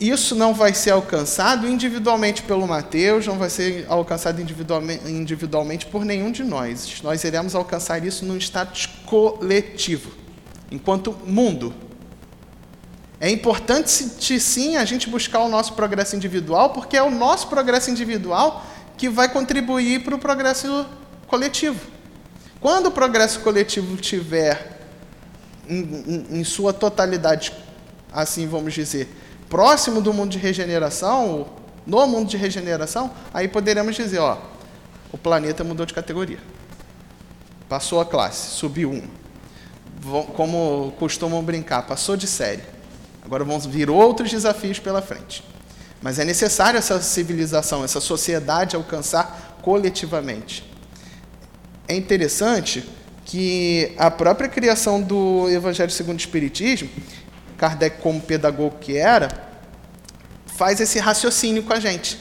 isso 0.00 0.36
não 0.36 0.54
vai 0.54 0.72
ser 0.74 0.90
alcançado 0.90 1.68
individualmente 1.68 2.42
pelo 2.42 2.66
Mateus, 2.68 3.26
não 3.26 3.36
vai 3.36 3.50
ser 3.50 3.84
alcançado 3.88 4.40
individualmente, 4.40 5.86
por 5.86 6.04
nenhum 6.04 6.30
de 6.30 6.44
nós. 6.44 7.02
Nós 7.02 7.24
iremos 7.24 7.54
alcançar 7.54 8.04
isso 8.04 8.24
num 8.24 8.36
status 8.36 8.86
coletivo, 9.04 10.12
enquanto 10.70 11.12
mundo. 11.26 11.74
É 13.20 13.28
importante, 13.28 13.90
sim, 14.38 14.76
a 14.76 14.84
gente 14.84 15.10
buscar 15.10 15.40
o 15.40 15.48
nosso 15.48 15.72
progresso 15.72 16.14
individual, 16.14 16.70
porque 16.70 16.96
é 16.96 17.02
o 17.02 17.10
nosso 17.10 17.48
progresso 17.48 17.90
individual 17.90 18.64
que 18.96 19.08
vai 19.08 19.28
contribuir 19.28 20.04
para 20.04 20.14
o 20.14 20.18
progresso 20.18 20.86
coletivo. 21.26 21.80
Quando 22.60 22.86
o 22.86 22.90
progresso 22.92 23.40
coletivo 23.40 23.96
tiver, 23.96 24.78
em, 25.68 25.80
em, 25.80 26.38
em 26.38 26.44
sua 26.44 26.72
totalidade, 26.72 27.52
assim 28.12 28.46
vamos 28.46 28.72
dizer, 28.72 29.08
próximo 29.48 30.00
do 30.00 30.12
mundo 30.12 30.30
de 30.30 30.38
regeneração, 30.38 31.46
no 31.86 32.06
mundo 32.06 32.28
de 32.28 32.36
regeneração, 32.36 33.10
aí 33.32 33.48
poderemos 33.48 33.96
dizer, 33.96 34.18
ó, 34.18 34.38
o 35.10 35.18
planeta 35.18 35.64
mudou 35.64 35.86
de 35.86 35.94
categoria. 35.94 36.38
Passou 37.68 38.00
a 38.00 38.06
classe, 38.06 38.50
subiu 38.50 38.90
um. 38.90 39.02
Como 40.34 40.92
costumam 40.98 41.42
brincar, 41.42 41.82
passou 41.82 42.16
de 42.16 42.26
série. 42.26 42.62
Agora 43.24 43.44
vamos 43.44 43.66
vir 43.66 43.90
outros 43.90 44.30
desafios 44.30 44.78
pela 44.78 45.02
frente. 45.02 45.44
Mas 46.00 46.18
é 46.18 46.24
necessário 46.24 46.78
essa 46.78 47.00
civilização, 47.00 47.84
essa 47.84 48.00
sociedade 48.00 48.76
alcançar 48.76 49.58
coletivamente. 49.62 50.64
É 51.86 51.94
interessante 51.94 52.88
que 53.24 53.92
a 53.98 54.10
própria 54.10 54.48
criação 54.48 55.02
do 55.02 55.48
Evangelho 55.50 55.90
segundo 55.90 56.16
o 56.16 56.20
Espiritismo, 56.20 56.88
Kardec 57.58 58.00
como 58.00 58.20
pedagogo 58.20 58.76
que 58.80 58.96
era, 58.96 59.28
faz 60.46 60.80
esse 60.80 60.98
raciocínio 60.98 61.64
com 61.64 61.72
a 61.72 61.80
gente. 61.80 62.18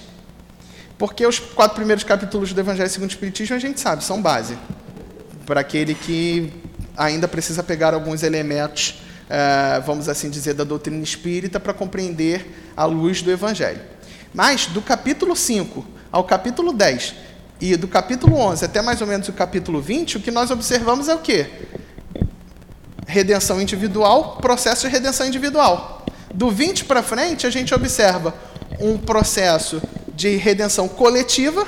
Porque 0.97 1.25
os 1.25 1.39
quatro 1.39 1.75
primeiros 1.75 2.03
capítulos 2.03 2.51
do 2.51 2.59
Evangelho 2.59 2.89
segundo 2.89 3.09
o 3.09 3.13
Espiritismo 3.13 3.55
a 3.55 3.59
gente 3.59 3.79
sabe, 3.79 4.03
são 4.03 4.21
base. 4.21 4.57
Para 5.45 5.61
aquele 5.61 5.93
que 5.93 6.51
ainda 6.97 7.27
precisa 7.27 7.61
pegar 7.61 7.93
alguns 7.93 8.23
elementos, 8.23 9.01
eh, 9.29 9.81
vamos 9.85 10.09
assim 10.09 10.29
dizer, 10.29 10.55
da 10.55 10.63
doutrina 10.63 11.01
espírita 11.03 11.59
para 11.59 11.73
compreender 11.73 12.71
a 12.75 12.85
luz 12.85 13.21
do 13.21 13.31
Evangelho. 13.31 13.79
Mas 14.33 14.65
do 14.65 14.81
capítulo 14.81 15.35
5 15.35 15.85
ao 16.11 16.23
capítulo 16.23 16.73
10 16.73 17.13
e 17.61 17.75
do 17.75 17.87
capítulo 17.87 18.37
11 18.37 18.65
até 18.65 18.81
mais 18.81 19.01
ou 19.01 19.07
menos 19.07 19.27
o 19.27 19.33
capítulo 19.33 19.79
20, 19.79 20.17
o 20.17 20.19
que 20.19 20.31
nós 20.31 20.49
observamos 20.49 21.07
é 21.07 21.15
o 21.15 21.19
quê? 21.19 21.47
Redenção 23.07 23.59
individual, 23.59 24.37
processo 24.37 24.85
de 24.85 24.93
redenção 24.93 25.25
individual. 25.25 26.05
Do 26.31 26.51
20 26.51 26.85
para 26.85 27.01
frente, 27.01 27.47
a 27.47 27.49
gente 27.49 27.73
observa 27.73 28.35
um 28.79 28.97
processo 28.97 29.81
de 30.13 30.35
redenção 30.35 30.87
coletiva, 30.87 31.65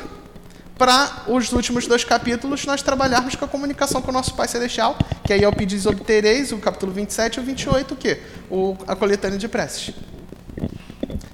para 0.80 1.24
os 1.28 1.52
últimos 1.52 1.86
dois 1.86 2.06
capítulos 2.06 2.66
nós 2.66 2.82
trabalharmos 2.82 3.36
com 3.36 3.44
a 3.44 3.48
comunicação 3.48 4.02
com 4.02 4.12
o 4.12 4.14
nosso 4.14 4.34
Pai 4.34 4.48
Celestial, 4.48 4.98
que 5.26 5.34
aí 5.34 5.44
é 5.44 5.48
o 5.48 5.52
Pedis 5.52 5.86
Obtereis, 5.86 6.54
o 6.54 6.58
capítulo 6.58 6.94
27 6.94 7.36
e 7.36 7.40
o 7.42 7.44
28, 7.44 7.94
o 7.94 7.98
quê? 7.98 8.22
O, 8.50 8.78
a 8.88 8.96
coletânea 8.96 9.38
de 9.38 9.50
preces. 9.50 9.94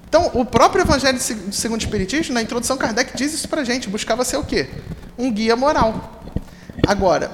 Então, 0.10 0.32
o 0.34 0.44
próprio 0.44 0.82
Evangelho 0.82 1.20
segundo 1.20 1.80
o 1.80 1.84
Espiritismo, 1.84 2.34
na 2.34 2.42
introdução, 2.42 2.76
Kardec 2.76 3.16
diz 3.16 3.34
isso 3.34 3.48
para 3.48 3.64
gente, 3.64 3.88
buscava 3.88 4.26
ser 4.26 4.38
o 4.38 4.44
quê? 4.44 4.68
Um 5.16 5.32
guia 5.32 5.56
moral. 5.56 6.24
Agora, 6.88 7.32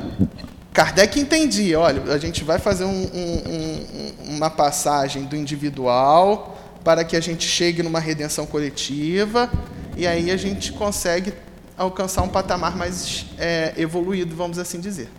Kardec 0.74 1.20
entendia, 1.20 1.78
olha, 1.80 2.14
a 2.14 2.18
gente 2.18 2.46
vai 2.46 2.58
fazer 2.58 2.86
um, 2.86 3.04
um, 3.04 4.36
uma 4.36 4.50
passagem 4.50 5.26
do 5.26 5.36
individual 5.36 6.58
para 6.82 7.04
que 7.04 7.18
a 7.18 7.20
gente 7.20 7.46
chegue 7.46 7.84
numa 7.84 8.00
redenção 8.00 8.46
coletiva, 8.46 9.52
e 9.98 10.08
aí 10.08 10.32
a 10.32 10.38
gente 10.38 10.72
consegue 10.72 11.34
alcançar 11.78 12.22
um 12.22 12.30
patamar 12.30 12.78
mais 12.78 13.26
é, 13.38 13.74
evoluído, 13.76 14.34
vamos 14.34 14.58
assim 14.58 14.80
dizer. 14.80 15.10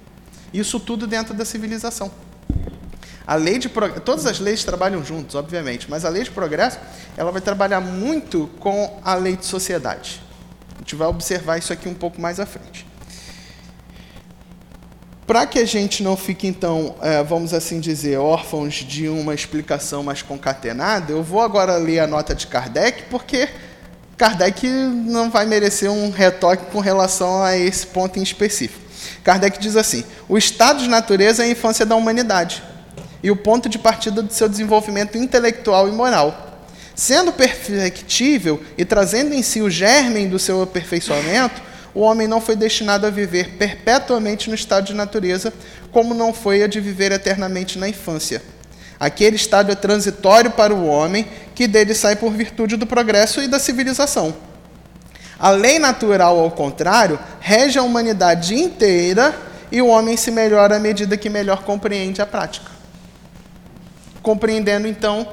Isso 0.55 0.81
tudo 0.81 1.07
dentro 1.07 1.35
da 1.35 1.45
civilização. 1.45 2.11
A 3.27 3.35
lei 3.35 3.59
de 3.59 3.69
todas 4.05 4.27
as 4.27 4.41
leis 4.41 4.65
trabalham 4.65 5.05
juntos, 5.05 5.35
obviamente, 5.35 5.89
mas 5.89 6.05
a 6.05 6.09
lei 6.09 6.25
de 6.25 6.31
progresso 6.31 6.79
ela 7.17 7.31
vai 7.31 7.41
trabalhar 7.41 7.81
muito 7.81 8.51
com 8.59 8.99
a 9.05 9.15
lei 9.15 9.37
de 9.37 9.45
sociedade. 9.45 10.21
A 10.77 10.79
gente 10.79 10.97
vai 10.97 11.09
observar 11.09 11.59
isso 11.59 11.73
aqui 11.73 11.89
um 11.89 11.95
pouco 11.95 12.21
mais 12.21 12.41
à 12.41 12.47
frente. 12.47 12.92
Para 15.33 15.47
que 15.47 15.59
a 15.59 15.65
gente 15.65 16.03
não 16.03 16.15
fique, 16.15 16.47
então, 16.47 16.95
é, 17.01 17.23
vamos 17.23 17.55
assim 17.55 17.81
dizer, 17.81 18.19
órfãos 18.19 18.75
de 18.75 19.09
uma 19.09 19.35
explicação 19.35 20.03
mais 20.03 20.21
concatenada, 20.21 21.11
eu 21.11 21.23
vou 21.23 21.41
agora 21.41 21.79
ler 21.79 22.01
a 22.01 22.07
nota 22.07 22.35
de 22.35 22.47
Kardec, 22.47 23.05
porque 23.05 23.49
Kardec 24.19 24.69
não 24.69 25.31
vai 25.31 25.47
merecer 25.47 25.91
um 25.91 26.11
retoque 26.11 26.67
com 26.71 26.81
relação 26.81 27.43
a 27.43 27.57
esse 27.57 27.87
ponto 27.87 28.19
em 28.19 28.23
específico. 28.23 28.79
Kardec 29.25 29.59
diz 29.59 29.75
assim: 29.75 30.05
o 30.29 30.37
estado 30.37 30.83
de 30.83 30.89
natureza 30.91 31.43
é 31.43 31.47
a 31.47 31.51
infância 31.51 31.87
da 31.87 31.97
humanidade 31.97 32.63
e 33.23 33.31
o 33.31 33.37
ponto 33.37 33.71
de 33.71 33.79
partida 33.79 34.21
do 34.21 34.35
seu 34.35 34.51
desenvolvimento 34.51 35.17
intelectual 35.17 35.89
e 35.89 35.93
moral. 35.93 36.67
Sendo 36.95 37.33
perfectível 37.33 38.63
e 38.77 38.85
trazendo 38.85 39.33
em 39.33 39.43
si 39.43 39.63
o 39.63 39.71
germen 39.71 40.29
do 40.29 40.39
seu 40.39 40.61
aperfeiçoamento, 40.61 41.72
o 41.95 42.01
homem 42.01 42.27
não 42.27 42.41
foi 42.41 42.57
destinado 42.57 43.07
a 43.07 43.11
viver 43.11 43.57
perpetuamente 43.57 44.49
no 44.49 44.55
estado 44.55 44.87
de 44.87 44.95
natureza, 44.95 45.53
como 45.91 46.15
não 46.15 46.33
foi 46.33 46.63
a 46.63 46.67
de 46.67 46.81
viver 46.81 47.13
eternamente 47.13 47.79
na 47.79 47.89
infância. 47.89 48.43
Aquele 48.99 49.37
estado 49.37 49.71
é 49.71 49.75
transitório 49.75 50.53
para 50.53 50.73
o 50.73 50.87
homem, 50.87 51.27
que 51.55 51.67
dele 51.67 51.95
sai 51.95 52.17
por 52.17 52.33
virtude 52.33 52.77
do 52.77 52.87
progresso 52.87 53.43
e 53.43 53.49
da 53.49 53.59
civilização. 53.59 54.35
A 55.39 55.51
lei 55.51 55.79
natural, 55.79 56.39
ao 56.39 56.51
contrário, 56.53 57.19
rege 57.41 57.79
a 57.79 57.83
humanidade 57.83 58.55
inteira 58.55 59.35
e 59.73 59.83
o 59.83 59.89
homem 59.89 60.17
se 60.17 60.31
melhora 60.31 60.77
à 60.77 60.79
medida 60.79 61.17
que 61.17 61.29
melhor 61.29 61.65
compreende 61.65 62.23
a 62.23 62.27
prática. 62.27 62.71
Compreendendo, 64.23 64.87
então, 64.87 65.29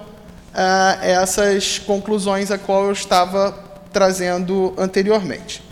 ah, 0.53 0.97
essas 1.01 1.77
conclusões 1.77 2.49
a 2.49 2.57
qual 2.57 2.85
eu 2.85 2.91
estava 2.91 3.55
trazendo 3.93 4.73
anteriormente. 4.77 5.68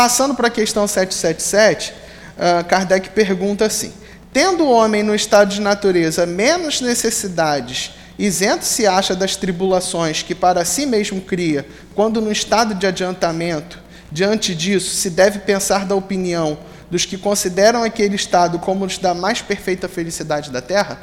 Passando 0.00 0.34
para 0.34 0.46
a 0.46 0.50
questão 0.50 0.88
777, 0.88 1.92
ah, 2.38 2.64
Kardec 2.64 3.10
pergunta 3.10 3.66
assim: 3.66 3.92
Tendo 4.32 4.64
o 4.64 4.70
homem 4.70 5.02
no 5.02 5.14
estado 5.14 5.50
de 5.50 5.60
natureza 5.60 6.24
menos 6.24 6.80
necessidades, 6.80 7.90
isento 8.18 8.64
se 8.64 8.86
acha 8.86 9.14
das 9.14 9.36
tribulações 9.36 10.22
que 10.22 10.34
para 10.34 10.64
si 10.64 10.86
mesmo 10.86 11.20
cria, 11.20 11.66
quando 11.94 12.18
no 12.18 12.32
estado 12.32 12.74
de 12.74 12.86
adiantamento, 12.86 13.78
diante 14.10 14.54
disso, 14.54 14.96
se 14.96 15.10
deve 15.10 15.40
pensar 15.40 15.84
da 15.84 15.94
opinião 15.94 16.56
dos 16.90 17.04
que 17.04 17.18
consideram 17.18 17.82
aquele 17.82 18.16
estado 18.16 18.58
como 18.58 18.86
os 18.86 18.96
da 18.96 19.12
mais 19.12 19.42
perfeita 19.42 19.86
felicidade 19.86 20.50
da 20.50 20.62
terra? 20.62 20.98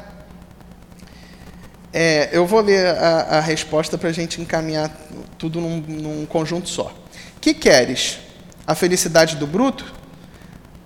É, 1.92 2.30
eu 2.32 2.44
vou 2.44 2.60
ler 2.62 2.88
a, 2.96 3.38
a 3.38 3.40
resposta 3.40 3.96
para 3.96 4.08
a 4.08 4.12
gente 4.12 4.40
encaminhar 4.40 4.90
tudo 5.38 5.60
num, 5.60 5.76
num 5.86 6.26
conjunto 6.26 6.68
só. 6.68 6.92
Que 7.40 7.54
queres? 7.54 8.26
A 8.68 8.74
felicidade 8.74 9.36
do 9.36 9.46
bruto? 9.46 9.90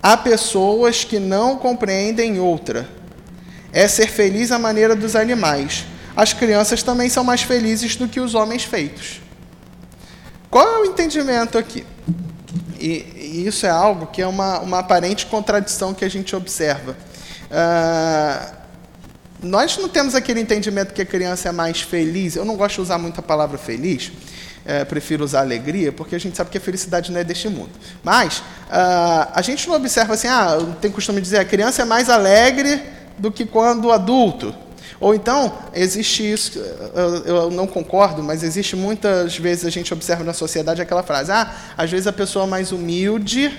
Há 0.01 0.15
pessoas 0.15 1.03
que 1.03 1.19
não 1.19 1.57
compreendem 1.57 2.39
outra. 2.39 2.87
É 3.73 3.85
ser 3.89 4.07
feliz 4.07 4.53
à 4.53 4.57
maneira 4.57 4.95
dos 4.95 5.17
animais. 5.17 5.85
As 6.15 6.31
crianças 6.31 6.81
também 6.81 7.09
são 7.09 7.25
mais 7.25 7.41
felizes 7.41 7.97
do 7.97 8.07
que 8.07 8.21
os 8.21 8.35
homens 8.35 8.63
feitos. 8.63 9.19
Qual 10.49 10.65
é 10.65 10.79
o 10.79 10.85
entendimento 10.85 11.57
aqui? 11.57 11.85
E, 12.79 13.05
e 13.17 13.47
isso 13.47 13.65
é 13.65 13.69
algo 13.69 14.07
que 14.07 14.21
é 14.21 14.27
uma, 14.27 14.59
uma 14.59 14.79
aparente 14.79 15.25
contradição 15.25 15.93
que 15.93 16.05
a 16.05 16.09
gente 16.09 16.33
observa. 16.37 16.95
Uh, 17.51 18.53
nós 19.41 19.77
não 19.77 19.89
temos 19.89 20.15
aquele 20.15 20.39
entendimento 20.39 20.93
que 20.93 21.01
a 21.01 21.05
criança 21.05 21.49
é 21.49 21.51
mais 21.51 21.81
feliz. 21.81 22.37
Eu 22.37 22.45
não 22.45 22.55
gosto 22.55 22.75
de 22.75 22.81
usar 22.81 22.97
muito 22.97 23.19
a 23.19 23.23
palavra 23.23 23.57
feliz, 23.57 24.09
é, 24.65 24.85
prefiro 24.85 25.23
usar 25.23 25.41
alegria, 25.41 25.91
porque 25.91 26.15
a 26.15 26.19
gente 26.19 26.37
sabe 26.37 26.49
que 26.49 26.57
a 26.57 26.61
felicidade 26.61 27.11
não 27.11 27.19
é 27.19 27.23
deste 27.23 27.49
mundo. 27.49 27.71
Mas 28.03 28.39
uh, 28.39 29.29
a 29.33 29.41
gente 29.41 29.67
não 29.67 29.75
observa 29.75 30.13
assim, 30.13 30.27
ah, 30.27 30.57
tem 30.79 30.89
costume 30.89 31.17
de 31.17 31.23
dizer, 31.23 31.39
a 31.39 31.45
criança 31.45 31.81
é 31.81 31.85
mais 31.85 32.09
alegre 32.09 32.81
do 33.17 33.31
que 33.31 33.45
quando 33.45 33.91
adulto. 33.91 34.55
Ou 34.99 35.13
então, 35.13 35.57
existe 35.73 36.31
isso, 36.31 36.57
eu, 36.95 37.25
eu 37.25 37.51
não 37.51 37.67
concordo, 37.67 38.23
mas 38.23 38.41
existe 38.41 38.75
muitas 38.75 39.37
vezes 39.37 39.65
a 39.65 39.69
gente 39.69 39.93
observa 39.93 40.23
na 40.23 40.33
sociedade 40.33 40.81
aquela 40.81 41.03
frase, 41.03 41.31
ah, 41.31 41.53
às 41.77 41.91
vezes 41.91 42.07
a 42.07 42.13
pessoa 42.13 42.47
mais 42.47 42.71
humilde, 42.71 43.51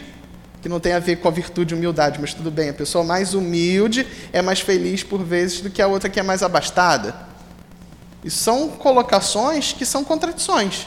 que 0.63 0.69
não 0.71 0.81
tem 0.81 0.95
a 0.95 0.99
ver 0.99 1.17
com 1.17 1.29
a 1.29 1.31
virtude 1.31 1.75
e 1.75 1.77
humildade, 1.77 2.19
mas 2.19 2.33
tudo 2.33 2.51
bem, 2.51 2.71
a 2.71 2.73
pessoa 2.73 3.05
mais 3.05 3.35
humilde 3.35 4.07
é 4.33 4.41
mais 4.41 4.61
feliz 4.61 5.03
por 5.03 5.23
vezes 5.23 5.61
do 5.61 5.69
que 5.69 5.83
a 5.83 5.87
outra 5.87 6.09
que 6.09 6.19
é 6.19 6.23
mais 6.23 6.43
abastada. 6.43 7.15
E 8.25 8.31
são 8.31 8.71
colocações 8.71 9.75
que 9.75 9.85
são 9.85 10.03
contradições. 10.03 10.87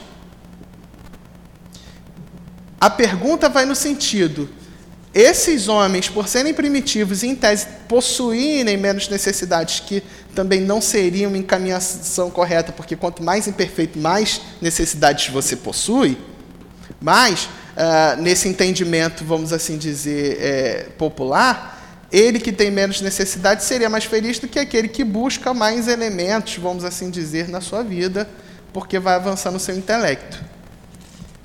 A 2.80 2.90
pergunta 2.90 3.50
vai 3.50 3.66
no 3.66 3.76
sentido: 3.76 4.50
esses 5.14 5.68
homens, 5.68 6.10
por 6.10 6.28
serem 6.28 6.54
primitivos 6.54 7.24
e 7.24 7.28
em 7.28 7.36
tese 7.36 7.68
possuírem 7.88 8.78
menos 8.78 9.10
necessidades 9.10 9.80
que 9.80 10.04
também 10.36 10.62
não 10.62 10.80
seriam 10.80 11.32
uma 11.32 11.38
encaminhação 11.38 12.30
correta, 12.30 12.72
porque 12.72 12.96
quanto 12.96 13.24
mais 13.24 13.48
imperfeito, 13.48 13.98
mais 13.98 14.42
necessidades 14.62 15.30
você 15.30 15.56
possui, 15.56 16.16
mais, 17.02 17.46
uh, 17.46 18.22
nesse 18.22 18.48
entendimento, 18.48 19.26
vamos 19.26 19.52
assim 19.52 19.78
dizer, 19.78 20.38
é, 20.40 20.84
popular, 20.98 22.06
ele 22.12 22.40
que 22.40 22.52
tem 22.52 22.70
menos 22.70 23.02
necessidade 23.02 23.64
seria 23.64 23.90
mais 23.90 24.06
feliz 24.06 24.38
do 24.38 24.48
que 24.48 24.60
aquele 24.60 24.88
que 24.88 25.04
busca 25.04 25.54
mais 25.54 25.88
elementos, 25.88 26.58
vamos 26.58 26.84
assim 26.84 27.10
dizer, 27.10 27.50
na 27.50 27.60
sua 27.60 27.84
vida, 27.84 28.30
porque 28.72 29.00
vai 29.00 29.16
avançando 29.16 29.56
o 29.56 29.60
seu 29.60 29.76
intelecto. 29.76 30.47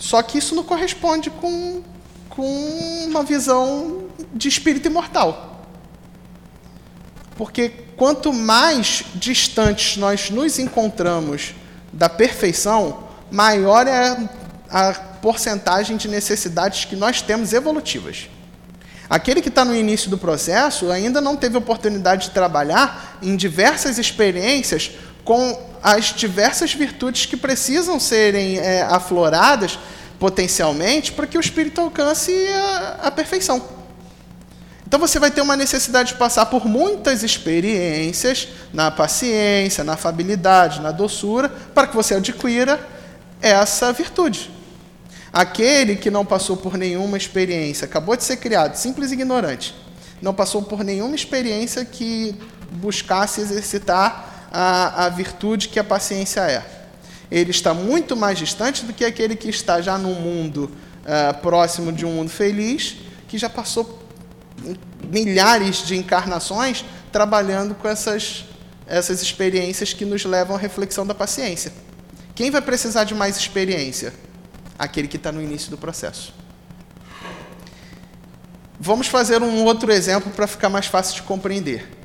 Só 0.03 0.21
que 0.21 0.37
isso 0.37 0.57
não 0.57 0.65
corresponde 0.65 1.31
com, 1.31 1.81
com 2.29 3.07
uma 3.07 3.23
visão 3.23 4.09
de 4.35 4.49
espírito 4.49 4.89
imortal. 4.89 5.65
Porque 7.37 7.69
quanto 7.97 8.33
mais 8.33 9.05
distantes 9.15 9.97
nós 9.97 10.29
nos 10.29 10.59
encontramos 10.59 11.55
da 11.93 12.09
perfeição, 12.09 13.05
maior 13.31 13.87
é 13.87 14.29
a 14.69 14.93
porcentagem 14.93 15.97
de 15.97 16.09
necessidades 16.09 16.85
que 16.85 16.97
nós 16.97 17.23
temos 17.23 17.53
evolutivas. 17.53 18.29
Aquele 19.09 19.41
que 19.41 19.51
está 19.51 19.65
no 19.65 19.77
início 19.77 20.11
do 20.11 20.19
processo 20.19 20.91
ainda 20.91 21.21
não 21.21 21.37
teve 21.37 21.57
oportunidade 21.57 22.25
de 22.25 22.31
trabalhar 22.33 23.19
em 23.23 23.37
diversas 23.37 23.99
experiências 23.99 24.91
com 25.25 25.59
as 25.83 26.07
diversas 26.07 26.75
virtudes 26.75 27.27
que 27.27 27.37
precisam 27.37 27.99
serem 27.99 28.59
é, 28.59 28.83
afloradas 28.83 29.79
potencialmente 30.19 31.13
para 31.13 31.27
que 31.27 31.37
o 31.37 31.41
espírito 31.41 31.81
alcance 31.81 32.33
a, 32.49 33.01
a 33.05 33.11
perfeição. 33.11 33.63
Então 34.87 35.01
você 35.01 35.19
vai 35.19 35.31
ter 35.31 35.41
uma 35.41 35.57
necessidade 35.57 36.13
de 36.13 36.19
passar 36.19 36.47
por 36.47 36.67
muitas 36.67 37.23
experiências 37.23 38.49
na 38.73 38.91
paciência, 38.91 39.83
na 39.83 39.95
afabilidade, 39.95 40.81
na 40.81 40.93
doçura, 40.93 41.49
para 41.49 41.87
que 41.87 41.97
você 41.97 42.15
adquira 42.15 42.79
essa 43.41 43.93
virtude. 43.93 44.51
Aquele 45.33 45.97
que 45.97 46.11
não 46.11 46.27
passou 46.27 46.59
por 46.59 46.77
nenhuma 46.77 47.17
experiência, 47.17 47.87
acabou 47.87 48.17
de 48.17 48.23
ser 48.23 48.37
criado, 48.37 48.77
simples 48.77 49.11
e 49.11 49.15
ignorante, 49.15 49.75
não 50.21 50.35
passou 50.35 50.63
por 50.63 50.85
nenhuma 50.85 51.15
experiência 51.17 51.85
que 51.87 52.37
buscasse 52.71 53.41
exercitar 53.41 54.32
a, 54.53 55.07
a 55.07 55.09
virtude 55.09 55.69
que 55.69 55.79
a 55.81 55.85
paciência 55.85 56.43
é. 56.43 56.63
Ele 57.31 57.51
está 57.51 57.73
muito 57.73 58.15
mais 58.15 58.39
distante 58.39 58.85
do 58.85 58.93
que 58.93 59.05
aquele 59.05 59.35
que 59.35 59.49
está 59.49 59.81
já 59.81 59.97
num 59.97 60.15
mundo 60.15 60.71
uh, 61.05 61.41
próximo 61.41 61.91
de 61.91 62.05
um 62.05 62.13
mundo 62.13 62.29
feliz, 62.29 62.99
que 63.27 63.39
já 63.39 63.49
passou 63.49 64.01
milhares 65.09 65.79
de 65.87 65.97
encarnações 65.97 66.85
trabalhando 67.11 67.75
com 67.75 67.89
essas, 67.89 68.45
essas 68.87 69.23
experiências 69.23 69.95
que 69.95 70.05
nos 70.05 70.25
levam 70.27 70.55
à 70.55 70.59
reflexão 70.59 71.07
da 71.07 71.15
paciência. 71.15 71.73
Quem 72.35 72.51
vai 72.51 72.61
precisar 72.61 73.05
de 73.05 73.15
mais 73.15 73.39
experiência? 73.39 74.13
Aquele 74.79 75.09
que 75.09 75.17
está 75.17 75.33
no 75.33 75.43
início 75.43 75.71
do 75.71 75.79
processo. 75.79 76.35
Vamos 78.79 79.07
fazer 79.07 79.43
um 79.43 79.65
outro 79.65 79.91
exemplo 79.91 80.31
para 80.33 80.47
ficar 80.47 80.69
mais 80.69 80.87
fácil 80.87 81.15
de 81.15 81.23
compreender. 81.23 82.02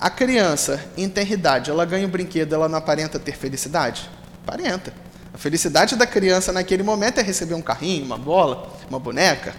A 0.00 0.08
criança, 0.08 0.82
em 0.96 1.10
tenridade, 1.10 1.70
ela 1.70 1.84
ganha 1.84 2.06
o 2.06 2.08
um 2.08 2.10
brinquedo, 2.10 2.54
ela 2.54 2.70
não 2.70 2.78
aparenta 2.78 3.18
ter 3.18 3.36
felicidade? 3.36 4.08
Aparenta. 4.42 4.94
A 5.34 5.36
felicidade 5.36 5.94
da 5.94 6.06
criança 6.06 6.52
naquele 6.52 6.82
momento 6.82 7.18
é 7.18 7.22
receber 7.22 7.52
um 7.52 7.60
carrinho, 7.60 8.06
uma 8.06 8.16
bola, 8.16 8.72
uma 8.88 8.98
boneca. 8.98 9.54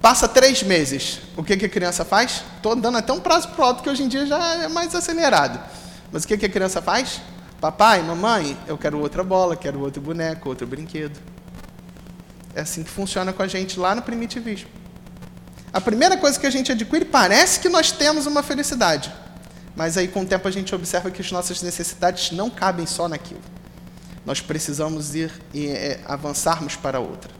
Passa 0.00 0.28
três 0.28 0.62
meses, 0.62 1.20
o 1.36 1.42
que, 1.42 1.56
que 1.56 1.66
a 1.66 1.68
criança 1.68 2.04
faz? 2.04 2.44
Estou 2.56 2.76
dando 2.76 2.98
até 2.98 3.12
um 3.12 3.18
prazo 3.18 3.48
para 3.48 3.64
alto, 3.64 3.82
que 3.82 3.90
hoje 3.90 4.04
em 4.04 4.08
dia 4.08 4.24
já 4.24 4.62
é 4.62 4.68
mais 4.68 4.94
acelerado. 4.94 5.60
Mas 6.12 6.22
o 6.22 6.28
que, 6.28 6.38
que 6.38 6.46
a 6.46 6.48
criança 6.48 6.80
faz? 6.80 7.20
Papai, 7.60 8.00
mamãe, 8.00 8.56
eu 8.68 8.78
quero 8.78 9.00
outra 9.00 9.24
bola, 9.24 9.56
quero 9.56 9.80
outro 9.80 10.00
boneco, 10.00 10.48
outro 10.48 10.68
brinquedo. 10.68 11.18
É 12.54 12.60
assim 12.60 12.84
que 12.84 12.90
funciona 12.90 13.32
com 13.32 13.42
a 13.42 13.48
gente 13.48 13.78
lá 13.78 13.92
no 13.92 14.02
primitivismo. 14.02 14.79
A 15.72 15.80
primeira 15.80 16.16
coisa 16.16 16.38
que 16.38 16.46
a 16.46 16.50
gente 16.50 16.72
adquire 16.72 17.04
parece 17.04 17.60
que 17.60 17.68
nós 17.68 17.92
temos 17.92 18.26
uma 18.26 18.42
felicidade. 18.42 19.12
Mas 19.76 19.96
aí, 19.96 20.08
com 20.08 20.22
o 20.22 20.26
tempo, 20.26 20.46
a 20.48 20.50
gente 20.50 20.74
observa 20.74 21.10
que 21.10 21.22
as 21.22 21.30
nossas 21.30 21.62
necessidades 21.62 22.32
não 22.32 22.50
cabem 22.50 22.86
só 22.86 23.08
naquilo. 23.08 23.40
Nós 24.26 24.40
precisamos 24.40 25.14
ir 25.14 25.32
e 25.54 25.68
é, 25.68 26.00
avançarmos 26.06 26.76
para 26.76 26.98
outra. 26.98 27.30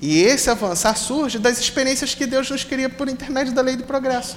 E 0.00 0.22
esse 0.22 0.50
avançar 0.50 0.96
surge 0.96 1.38
das 1.38 1.58
experiências 1.58 2.14
que 2.14 2.26
Deus 2.26 2.50
nos 2.50 2.64
cria 2.64 2.88
por 2.88 3.08
intermédio 3.08 3.54
da 3.54 3.62
lei 3.62 3.76
do 3.76 3.84
progresso. 3.84 4.36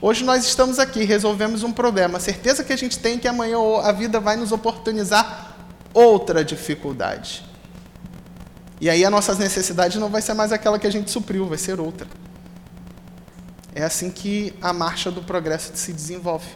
Hoje 0.00 0.24
nós 0.24 0.44
estamos 0.44 0.78
aqui, 0.78 1.04
resolvemos 1.04 1.62
um 1.62 1.72
problema. 1.72 2.18
A 2.18 2.20
certeza 2.20 2.64
que 2.64 2.72
a 2.72 2.76
gente 2.76 2.98
tem 2.98 3.16
é 3.16 3.18
que 3.18 3.28
amanhã 3.28 3.58
a 3.82 3.92
vida 3.92 4.20
vai 4.20 4.36
nos 4.36 4.52
oportunizar 4.52 5.56
outra 5.94 6.44
dificuldade. 6.44 7.44
E 8.80 8.90
aí 8.90 9.04
a 9.04 9.10
nossa 9.10 9.34
necessidade 9.34 9.98
não 9.98 10.08
vai 10.08 10.20
ser 10.20 10.34
mais 10.34 10.52
aquela 10.52 10.78
que 10.78 10.86
a 10.86 10.90
gente 10.90 11.10
supriu, 11.10 11.46
vai 11.46 11.58
ser 11.58 11.80
outra. 11.80 12.06
É 13.74 13.82
assim 13.82 14.10
que 14.10 14.54
a 14.60 14.72
marcha 14.72 15.10
do 15.10 15.22
progresso 15.22 15.72
se 15.74 15.92
desenvolve. 15.92 16.46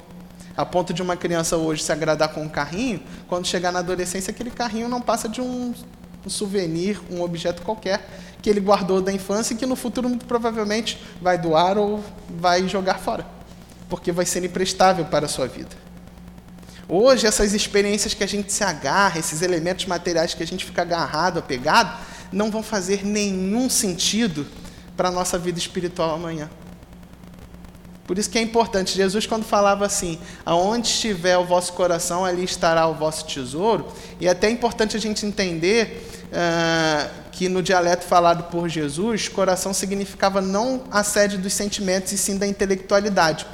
A 0.57 0.67
ponto 0.67 0.93
de 0.93 1.01
uma 1.01 1.17
criança 1.17 1.57
hoje 1.57 1.83
se 1.83 1.93
agradar 1.93 2.29
com 2.31 2.43
um 2.43 2.49
carrinho, 2.49 3.03
quando 3.29 3.47
chegar 3.47 3.73
na 3.73 3.79
adolescência, 3.79 4.31
aquele 4.31 4.51
carrinho 4.51 4.89
não 4.89 5.01
passa 5.01 5.29
de 5.29 5.41
um, 5.41 5.73
um 6.25 6.31
souvenir, 6.31 7.01
um 7.11 7.23
objeto 7.23 7.63
qualquer 7.63 8.07
que 8.43 8.49
ele 8.49 8.61
guardou 8.61 9.01
da 9.01 9.13
infância 9.13 9.55
e 9.55 9.57
que 9.57 9.67
no 9.67 9.77
futuro 9.77 10.09
muito 10.09 10.25
provavelmente 10.25 11.03
vai 11.21 11.39
doar 11.39 11.77
ou 11.77 12.03
vai 12.29 12.67
jogar 12.69 12.99
fora, 12.99 13.27
porque 13.89 14.11
vai 14.11 14.25
ser 14.25 14.43
imprestável 14.45 15.05
para 15.05 15.27
a 15.27 15.29
sua 15.29 15.47
vida. 15.47 15.77
Hoje, 16.93 17.25
essas 17.25 17.55
experiências 17.55 18.15
que 18.15 18.25
a 18.25 18.27
gente 18.27 18.53
se 18.53 18.65
agarra, 18.65 19.21
esses 19.21 19.43
elementos 19.43 19.87
materiais 19.87 20.35
que 20.35 20.43
a 20.43 20.47
gente 20.47 20.65
fica 20.65 20.83
agarrado, 20.83 21.39
apegado, 21.39 21.97
não 22.33 22.51
vão 22.51 22.65
fazer 22.65 23.07
nenhum 23.07 23.71
sentido 23.71 24.45
para 24.97 25.07
a 25.07 25.13
nossa 25.13 25.39
vida 25.39 25.57
espiritual 25.57 26.17
amanhã. 26.17 26.51
Por 28.09 28.19
isso 28.19 28.29
que 28.29 28.37
é 28.37 28.43
importante, 28.43 28.97
Jesus 28.97 29.25
quando 29.25 29.45
falava 29.45 29.87
assim, 29.87 30.19
aonde 30.45 30.89
estiver 30.89 31.39
o 31.39 31.45
vosso 31.45 31.75
coração, 31.75 32.25
ali 32.25 32.43
estará 32.43 32.89
o 32.89 32.95
vosso 32.95 33.25
tesouro, 33.25 33.87
e 34.19 34.27
é 34.27 34.31
até 34.31 34.51
importante 34.51 34.97
a 34.97 35.01
gente 35.01 35.25
entender 35.25 36.05
uh, 36.27 37.09
que 37.31 37.49
no 37.49 37.63
dialeto 37.63 38.05
falado 38.05 38.51
por 38.51 38.69
Jesus, 38.69 39.29
coração 39.29 39.73
significava 39.73 40.41
não 40.41 40.83
a 40.91 41.05
sede 41.05 41.39
dos 41.39 41.53
sentimentos, 41.53 42.11
e 42.11 42.19
sim 42.19 42.37
da 42.37 42.49
intelectualidade. 42.49 43.47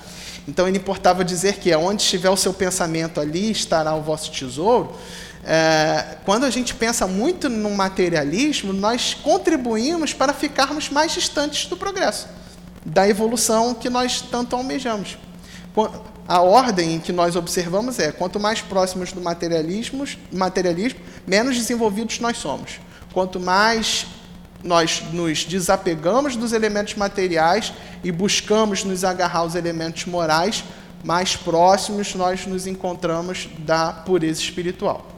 Então 0.47 0.69
ele 0.69 0.79
importava 0.79 1.25
dizer 1.25 1.59
que 1.59 1.73
aonde 1.73 2.03
estiver 2.03 2.31
o 2.31 2.37
seu 2.37 2.55
pensamento, 2.55 3.21
ali 3.21 3.51
estará 3.51 3.95
o 3.95 4.03
vosso 4.03 4.31
tesouro. 4.31 4.93
É, 5.45 6.17
quando 6.25 6.45
a 6.45 6.51
gente 6.51 6.75
pensa 6.75 7.07
muito 7.07 7.49
no 7.49 7.71
materialismo, 7.71 8.73
nós 8.73 9.15
contribuímos 9.15 10.13
para 10.13 10.33
ficarmos 10.33 10.91
mais 10.91 11.13
distantes 11.13 11.67
do 11.67 11.77
progresso 11.77 12.29
da 12.87 13.09
evolução 13.09 13.75
que 13.75 13.91
nós 13.91 14.21
tanto 14.21 14.55
almejamos. 14.55 15.19
A 16.29 16.41
ordem 16.41 16.95
em 16.95 17.01
que 17.01 17.13
nós 17.13 17.35
observamos 17.35 17.99
é: 17.99 18.13
quanto 18.13 18.39
mais 18.39 18.61
próximos 18.61 19.13
do 19.13 19.21
materialismo, 19.21 20.05
materialismo 20.33 21.01
menos 21.27 21.57
desenvolvidos 21.57 22.21
nós 22.21 22.39
somos. 22.39 22.81
Quanto 23.13 23.41
mais 23.41 24.07
nós 24.63 25.03
nos 25.13 25.45
desapegamos 25.45 26.37
dos 26.37 26.53
elementos 26.53 26.95
materiais 26.95 27.73
e 28.03 28.11
buscamos 28.11 28.85
nos 28.85 29.05
agarrar 29.05 29.41
aos 29.41 29.55
elementos 29.55 30.07
morais, 30.07 30.65
mais 31.05 31.37
próximos 31.37 32.15
nós 32.15 32.47
nos 32.47 32.67
encontramos 32.67 33.49
da 33.59 33.93
pureza 33.93 34.41
espiritual. 34.41 35.17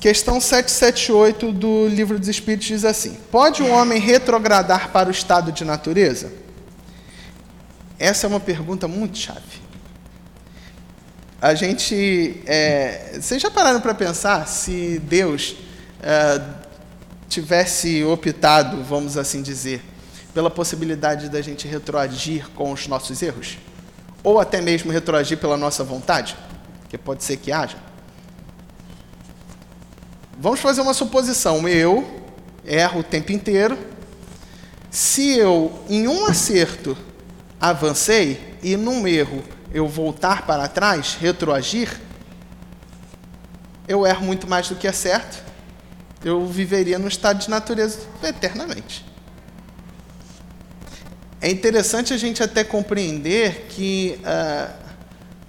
Questão 0.00 0.40
778 0.40 1.52
do 1.52 1.86
Livro 1.86 2.18
dos 2.18 2.28
Espíritos 2.28 2.66
diz 2.66 2.84
assim: 2.86 3.18
Pode 3.30 3.62
um 3.62 3.70
homem 3.70 4.00
retrogradar 4.00 4.90
para 4.90 5.08
o 5.08 5.12
estado 5.12 5.52
de 5.52 5.62
natureza? 5.62 6.32
Essa 7.98 8.26
é 8.26 8.28
uma 8.28 8.40
pergunta 8.40 8.88
muito 8.88 9.18
chave. 9.18 9.60
A 11.42 11.54
gente. 11.54 12.40
É, 12.46 13.18
vocês 13.20 13.42
já 13.42 13.50
pararam 13.50 13.82
para 13.82 13.94
pensar 13.94 14.48
se 14.48 14.98
Deus 15.00 15.56
é, 16.02 16.40
tivesse 17.28 18.02
optado, 18.04 18.82
vamos 18.82 19.16
assim 19.16 19.42
dizer, 19.42 19.82
pela 20.34 20.50
possibilidade 20.50 21.28
da 21.28 21.40
gente 21.40 21.66
retroagir 21.66 22.48
com 22.50 22.72
os 22.72 22.86
nossos 22.86 23.22
erros? 23.22 23.58
Ou 24.22 24.38
até 24.38 24.60
mesmo 24.60 24.92
retroagir 24.92 25.38
pela 25.38 25.56
nossa 25.56 25.82
vontade? 25.82 26.36
Que 26.88 26.98
pode 26.98 27.24
ser 27.24 27.36
que 27.36 27.52
haja. 27.52 27.76
Vamos 30.38 30.60
fazer 30.60 30.80
uma 30.80 30.94
suposição. 30.94 31.68
Eu 31.68 32.22
erro 32.64 33.00
o 33.00 33.04
tempo 33.04 33.32
inteiro. 33.32 33.78
Se 34.90 35.36
eu, 35.36 35.84
em 35.88 36.08
um 36.08 36.26
acerto, 36.26 36.96
avancei 37.60 38.56
e 38.62 38.76
num 38.76 39.06
erro 39.06 39.42
eu 39.72 39.86
voltar 39.86 40.46
para 40.46 40.66
trás, 40.66 41.16
retroagir, 41.20 42.00
eu 43.86 44.06
erro 44.06 44.24
muito 44.24 44.48
mais 44.48 44.68
do 44.68 44.74
que 44.74 44.88
acerto. 44.88 45.49
Eu 46.24 46.46
viveria 46.46 46.98
no 46.98 47.08
estado 47.08 47.38
de 47.38 47.48
natureza 47.48 48.00
eternamente. 48.22 49.04
É 51.40 51.50
interessante 51.50 52.12
a 52.12 52.18
gente 52.18 52.42
até 52.42 52.62
compreender 52.62 53.66
que, 53.70 54.20
uh, 54.20 54.70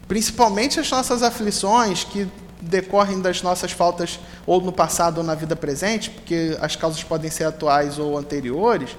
principalmente 0.08 0.80
as 0.80 0.90
nossas 0.90 1.22
aflições, 1.22 2.06
que 2.06 2.30
decorrem 2.62 3.20
das 3.20 3.42
nossas 3.42 3.72
faltas 3.72 4.20
ou 4.46 4.62
no 4.62 4.72
passado 4.72 5.18
ou 5.18 5.24
na 5.24 5.36
vida 5.36 5.56
presente, 5.56 6.10
porque 6.10 6.58
as 6.62 6.76
causas 6.76 7.04
podem 7.04 7.30
ser 7.30 7.44
atuais 7.44 8.00
ou 8.00 8.18
anteriores, 8.18 8.92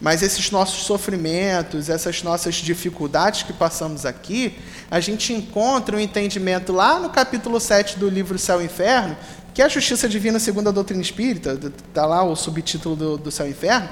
mas 0.00 0.22
esses 0.22 0.50
nossos 0.50 0.84
sofrimentos, 0.84 1.88
essas 1.88 2.22
nossas 2.22 2.56
dificuldades 2.56 3.42
que 3.42 3.52
passamos 3.52 4.06
aqui, 4.06 4.58
a 4.90 5.00
gente 5.00 5.32
encontra 5.32 5.96
um 5.96 6.00
entendimento 6.00 6.72
lá 6.72 6.98
no 6.98 7.10
capítulo 7.10 7.60
7 7.60 7.98
do 7.98 8.08
livro 8.08 8.38
Céu 8.38 8.60
e 8.62 8.64
Inferno, 8.64 9.16
que 9.54 9.60
é 9.60 9.64
a 9.64 9.68
justiça 9.68 10.08
divina 10.08 10.38
segundo 10.38 10.68
a 10.68 10.72
doutrina 10.72 11.02
espírita, 11.02 11.58
está 11.88 12.06
lá 12.06 12.22
o 12.22 12.34
subtítulo 12.34 12.96
do, 12.96 13.18
do 13.18 13.30
Céu 13.30 13.46
e 13.46 13.50
Inferno. 13.50 13.88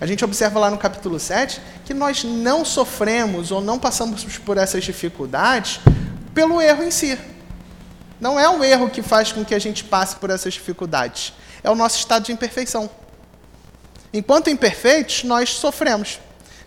A 0.00 0.06
gente 0.06 0.24
observa 0.24 0.58
lá 0.58 0.70
no 0.70 0.76
capítulo 0.76 1.20
7 1.20 1.60
que 1.84 1.94
nós 1.94 2.24
não 2.24 2.64
sofremos 2.64 3.50
ou 3.52 3.60
não 3.60 3.78
passamos 3.78 4.24
por 4.38 4.58
essas 4.58 4.82
dificuldades 4.82 5.80
pelo 6.34 6.60
erro 6.60 6.82
em 6.82 6.90
si. 6.90 7.16
Não 8.20 8.38
é 8.38 8.48
o 8.48 8.64
erro 8.64 8.90
que 8.90 9.02
faz 9.02 9.30
com 9.32 9.44
que 9.44 9.54
a 9.54 9.58
gente 9.58 9.84
passe 9.84 10.16
por 10.16 10.30
essas 10.30 10.54
dificuldades. 10.54 11.32
É 11.62 11.70
o 11.70 11.74
nosso 11.74 11.98
estado 11.98 12.24
de 12.24 12.32
imperfeição. 12.32 12.90
Enquanto 14.12 14.50
imperfeitos, 14.50 15.24
nós 15.24 15.50
sofremos. 15.50 16.18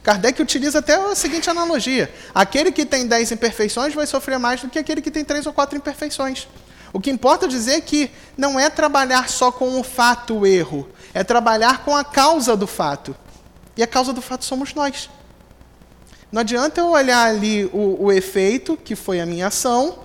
Kardec 0.04 0.42
utiliza 0.42 0.80
até 0.80 0.96
a 0.96 1.16
seguinte 1.16 1.50
analogia: 1.50 2.10
aquele 2.34 2.72
que 2.72 2.86
tem 2.86 3.06
10 3.06 3.34
imperfeições 3.34 3.94
vai 3.94 4.08
sofrer 4.08 4.40
mais 4.40 4.62
do 4.62 4.70
que 4.70 4.80
aquele 4.80 5.02
que 5.02 5.12
tem 5.12 5.26
3 5.26 5.46
ou 5.48 5.54
4 5.54 5.78
imperfeições. 5.78 6.48
O 6.98 7.00
que 7.00 7.12
importa 7.12 7.48
dizer 7.48 7.74
é 7.74 7.82
que 7.82 8.10
não 8.36 8.60
é 8.60 8.72
trabalhar 8.72 9.30
só 9.30 9.52
com 9.52 9.80
o 9.80 9.84
fato, 9.84 10.40
o 10.40 10.48
erro, 10.48 10.90
é 11.14 11.24
trabalhar 11.24 11.86
com 11.86 11.96
a 11.96 12.04
causa 12.04 12.58
do 12.58 12.66
fato. 12.66 13.16
E 13.78 13.84
a 13.84 13.88
causa 13.88 14.12
do 14.12 14.20
fato 14.20 14.44
somos 14.44 14.74
nós. 14.74 15.08
Não 16.32 16.42
adianta 16.42 16.82
eu 16.82 16.90
olhar 16.90 17.28
ali 17.28 17.66
o, 17.66 18.06
o 18.06 18.12
efeito, 18.12 18.76
que 18.76 18.96
foi 18.96 19.22
a 19.22 19.28
minha 19.28 19.46
ação, 19.46 20.00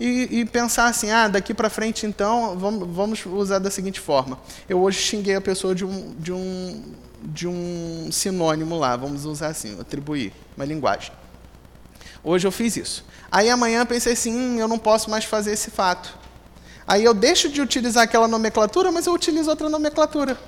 e, 0.00 0.40
e 0.40 0.44
pensar 0.44 0.88
assim, 0.88 1.12
ah, 1.12 1.28
daqui 1.28 1.54
para 1.54 1.70
frente 1.70 2.06
então, 2.06 2.58
vamos, 2.58 2.88
vamos 2.90 3.24
usar 3.24 3.60
da 3.60 3.70
seguinte 3.70 4.00
forma. 4.00 4.36
Eu 4.68 4.82
hoje 4.82 4.98
xinguei 4.98 5.36
a 5.36 5.40
pessoa 5.40 5.76
de 5.76 5.84
um, 5.84 6.12
de 6.18 6.32
um, 6.32 6.82
de 7.22 7.46
um 7.46 8.08
sinônimo 8.10 8.76
lá, 8.76 8.96
vamos 8.96 9.26
usar 9.26 9.46
assim, 9.46 9.80
atribuir 9.80 10.32
uma 10.56 10.64
linguagem. 10.64 11.12
Hoje 12.24 12.48
eu 12.48 12.50
fiz 12.50 12.76
isso. 12.76 13.04
Aí 13.30 13.48
amanhã 13.48 13.86
pensei 13.86 14.14
assim, 14.14 14.36
hum, 14.36 14.58
eu 14.58 14.66
não 14.66 14.76
posso 14.76 15.08
mais 15.08 15.24
fazer 15.24 15.52
esse 15.52 15.70
fato. 15.70 16.21
Aí 16.86 17.04
eu 17.04 17.14
deixo 17.14 17.48
de 17.48 17.60
utilizar 17.60 18.04
aquela 18.04 18.26
nomenclatura, 18.26 18.90
mas 18.90 19.06
eu 19.06 19.12
utilizo 19.12 19.50
outra 19.50 19.68
nomenclatura. 19.68 20.38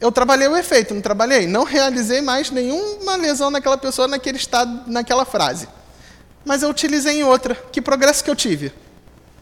Eu 0.00 0.12
trabalhei 0.12 0.46
o 0.46 0.56
efeito, 0.56 0.94
não 0.94 1.00
trabalhei? 1.00 1.46
Não 1.46 1.64
realizei 1.64 2.20
mais 2.20 2.50
nenhuma 2.50 3.16
lesão 3.16 3.50
naquela 3.50 3.78
pessoa 3.78 4.06
naquele 4.06 4.36
estado, 4.36 4.90
naquela 4.90 5.24
frase. 5.24 5.68
Mas 6.44 6.62
eu 6.62 6.68
utilizei 6.68 7.20
em 7.20 7.24
outra. 7.24 7.54
Que 7.72 7.80
progresso 7.80 8.22
que 8.22 8.30
eu 8.30 8.36
tive? 8.36 8.72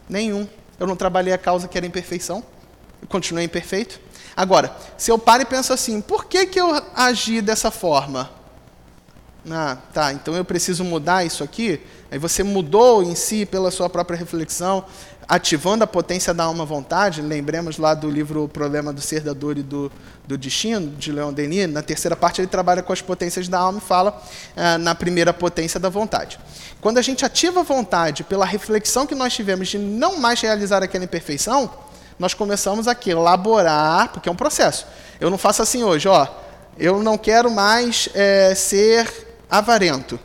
Nenhum. 0.09 0.47
Eu 0.79 0.87
não 0.87 0.95
trabalhei 0.95 1.33
a 1.33 1.37
causa 1.37 1.67
que 1.67 1.77
era 1.77 1.85
imperfeição. 1.85 2.43
Eu 3.01 3.07
continuei 3.07 3.45
imperfeito. 3.45 3.99
Agora, 4.35 4.75
se 4.97 5.11
eu 5.11 5.17
paro 5.17 5.43
e 5.43 5.45
penso 5.45 5.71
assim, 5.71 6.01
por 6.01 6.25
que, 6.25 6.45
que 6.45 6.59
eu 6.59 6.83
agi 6.95 7.41
dessa 7.41 7.69
forma? 7.69 8.29
Ah, 9.49 9.77
tá, 9.93 10.11
então 10.11 10.35
eu 10.35 10.43
preciso 10.43 10.83
mudar 10.83 11.23
isso 11.23 11.43
aqui. 11.43 11.79
Aí 12.15 12.19
você 12.19 12.43
mudou 12.43 13.03
em 13.03 13.13
si 13.13 13.45
pela 13.45 13.69
sua 13.69 13.89
própria 13.89 14.17
reflexão, 14.17 14.85
ativando 15.27 15.83
a 15.83 15.87
potência 15.87 16.33
da 16.33 16.45
alma 16.45 16.63
vontade. 16.63 17.21
Lembremos 17.21 17.77
lá 17.77 17.93
do 17.93 18.09
livro 18.09 18.45
O 18.45 18.47
Problema 18.47 18.93
do 18.93 19.01
Ser, 19.01 19.19
da 19.19 19.33
Dor 19.33 19.57
e 19.57 19.61
do, 19.61 19.91
do 20.25 20.37
Destino, 20.37 20.91
de 20.91 21.11
Leon 21.11 21.33
Denis. 21.33 21.69
Na 21.69 21.81
terceira 21.81 22.15
parte 22.15 22.39
ele 22.39 22.47
trabalha 22.47 22.81
com 22.81 22.93
as 22.93 23.01
potências 23.01 23.49
da 23.49 23.59
alma 23.59 23.79
e 23.79 23.81
fala 23.81 24.23
ah, 24.55 24.77
na 24.77 24.95
primeira 24.95 25.33
potência 25.33 25.77
da 25.77 25.89
vontade. 25.89 26.39
Quando 26.79 26.99
a 26.99 27.01
gente 27.01 27.25
ativa 27.25 27.59
a 27.59 27.63
vontade 27.63 28.23
pela 28.23 28.45
reflexão 28.45 29.05
que 29.05 29.13
nós 29.13 29.33
tivemos 29.33 29.67
de 29.67 29.77
não 29.77 30.17
mais 30.17 30.39
realizar 30.39 30.81
aquela 30.81 31.03
imperfeição, 31.03 31.69
nós 32.17 32.33
começamos 32.33 32.87
a 32.87 32.95
elaborar, 33.07 34.13
porque 34.13 34.29
é 34.29 34.31
um 34.31 34.37
processo. 34.37 34.87
Eu 35.19 35.29
não 35.29 35.37
faço 35.37 35.61
assim 35.61 35.83
hoje, 35.83 36.07
ó. 36.07 36.25
Eu 36.77 37.03
não 37.03 37.17
quero 37.17 37.51
mais 37.51 38.07
é, 38.13 38.55
ser 38.55 39.35
avarento. 39.51 40.17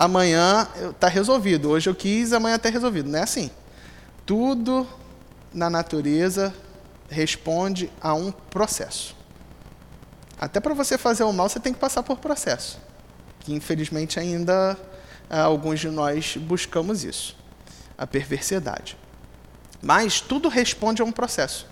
Amanhã 0.00 0.66
está 0.88 1.08
resolvido. 1.08 1.68
Hoje 1.68 1.90
eu 1.90 1.94
quis, 1.94 2.32
amanhã 2.32 2.56
está 2.56 2.70
resolvido. 2.70 3.10
Não 3.10 3.18
é 3.18 3.22
assim. 3.22 3.50
Tudo 4.24 4.88
na 5.52 5.68
natureza 5.68 6.54
responde 7.10 7.92
a 8.00 8.14
um 8.14 8.32
processo. 8.32 9.14
Até 10.40 10.58
para 10.58 10.72
você 10.72 10.96
fazer 10.96 11.24
o 11.24 11.32
mal, 11.34 11.50
você 11.50 11.60
tem 11.60 11.74
que 11.74 11.78
passar 11.78 12.02
por 12.02 12.16
processo. 12.16 12.78
Que 13.40 13.52
infelizmente 13.52 14.18
ainda 14.18 14.74
ah, 15.28 15.42
alguns 15.42 15.80
de 15.80 15.90
nós 15.90 16.34
buscamos 16.34 17.04
isso 17.04 17.36
a 17.98 18.06
perversidade. 18.06 18.96
Mas 19.82 20.22
tudo 20.22 20.48
responde 20.48 21.02
a 21.02 21.04
um 21.04 21.12
processo. 21.12 21.66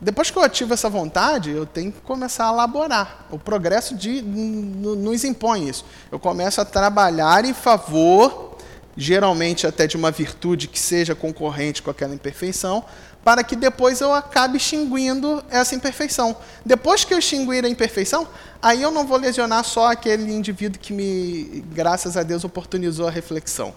Depois 0.00 0.30
que 0.30 0.38
eu 0.38 0.42
ativo 0.42 0.72
essa 0.72 0.88
vontade, 0.88 1.50
eu 1.50 1.66
tenho 1.66 1.92
que 1.92 2.00
começar 2.00 2.48
a 2.48 2.52
elaborar. 2.52 3.26
O 3.30 3.38
progresso 3.38 3.94
de, 3.94 4.22
nos 4.22 5.24
impõe 5.24 5.68
isso. 5.68 5.84
Eu 6.10 6.18
começo 6.18 6.60
a 6.60 6.64
trabalhar 6.64 7.44
em 7.44 7.52
favor, 7.52 8.56
geralmente 8.96 9.66
até 9.66 9.86
de 9.86 9.96
uma 9.96 10.10
virtude 10.10 10.68
que 10.68 10.78
seja 10.78 11.14
concorrente 11.14 11.82
com 11.82 11.90
aquela 11.90 12.14
imperfeição, 12.14 12.84
para 13.22 13.44
que 13.44 13.54
depois 13.54 14.00
eu 14.00 14.14
acabe 14.14 14.56
extinguindo 14.56 15.44
essa 15.50 15.74
imperfeição. 15.74 16.34
Depois 16.64 17.04
que 17.04 17.12
eu 17.12 17.18
extinguir 17.18 17.64
a 17.64 17.68
imperfeição, 17.68 18.26
aí 18.62 18.80
eu 18.80 18.90
não 18.90 19.06
vou 19.06 19.18
lesionar 19.18 19.64
só 19.64 19.92
aquele 19.92 20.32
indivíduo 20.32 20.80
que 20.80 20.92
me, 20.94 21.62
graças 21.72 22.16
a 22.16 22.22
Deus, 22.22 22.42
oportunizou 22.42 23.06
a 23.06 23.10
reflexão 23.10 23.74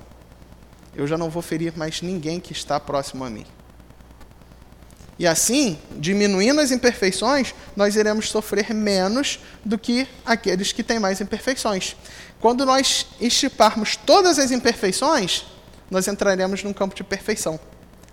eu 0.96 1.08
já 1.08 1.18
não 1.18 1.30
vou 1.30 1.42
ferir 1.42 1.74
mais 1.76 2.02
ninguém 2.02 2.40
que 2.40 2.52
está 2.54 2.80
próximo 2.80 3.24
a 3.24 3.30
mim. 3.30 3.46
E 5.18 5.28
assim, 5.28 5.80
diminuindo 5.92 6.60
as 6.60 6.72
imperfeições, 6.72 7.54
nós 7.76 7.96
iremos 7.96 8.30
sofrer 8.30 8.74
menos 8.74 9.40
do 9.64 9.78
que 9.78 10.08
aqueles 10.26 10.72
que 10.72 10.84
têm 10.84 11.00
mais 11.00 11.22
imperfeições. 11.22 11.96
Quando 12.40 12.66
nós 12.66 13.08
estiparmos 13.22 13.96
todas 13.96 14.40
as 14.40 14.52
imperfeições, 14.52 15.46
nós 15.90 16.08
entraremos 16.08 16.64
num 16.64 16.74
campo 16.74 16.96
de 16.96 17.04
perfeição. 17.04 17.60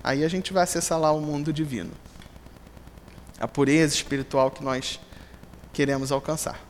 Aí 0.05 0.25
a 0.25 0.29
gente 0.29 0.53
vai 0.53 0.63
acessar 0.63 0.99
lá 0.99 1.11
o 1.11 1.21
mundo 1.21 1.53
divino. 1.53 1.91
A 3.39 3.49
pureza 3.49 3.95
espiritual 3.95 4.51
que 4.51 4.63
nós 4.63 5.01
queremos 5.73 6.13
alcançar. 6.13 6.61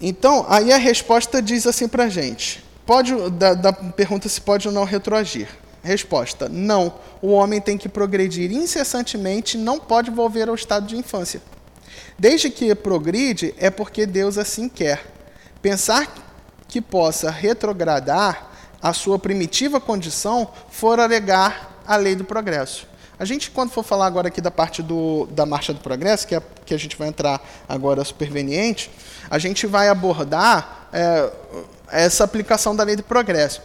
Então, 0.00 0.44
aí 0.48 0.72
a 0.72 0.76
resposta 0.76 1.40
diz 1.40 1.66
assim 1.66 1.88
para 1.88 2.04
a 2.04 2.08
gente: 2.08 2.64
Pode, 2.84 3.14
da, 3.30 3.54
da 3.54 3.72
pergunta 3.72 4.28
se 4.28 4.40
pode 4.40 4.68
ou 4.68 4.74
não 4.74 4.84
retroagir. 4.84 5.48
Resposta: 5.86 6.48
não. 6.48 6.94
O 7.22 7.28
homem 7.28 7.60
tem 7.60 7.78
que 7.78 7.88
progredir 7.88 8.50
incessantemente, 8.50 9.56
não 9.56 9.78
pode 9.78 10.10
volver 10.10 10.48
ao 10.48 10.54
estado 10.54 10.86
de 10.86 10.96
infância. 10.96 11.40
Desde 12.18 12.50
que 12.50 12.74
progride, 12.74 13.54
é 13.56 13.70
porque 13.70 14.04
Deus 14.04 14.36
assim 14.36 14.68
quer. 14.68 15.04
Pensar 15.62 16.12
que 16.66 16.80
possa 16.80 17.30
retrogradar 17.30 18.50
a 18.82 18.92
sua 18.92 19.18
primitiva 19.18 19.80
condição 19.80 20.50
for 20.70 20.98
alegar 20.98 21.82
a 21.86 21.96
lei 21.96 22.14
do 22.14 22.24
progresso. 22.24 22.86
A 23.18 23.24
gente, 23.24 23.50
quando 23.50 23.70
for 23.70 23.82
falar 23.82 24.06
agora 24.06 24.28
aqui 24.28 24.40
da 24.40 24.50
parte 24.50 24.82
do, 24.82 25.26
da 25.30 25.46
marcha 25.46 25.72
do 25.72 25.80
progresso, 25.80 26.26
que, 26.26 26.34
é, 26.34 26.42
que 26.66 26.74
a 26.74 26.78
gente 26.78 26.96
vai 26.96 27.08
entrar 27.08 27.40
agora 27.68 28.04
superveniente, 28.04 28.90
a 29.30 29.38
gente 29.38 29.66
vai 29.66 29.88
abordar 29.88 30.88
é, 30.92 31.30
essa 31.90 32.24
aplicação 32.24 32.76
da 32.76 32.82
lei 32.82 32.96
do 32.96 33.02
progresso. 33.02 33.62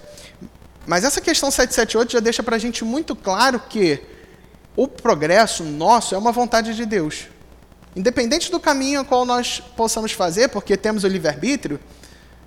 Mas 0.86 1.04
essa 1.04 1.22
questão 1.22 1.52
778 1.52 2.12
já 2.14 2.20
deixa 2.20 2.44
para 2.44 2.56
a 2.56 2.60
gente 2.60 2.84
muito 2.84 3.16
claro 3.16 3.60
que 3.60 4.02
o 4.76 4.88
progresso 4.88 5.64
nosso 5.64 6.16
é 6.16 6.18
uma 6.18 6.32
vontade 6.32 6.76
de 6.76 6.86
Deus. 6.86 7.28
Independente 7.96 8.50
do 8.50 8.60
caminho 8.60 9.02
a 9.02 9.06
qual 9.06 9.26
nós 9.26 9.62
possamos 9.76 10.12
fazer, 10.12 10.48
porque 10.50 10.78
temos 10.78 11.04
o 11.04 11.08
livre-arbítrio, 11.08 11.80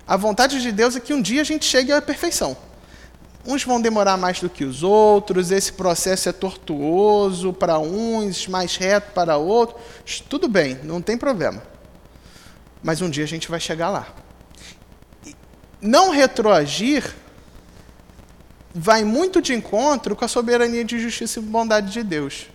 a 0.07 0.17
vontade 0.17 0.61
de 0.61 0.71
Deus 0.71 0.95
é 0.95 0.99
que 0.99 1.13
um 1.13 1.21
dia 1.21 1.41
a 1.41 1.45
gente 1.45 1.65
chegue 1.65 1.91
à 1.91 2.01
perfeição. 2.01 2.57
Uns 3.45 3.63
vão 3.63 3.79
demorar 3.79 4.17
mais 4.17 4.39
do 4.39 4.49
que 4.49 4.65
os 4.65 4.81
outros, 4.81 5.51
esse 5.51 5.71
processo 5.73 6.29
é 6.29 6.31
tortuoso 6.31 7.53
para 7.53 7.77
uns, 7.77 8.47
mais 8.47 8.75
reto 8.75 9.13
para 9.13 9.37
outros. 9.37 10.19
Tudo 10.19 10.47
bem, 10.47 10.79
não 10.83 10.99
tem 10.99 11.15
problema. 11.15 11.61
Mas 12.83 13.01
um 13.01 13.09
dia 13.09 13.23
a 13.23 13.27
gente 13.27 13.49
vai 13.49 13.59
chegar 13.59 13.89
lá 13.89 14.07
não 15.85 16.09
retroagir 16.09 17.15
vai 18.77 19.05
muito 19.05 19.41
de 19.41 19.53
encontro 19.53 20.17
com 20.17 20.25
a 20.25 20.27
soberania 20.27 20.83
de 20.83 20.99
justiça 20.99 21.39
e 21.39 21.41
bondade 21.41 21.93
de 21.93 22.03
Deus. 22.03 22.47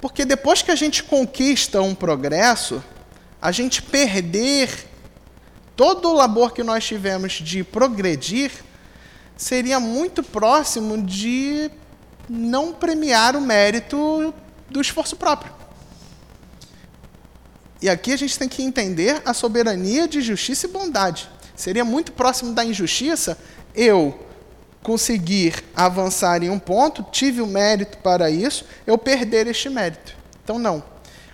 Porque 0.00 0.24
depois 0.24 0.60
que 0.60 0.72
a 0.72 0.74
gente 0.74 1.04
conquista 1.04 1.80
um 1.80 1.94
progresso, 1.94 2.82
a 3.40 3.52
gente 3.52 3.80
perder 3.80 4.68
todo 5.76 6.08
o 6.08 6.14
labor 6.14 6.52
que 6.52 6.64
nós 6.64 6.84
tivemos 6.84 7.34
de 7.34 7.62
progredir 7.62 8.50
seria 9.36 9.78
muito 9.78 10.20
próximo 10.20 11.00
de 11.00 11.70
não 12.28 12.72
premiar 12.72 13.36
o 13.36 13.40
mérito 13.40 14.34
do 14.68 14.80
esforço 14.80 15.14
próprio. 15.14 15.54
E 17.80 17.88
aqui 17.88 18.12
a 18.12 18.16
gente 18.16 18.36
tem 18.36 18.48
que 18.48 18.64
entender 18.64 19.22
a 19.24 19.32
soberania 19.32 20.08
de 20.08 20.20
justiça 20.20 20.66
e 20.66 20.70
bondade. 20.70 21.30
Seria 21.54 21.84
muito 21.84 22.10
próximo 22.10 22.52
da 22.52 22.64
injustiça 22.64 23.38
eu 23.72 24.25
conseguir 24.86 25.64
avançar 25.74 26.44
em 26.44 26.48
um 26.48 26.60
ponto, 26.60 27.04
tive 27.10 27.42
o 27.42 27.46
mérito 27.46 27.98
para 27.98 28.30
isso, 28.30 28.64
eu 28.86 28.96
perder 28.96 29.48
este 29.48 29.68
mérito. 29.68 30.14
Então, 30.44 30.60
não. 30.60 30.80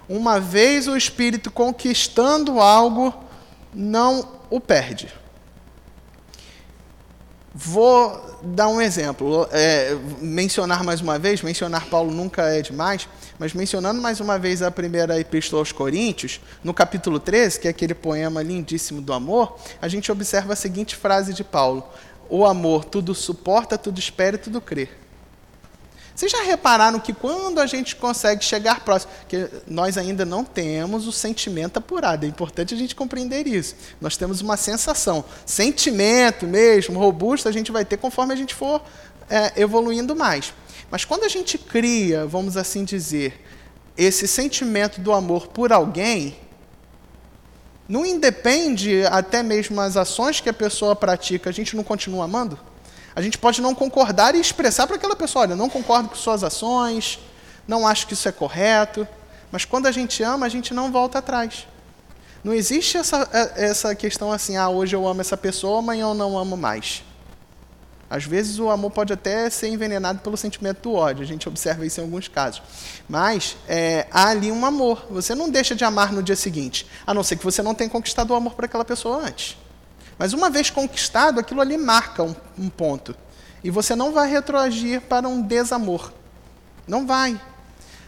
Uma 0.09 0.41
vez 0.41 0.89
o 0.89 0.97
espírito 0.97 1.51
conquistando 1.51 2.59
algo, 2.61 3.13
não 3.75 4.27
o 4.49 4.59
perde. 4.59 5.13
Vou 7.55 8.41
dar 8.43 8.69
um 8.69 8.81
exemplo, 8.81 9.47
é, 9.53 9.99
mencionar 10.23 10.83
mais 10.83 11.03
uma 11.03 11.19
vez, 11.19 11.43
mencionar 11.43 11.85
Paulo 11.87 12.11
nunca 12.11 12.45
é 12.45 12.63
demais, 12.63 13.07
mas 13.39 13.53
mencionando 13.53 14.01
mais 14.01 14.19
uma 14.19 14.39
vez 14.39 14.63
a 14.63 14.71
primeira 14.71 15.21
epístola 15.21 15.61
aos 15.61 15.71
Coríntios, 15.71 16.41
no 16.65 16.73
capítulo 16.73 17.21
13, 17.21 17.61
que 17.61 17.69
é 17.69 17.71
aquele 17.71 17.93
poema 17.93 18.43
lindíssimo 18.43 19.03
do 19.03 19.13
amor, 19.13 19.59
a 19.83 19.89
gente 19.89 20.11
observa 20.11 20.55
a 20.55 20.57
seguinte 20.57 20.97
frase 20.97 21.35
de 21.35 21.45
Paulo: 21.45 21.87
O 22.35 22.47
amor 22.47 22.87
tudo 22.87 23.15
suporta, 23.15 23.77
tudo 23.77 23.99
espera 23.99 24.37
e 24.37 24.39
tudo 24.39 24.59
crê. 24.59 24.89
Vocês 26.15 26.33
já 26.33 26.43
repararam 26.43 26.99
que 26.99 27.13
quando 27.13 27.59
a 27.61 27.67
gente 27.67 27.95
consegue 27.95 28.43
chegar 28.43 28.81
próximo, 28.81 29.13
que 29.29 29.51
nós 29.67 29.99
ainda 29.99 30.25
não 30.25 30.43
temos 30.43 31.07
o 31.07 31.13
sentimento 31.13 31.77
apurado, 31.77 32.25
é 32.25 32.29
importante 32.31 32.73
a 32.73 32.77
gente 32.79 32.95
compreender 32.95 33.47
isso. 33.47 33.75
Nós 34.01 34.17
temos 34.17 34.41
uma 34.41 34.57
sensação, 34.57 35.23
sentimento 35.45 36.47
mesmo, 36.47 36.99
robusto, 36.99 37.51
a 37.51 37.53
gente 37.53 37.71
vai 37.71 37.85
ter 37.85 37.99
conforme 37.99 38.33
a 38.33 38.37
gente 38.37 38.55
for 38.55 38.83
é, 39.29 39.61
evoluindo 39.61 40.17
mais. 40.17 40.55
Mas 40.91 41.05
quando 41.05 41.25
a 41.25 41.29
gente 41.29 41.59
cria, 41.59 42.25
vamos 42.25 42.57
assim 42.57 42.83
dizer, 42.83 43.45
esse 43.95 44.27
sentimento 44.27 45.03
do 45.03 45.13
amor 45.13 45.49
por 45.49 45.71
alguém, 45.71 46.35
não 47.89 48.07
independe 48.07 49.05
até 49.07 49.43
mesmo 49.43 49.81
as 49.81 49.97
ações 49.97 50.41
que 50.41 50.49
a 50.49 50.53
pessoa 50.53 50.95
pratica, 50.95 51.51
a 51.51 51.53
gente 51.53 51.77
não 51.77 51.83
continua 51.83 52.25
amando? 52.25 52.59
A 53.15 53.21
gente 53.21 53.37
pode 53.37 53.61
não 53.61 53.75
concordar 53.75 54.35
e 54.35 54.41
expressar 54.41 54.87
para 54.87 54.97
aquela 54.97 55.17
pessoa: 55.17 55.43
olha, 55.43 55.57
não 55.57 55.69
concordo 55.69 56.09
com 56.09 56.15
suas 56.15 56.43
ações, 56.43 57.19
não 57.67 57.87
acho 57.87 58.07
que 58.07 58.15
isso 58.15 58.29
é 58.29 58.33
correto. 58.33 59.07
Mas 59.51 59.65
quando 59.65 59.87
a 59.87 59.93
gente 59.93 60.23
ama, 60.23 60.47
a 60.47 60.49
gente 60.49 60.73
não 60.73 60.91
volta 60.91 61.19
atrás. 61.19 61.67
Não 62.43 62.55
existe 62.55 62.97
essa, 62.97 63.29
é, 63.33 63.67
essa 63.67 63.95
questão 63.95 64.33
assim: 64.33 64.57
ah, 64.57 64.69
hoje 64.69 64.97
eu 64.97 65.07
amo 65.07 65.21
essa 65.21 65.37
pessoa, 65.37 65.81
amanhã 65.81 66.05
eu 66.05 66.15
não 66.15 66.39
amo 66.39 66.57
mais. 66.57 67.05
Às 68.13 68.25
vezes 68.25 68.59
o 68.59 68.69
amor 68.69 68.91
pode 68.91 69.11
até 69.11 69.49
ser 69.49 69.69
envenenado 69.69 70.19
pelo 70.19 70.37
sentimento 70.37 70.83
do 70.83 70.93
ódio, 70.93 71.23
a 71.23 71.27
gente 71.27 71.49
observa 71.49 71.87
isso 71.87 71.99
em 71.99 72.05
alguns 72.05 72.29
casos. 72.29 72.63
Mas 73.09 73.57
é, 73.67 74.07
há 74.11 74.29
ali 74.29 74.53
um 74.53 74.67
amor. 74.67 75.07
Você 75.09 75.35
não 75.35 75.49
deixa 75.49 75.75
de 75.75 75.83
amar 75.83 76.13
no 76.13 76.23
dia 76.23 76.37
seguinte, 76.37 76.87
a 77.07 77.15
não 77.15 77.23
ser 77.23 77.37
que 77.37 77.45
você 77.45 77.63
não 77.63 77.75
tenha 77.75 77.89
conquistado 77.89 78.33
o 78.33 78.35
amor 78.35 78.53
para 78.53 78.67
aquela 78.67 78.85
pessoa 78.85 79.27
antes. 79.27 79.57
Mas 80.19 80.35
uma 80.35 80.51
vez 80.51 80.69
conquistado, 80.69 81.41
aquilo 81.41 81.63
ali 81.63 81.79
marca 81.79 82.23
um, 82.23 82.37
um 82.59 82.69
ponto. 82.69 83.17
E 83.65 83.71
você 83.71 83.97
não 83.97 84.13
vai 84.13 84.31
retroagir 84.31 85.01
para 85.01 85.27
um 85.27 85.41
desamor. 85.41 86.13
Não 86.87 87.07
vai. 87.07 87.41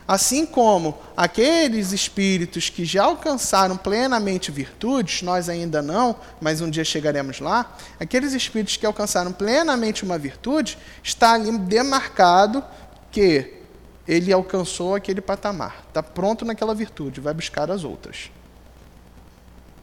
Assim 0.07 0.45
como 0.45 0.99
aqueles 1.17 1.93
espíritos 1.93 2.69
que 2.69 2.85
já 2.85 3.05
alcançaram 3.05 3.77
plenamente 3.77 4.51
virtudes, 4.51 5.23
nós 5.23 5.49
ainda 5.49 5.81
não, 5.81 6.17
mas 6.41 6.61
um 6.61 6.69
dia 6.69 6.85
chegaremos 6.85 7.41
lá, 7.41 7.75
aqueles 7.99 8.33
espíritos 8.33 8.77
que 8.77 8.85
alcançaram 8.85 9.33
plenamente 9.33 10.05
uma 10.05 10.19
virtude, 10.19 10.79
está 11.03 11.33
ali 11.33 11.57
demarcado 11.59 12.63
que 13.11 13.55
ele 14.07 14.33
alcançou 14.33 14.95
aquele 14.95 15.23
patamar, 15.23 15.85
está 15.89 16.03
pronto 16.03 16.45
naquela 16.45 16.75
virtude, 16.75 17.21
vai 17.21 17.33
buscar 17.33 17.71
as 17.71 17.85
outras 17.85 18.31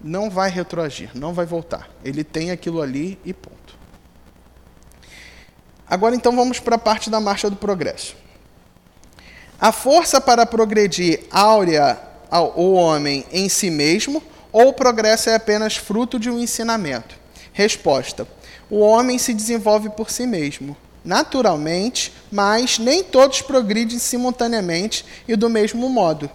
não 0.04 0.30
vai 0.30 0.50
retroagir, 0.50 1.12
não 1.14 1.34
vai 1.34 1.46
voltar. 1.46 1.90
Ele 2.04 2.24
tem 2.24 2.52
aquilo 2.52 2.82
ali 2.82 3.20
e 3.24 3.34
ponto. 3.34 3.76
Agora 5.88 6.16
então 6.16 6.36
vamos 6.36 6.60
para 6.60 6.76
a 6.76 6.80
parte 6.80 7.10
da 7.10 7.20
marcha 7.20 7.50
do 7.50 7.56
progresso. 7.56 8.16
A 9.62 9.72
força 9.72 10.20
para 10.20 10.44
progredir 10.44 11.20
áurea 11.30 11.96
o 12.56 12.72
homem 12.72 13.24
em 13.32 13.48
si 13.48 13.70
mesmo 13.70 14.24
ou 14.52 14.70
o 14.70 14.74
progresso 14.74 15.30
é 15.30 15.36
apenas 15.36 15.76
fruto 15.78 16.18
de 16.18 16.32
um 16.32 16.40
ensinamento? 16.40 17.14
Resposta: 17.54 18.28
O 18.72 18.80
homem 18.80 19.20
se 19.20 19.36
desenvolve 19.36 19.92
por 19.92 20.10
si 20.10 20.26
mesmo, 20.26 20.76
naturalmente, 21.06 22.12
mas 22.32 22.80
nem 22.80 23.04
todos 23.04 23.44
progridem 23.44 24.00
simultaneamente 24.00 25.06
e 25.28 25.36
do 25.36 25.48
mesmo 25.48 25.88
modo. 25.90 26.28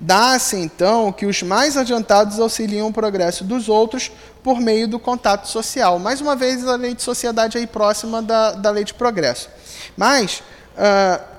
Dá-se 0.00 0.56
então 0.56 1.12
que 1.12 1.26
os 1.26 1.42
mais 1.42 1.76
adiantados 1.76 2.40
auxiliam 2.40 2.86
o 2.86 2.92
progresso 2.94 3.44
dos 3.44 3.68
outros 3.68 4.10
por 4.42 4.58
meio 4.58 4.88
do 4.88 4.98
contato 4.98 5.46
social. 5.46 5.98
Mais 5.98 6.22
uma 6.22 6.34
vez, 6.34 6.66
a 6.66 6.76
lei 6.76 6.94
de 6.94 7.02
sociedade 7.02 7.58
aí 7.58 7.66
próxima 7.66 8.22
da, 8.22 8.52
da 8.52 8.70
lei 8.70 8.84
de 8.84 8.94
progresso. 8.94 9.50
Mas 9.98 10.42
uh, 10.78 11.37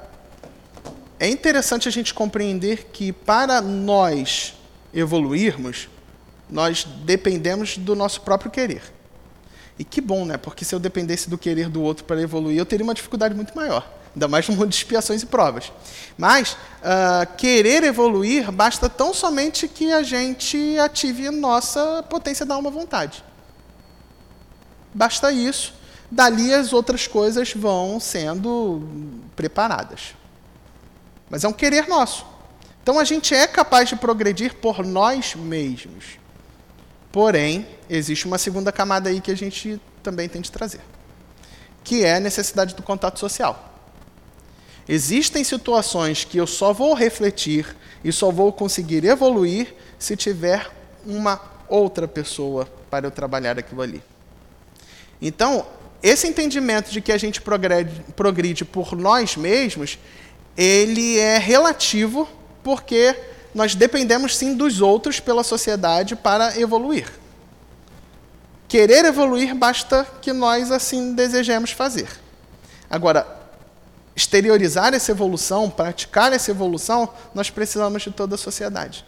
é 1.20 1.28
interessante 1.28 1.88
a 1.88 1.92
gente 1.92 2.14
compreender 2.14 2.90
que 2.94 3.12
para 3.12 3.62
nós 3.62 4.56
evoluirmos, 4.94 5.90
nós 6.50 6.84
dependemos 6.84 7.78
do 7.78 7.96
nosso 7.96 8.22
próprio 8.22 8.50
querer. 8.50 8.82
E 9.78 9.84
que 9.84 10.02
bom, 10.02 10.26
né? 10.26 10.38
Porque 10.38 10.66
se 10.66 10.74
eu 10.74 10.80
dependesse 10.80 11.30
do 11.30 11.38
querer 11.38 11.70
do 11.70 11.82
outro 11.82 12.06
para 12.06 12.22
evoluir, 12.22 12.58
eu 12.58 12.66
teria 12.66 12.84
uma 12.84 12.94
dificuldade 12.94 13.36
muito 13.36 13.56
maior 13.56 14.00
ainda 14.14 14.28
mais 14.28 14.48
no 14.48 14.56
mundo 14.56 14.70
de 14.70 14.76
expiações 14.76 15.22
e 15.24 15.26
provas. 15.26 15.72
Mas 16.18 16.54
uh, 16.54 17.36
querer 17.38 17.84
evoluir 17.84 18.52
basta 18.52 18.90
tão 18.90 19.14
somente 19.14 19.68
que 19.68 19.92
a 19.92 20.04
gente 20.04 20.78
ative 20.80 21.30
nossa 21.30 22.04
potência 22.10 22.46
da 22.46 22.56
alma 22.56 22.70
vontade. 22.70 23.24
Basta 24.94 25.32
isso. 25.32 25.74
Dali 26.12 26.54
as 26.54 26.74
outras 26.74 27.06
coisas 27.08 27.54
vão 27.54 28.00
sendo 28.00 28.82
preparadas. 29.36 30.16
Mas 31.30 31.44
é 31.44 31.48
um 31.48 31.54
querer 31.54 31.88
nosso. 31.88 32.26
Então 32.82 32.98
a 32.98 33.04
gente 33.04 33.36
é 33.36 33.46
capaz 33.46 33.90
de 33.90 33.96
progredir 33.96 34.56
por 34.56 34.86
nós 34.86 35.36
mesmos. 35.36 36.18
Porém, 37.12 37.68
existe 37.90 38.26
uma 38.26 38.38
segunda 38.38 38.72
camada 38.72 39.10
aí 39.10 39.20
que 39.22 39.32
a 39.32 39.38
gente 39.38 39.80
também 40.02 40.30
tem 40.30 40.42
de 40.42 40.52
trazer, 40.52 40.82
que 41.84 42.04
é 42.04 42.16
a 42.16 42.20
necessidade 42.20 42.76
do 42.76 42.84
contato 42.84 43.20
social. 43.20 43.66
Existem 44.88 45.44
situações 45.44 46.24
que 46.24 46.38
eu 46.38 46.48
só 46.48 46.74
vou 46.74 46.94
refletir 46.94 47.76
e 48.04 48.12
só 48.12 48.32
vou 48.32 48.52
conseguir 48.52 49.06
evoluir 49.06 49.74
se 50.00 50.16
tiver 50.16 50.72
uma 51.06 51.40
outra 51.68 52.08
pessoa 52.08 52.68
para 52.90 53.06
eu 53.06 53.12
trabalhar 53.12 53.60
aquilo 53.60 53.82
ali. 53.82 54.02
Então, 55.22 55.66
esse 56.02 56.28
entendimento 56.28 56.92
de 56.92 57.02
que 57.02 57.12
a 57.12 57.18
gente 57.18 57.42
progrede, 57.42 58.04
progride 58.16 58.66
por 58.66 58.96
nós 58.96 59.36
mesmos, 59.36 60.00
ele 60.62 61.18
é 61.18 61.38
relativo 61.38 62.28
porque 62.62 63.16
nós 63.55 63.76
dependemos 63.76 64.36
sim 64.36 64.53
dos 64.53 64.82
outros 64.82 65.18
pela 65.18 65.41
sociedade 65.41 66.18
para 66.18 66.60
evoluir. 66.60 67.10
Querer 68.68 69.05
evoluir 69.05 69.55
basta 69.55 70.05
que 70.22 70.34
nós 70.34 70.70
assim 70.70 71.14
desejemos 71.14 71.72
fazer. 71.72 72.10
Agora, 72.89 73.26
exteriorizar 74.14 74.93
essa 74.93 75.12
evolução, 75.12 75.70
praticar 75.70 76.34
essa 76.34 76.51
evolução, 76.51 77.07
nós 77.34 77.49
precisamos 77.49 78.03
de 78.03 78.12
toda 78.12 78.36
a 78.36 78.38
sociedade. 78.38 79.05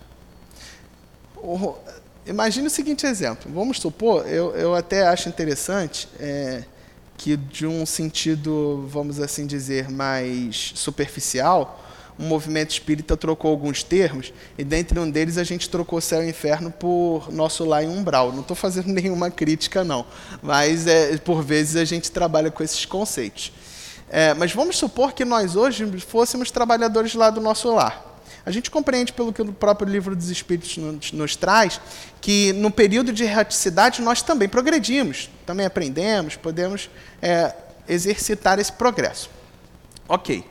Imagine 2.25 2.67
o 2.67 2.71
seguinte 2.71 3.05
exemplo. 3.05 3.51
Vamos 3.53 3.77
supor, 3.77 4.25
eu, 4.25 4.55
eu 4.55 4.73
até 4.73 5.05
acho 5.05 5.27
interessante 5.27 6.07
é, 6.17 6.63
que, 7.21 7.37
de 7.37 7.67
um 7.67 7.85
sentido, 7.85 8.83
vamos 8.89 9.19
assim 9.19 9.45
dizer, 9.45 9.91
mais 9.91 10.71
superficial, 10.73 11.79
um 12.17 12.25
movimento 12.25 12.71
espírita 12.71 13.15
trocou 13.15 13.51
alguns 13.51 13.83
termos, 13.83 14.33
e 14.57 14.63
dentre 14.63 14.99
um 14.99 15.09
deles 15.09 15.37
a 15.37 15.43
gente 15.43 15.69
trocou 15.69 16.01
céu 16.01 16.23
e 16.23 16.29
inferno 16.29 16.71
por 16.71 17.31
nosso 17.31 17.63
lar 17.63 17.83
e 17.83 17.87
umbral. 17.87 18.31
Não 18.31 18.41
estou 18.41 18.55
fazendo 18.55 18.87
nenhuma 18.91 19.29
crítica, 19.29 19.83
não, 19.83 20.03
mas 20.41 20.87
é, 20.87 21.15
por 21.17 21.43
vezes 21.43 21.75
a 21.75 21.85
gente 21.85 22.09
trabalha 22.09 22.49
com 22.49 22.63
esses 22.63 22.85
conceitos. 22.85 23.53
É, 24.09 24.33
mas 24.33 24.51
vamos 24.51 24.75
supor 24.77 25.13
que 25.13 25.23
nós 25.23 25.55
hoje 25.55 25.85
fôssemos 25.99 26.49
trabalhadores 26.49 27.13
lá 27.13 27.29
do 27.29 27.39
nosso 27.39 27.71
lar. 27.71 28.10
A 28.45 28.51
gente 28.51 28.71
compreende, 28.71 29.13
pelo 29.13 29.31
que 29.31 29.41
o 29.41 29.53
próprio 29.53 29.87
livro 29.87 30.15
dos 30.15 30.29
Espíritos 30.29 30.75
nos, 30.77 31.11
nos 31.11 31.35
traz, 31.35 31.79
que 32.19 32.53
no 32.53 32.71
período 32.71 33.13
de 33.13 33.23
erraticidade 33.23 34.01
nós 34.01 34.21
também 34.21 34.49
progredimos, 34.49 35.29
também 35.45 35.65
aprendemos, 35.65 36.35
podemos 36.35 36.89
é, 37.21 37.53
exercitar 37.87 38.57
esse 38.59 38.71
progresso. 38.71 39.29
Ok. 40.07 40.43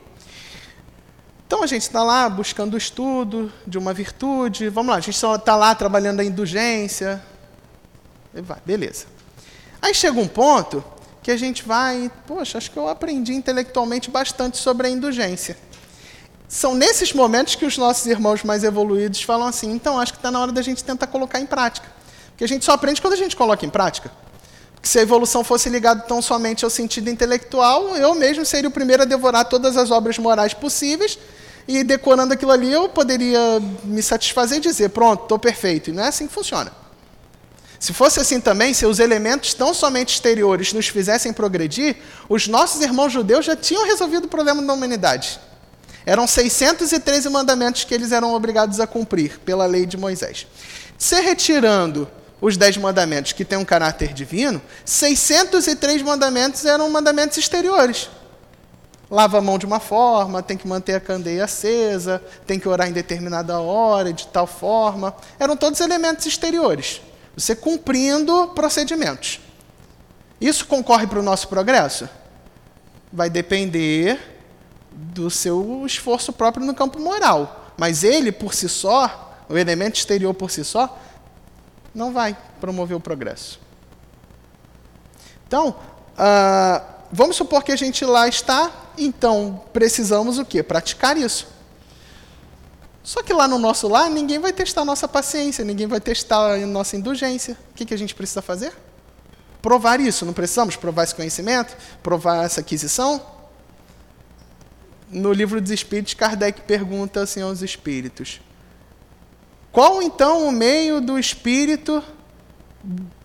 Então 1.45 1.63
a 1.63 1.67
gente 1.67 1.81
está 1.81 2.01
lá 2.01 2.29
buscando 2.29 2.75
o 2.75 2.77
estudo 2.77 3.51
de 3.67 3.77
uma 3.77 3.93
virtude, 3.93 4.69
vamos 4.69 4.91
lá, 4.91 4.97
a 4.97 5.01
gente 5.01 5.15
está 5.15 5.55
lá 5.57 5.75
trabalhando 5.75 6.21
a 6.21 6.23
indulgência, 6.23 7.21
vai, 8.33 8.57
beleza. 8.65 9.05
Aí 9.81 9.93
chega 9.93 10.17
um 10.17 10.29
ponto 10.29 10.81
que 11.21 11.29
a 11.29 11.35
gente 11.35 11.63
vai, 11.63 12.09
poxa, 12.25 12.57
acho 12.57 12.71
que 12.71 12.77
eu 12.77 12.87
aprendi 12.87 13.33
intelectualmente 13.33 14.09
bastante 14.09 14.57
sobre 14.57 14.87
a 14.87 14.89
indulgência. 14.89 15.57
São 16.51 16.75
nesses 16.75 17.13
momentos 17.13 17.55
que 17.55 17.65
os 17.65 17.77
nossos 17.77 18.05
irmãos 18.07 18.43
mais 18.43 18.65
evoluídos 18.65 19.23
falam 19.23 19.47
assim: 19.47 19.71
então 19.71 19.97
acho 19.97 20.11
que 20.11 20.19
está 20.19 20.29
na 20.29 20.37
hora 20.37 20.51
da 20.51 20.61
gente 20.61 20.83
tentar 20.83 21.07
colocar 21.07 21.39
em 21.39 21.45
prática. 21.45 21.87
Porque 22.31 22.43
a 22.43 22.47
gente 22.47 22.65
só 22.65 22.73
aprende 22.73 23.01
quando 23.01 23.13
a 23.13 23.17
gente 23.17 23.37
coloca 23.37 23.65
em 23.65 23.69
prática. 23.69 24.11
Porque 24.73 24.85
se 24.85 24.99
a 24.99 25.01
evolução 25.01 25.45
fosse 25.45 25.69
ligada 25.69 26.01
tão 26.01 26.21
somente 26.21 26.65
ao 26.65 26.69
sentido 26.69 27.09
intelectual, 27.09 27.95
eu 27.95 28.13
mesmo 28.15 28.45
seria 28.45 28.67
o 28.67 28.71
primeiro 28.71 29.03
a 29.03 29.05
devorar 29.05 29.45
todas 29.45 29.77
as 29.77 29.91
obras 29.91 30.17
morais 30.17 30.53
possíveis 30.53 31.17
e 31.65 31.85
decorando 31.85 32.33
aquilo 32.33 32.51
ali 32.51 32.69
eu 32.69 32.89
poderia 32.89 33.39
me 33.85 34.03
satisfazer 34.03 34.57
e 34.57 34.61
dizer: 34.61 34.89
pronto, 34.89 35.23
estou 35.23 35.39
perfeito. 35.39 35.89
E 35.89 35.93
não 35.93 36.03
é 36.03 36.09
assim 36.09 36.27
que 36.27 36.33
funciona. 36.33 36.69
Se 37.79 37.93
fosse 37.93 38.19
assim 38.19 38.41
também, 38.41 38.73
se 38.73 38.85
os 38.85 38.99
elementos 38.99 39.53
tão 39.53 39.73
somente 39.73 40.15
exteriores 40.15 40.73
nos 40.73 40.89
fizessem 40.89 41.31
progredir, 41.31 41.95
os 42.27 42.45
nossos 42.49 42.81
irmãos 42.81 43.13
judeus 43.13 43.45
já 43.45 43.55
tinham 43.55 43.85
resolvido 43.85 44.25
o 44.25 44.27
problema 44.27 44.61
da 44.61 44.73
humanidade. 44.73 45.39
Eram 46.05 46.25
613 46.25 47.29
mandamentos 47.29 47.83
que 47.83 47.93
eles 47.93 48.11
eram 48.11 48.33
obrigados 48.33 48.79
a 48.79 48.87
cumprir 48.87 49.39
pela 49.39 49.65
lei 49.65 49.85
de 49.85 49.97
Moisés. 49.97 50.47
Se 50.97 51.19
retirando 51.21 52.09
os 52.39 52.57
dez 52.57 52.75
mandamentos 52.75 53.33
que 53.33 53.45
têm 53.45 53.57
um 53.57 53.65
caráter 53.65 54.13
divino, 54.13 54.61
603 54.83 56.01
mandamentos 56.01 56.65
eram 56.65 56.89
mandamentos 56.89 57.37
exteriores. 57.37 58.09
lava 59.09 59.37
a 59.37 59.41
mão 59.41 59.57
de 59.57 59.65
uma 59.65 59.79
forma, 59.79 60.41
tem 60.41 60.57
que 60.57 60.67
manter 60.67 60.95
a 60.95 60.99
candeia 60.99 61.43
acesa, 61.43 62.21
tem 62.47 62.57
que 62.57 62.67
orar 62.67 62.87
em 62.87 62.93
determinada 62.93 63.59
hora, 63.59 64.13
de 64.13 64.25
tal 64.27 64.47
forma. 64.47 65.13
Eram 65.37 65.57
todos 65.57 65.81
elementos 65.81 66.25
exteriores. 66.25 67.01
Você 67.35 67.55
cumprindo 67.55 68.47
procedimentos. 68.55 69.39
Isso 70.39 70.65
concorre 70.65 71.05
para 71.05 71.19
o 71.19 71.23
nosso 71.23 71.47
progresso? 71.47 72.09
Vai 73.11 73.29
depender 73.29 74.30
do 75.01 75.29
seu 75.29 75.83
esforço 75.85 76.31
próprio 76.31 76.65
no 76.65 76.73
campo 76.73 76.99
moral. 76.99 77.73
Mas 77.77 78.03
ele, 78.03 78.31
por 78.31 78.53
si 78.53 78.69
só, 78.69 79.43
o 79.49 79.57
elemento 79.57 79.95
exterior 79.95 80.33
por 80.33 80.51
si 80.51 80.63
só, 80.63 80.97
não 81.93 82.13
vai 82.13 82.37
promover 82.59 82.95
o 82.95 82.99
progresso. 82.99 83.59
Então, 85.47 85.69
uh, 85.69 86.85
vamos 87.11 87.35
supor 87.35 87.63
que 87.63 87.71
a 87.71 87.75
gente 87.75 88.05
lá 88.05 88.27
está, 88.27 88.71
então 88.97 89.63
precisamos 89.73 90.37
o 90.37 90.45
quê? 90.45 90.63
Praticar 90.63 91.17
isso. 91.17 91.47
Só 93.03 93.23
que 93.23 93.33
lá 93.33 93.47
no 93.47 93.57
nosso 93.57 93.87
lar, 93.87 94.09
ninguém 94.09 94.39
vai 94.39 94.53
testar 94.53 94.81
a 94.81 94.85
nossa 94.85 95.07
paciência, 95.07 95.65
ninguém 95.65 95.87
vai 95.87 95.99
testar 95.99 96.53
a 96.53 96.57
nossa 96.67 96.95
indulgência. 96.95 97.57
O 97.71 97.73
que, 97.75 97.85
que 97.85 97.93
a 97.93 97.97
gente 97.97 98.13
precisa 98.13 98.41
fazer? 98.41 98.71
Provar 99.61 99.99
isso. 99.99 100.25
Não 100.25 100.33
precisamos 100.33 100.75
provar 100.75 101.03
esse 101.03 101.15
conhecimento, 101.15 101.75
provar 102.03 102.45
essa 102.45 102.61
aquisição? 102.61 103.40
No 105.11 105.33
livro 105.33 105.59
dos 105.59 105.71
Espíritos, 105.71 106.13
Kardec 106.13 106.61
pergunta 106.61 107.21
assim 107.21 107.41
aos 107.41 107.61
espíritos: 107.61 108.39
Qual 109.69 110.01
então 110.01 110.47
o 110.47 110.51
meio 110.51 111.01
do 111.01 111.19
espírito 111.19 112.01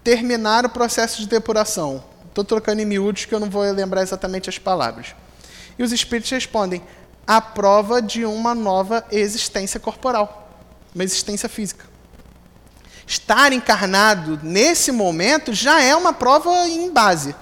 terminar 0.03 0.67
o 0.67 0.69
processo 0.69 1.21
de 1.21 1.29
depuração? 1.29 2.03
Estou 2.29 2.45
trocando 2.45 2.83
em 2.83 2.85
miúdos 2.85 3.25
que 3.25 3.33
eu 3.33 3.39
não 3.39 3.49
vou 3.49 3.63
lembrar 3.63 4.03
exatamente 4.03 4.51
as 4.51 4.59
palavras. 4.59 5.15
E 5.79 5.83
os 5.85 5.93
espíritos 5.93 6.31
respondem: 6.31 6.83
a 7.25 7.41
prova 7.41 8.03
de 8.03 8.25
uma 8.25 8.53
nova 8.53 9.07
existência 9.13 9.79
corporal, 9.79 10.51
uma 10.93 11.05
existência 11.05 11.49
física. 11.49 11.85
Estar 13.07 13.53
encarnado 13.53 14.41
nesse 14.43 14.91
momento 14.91 15.53
já 15.53 15.81
é 15.81 15.95
uma 15.95 16.13
prova 16.13 16.69
em 16.69 16.91
base. 16.91 17.33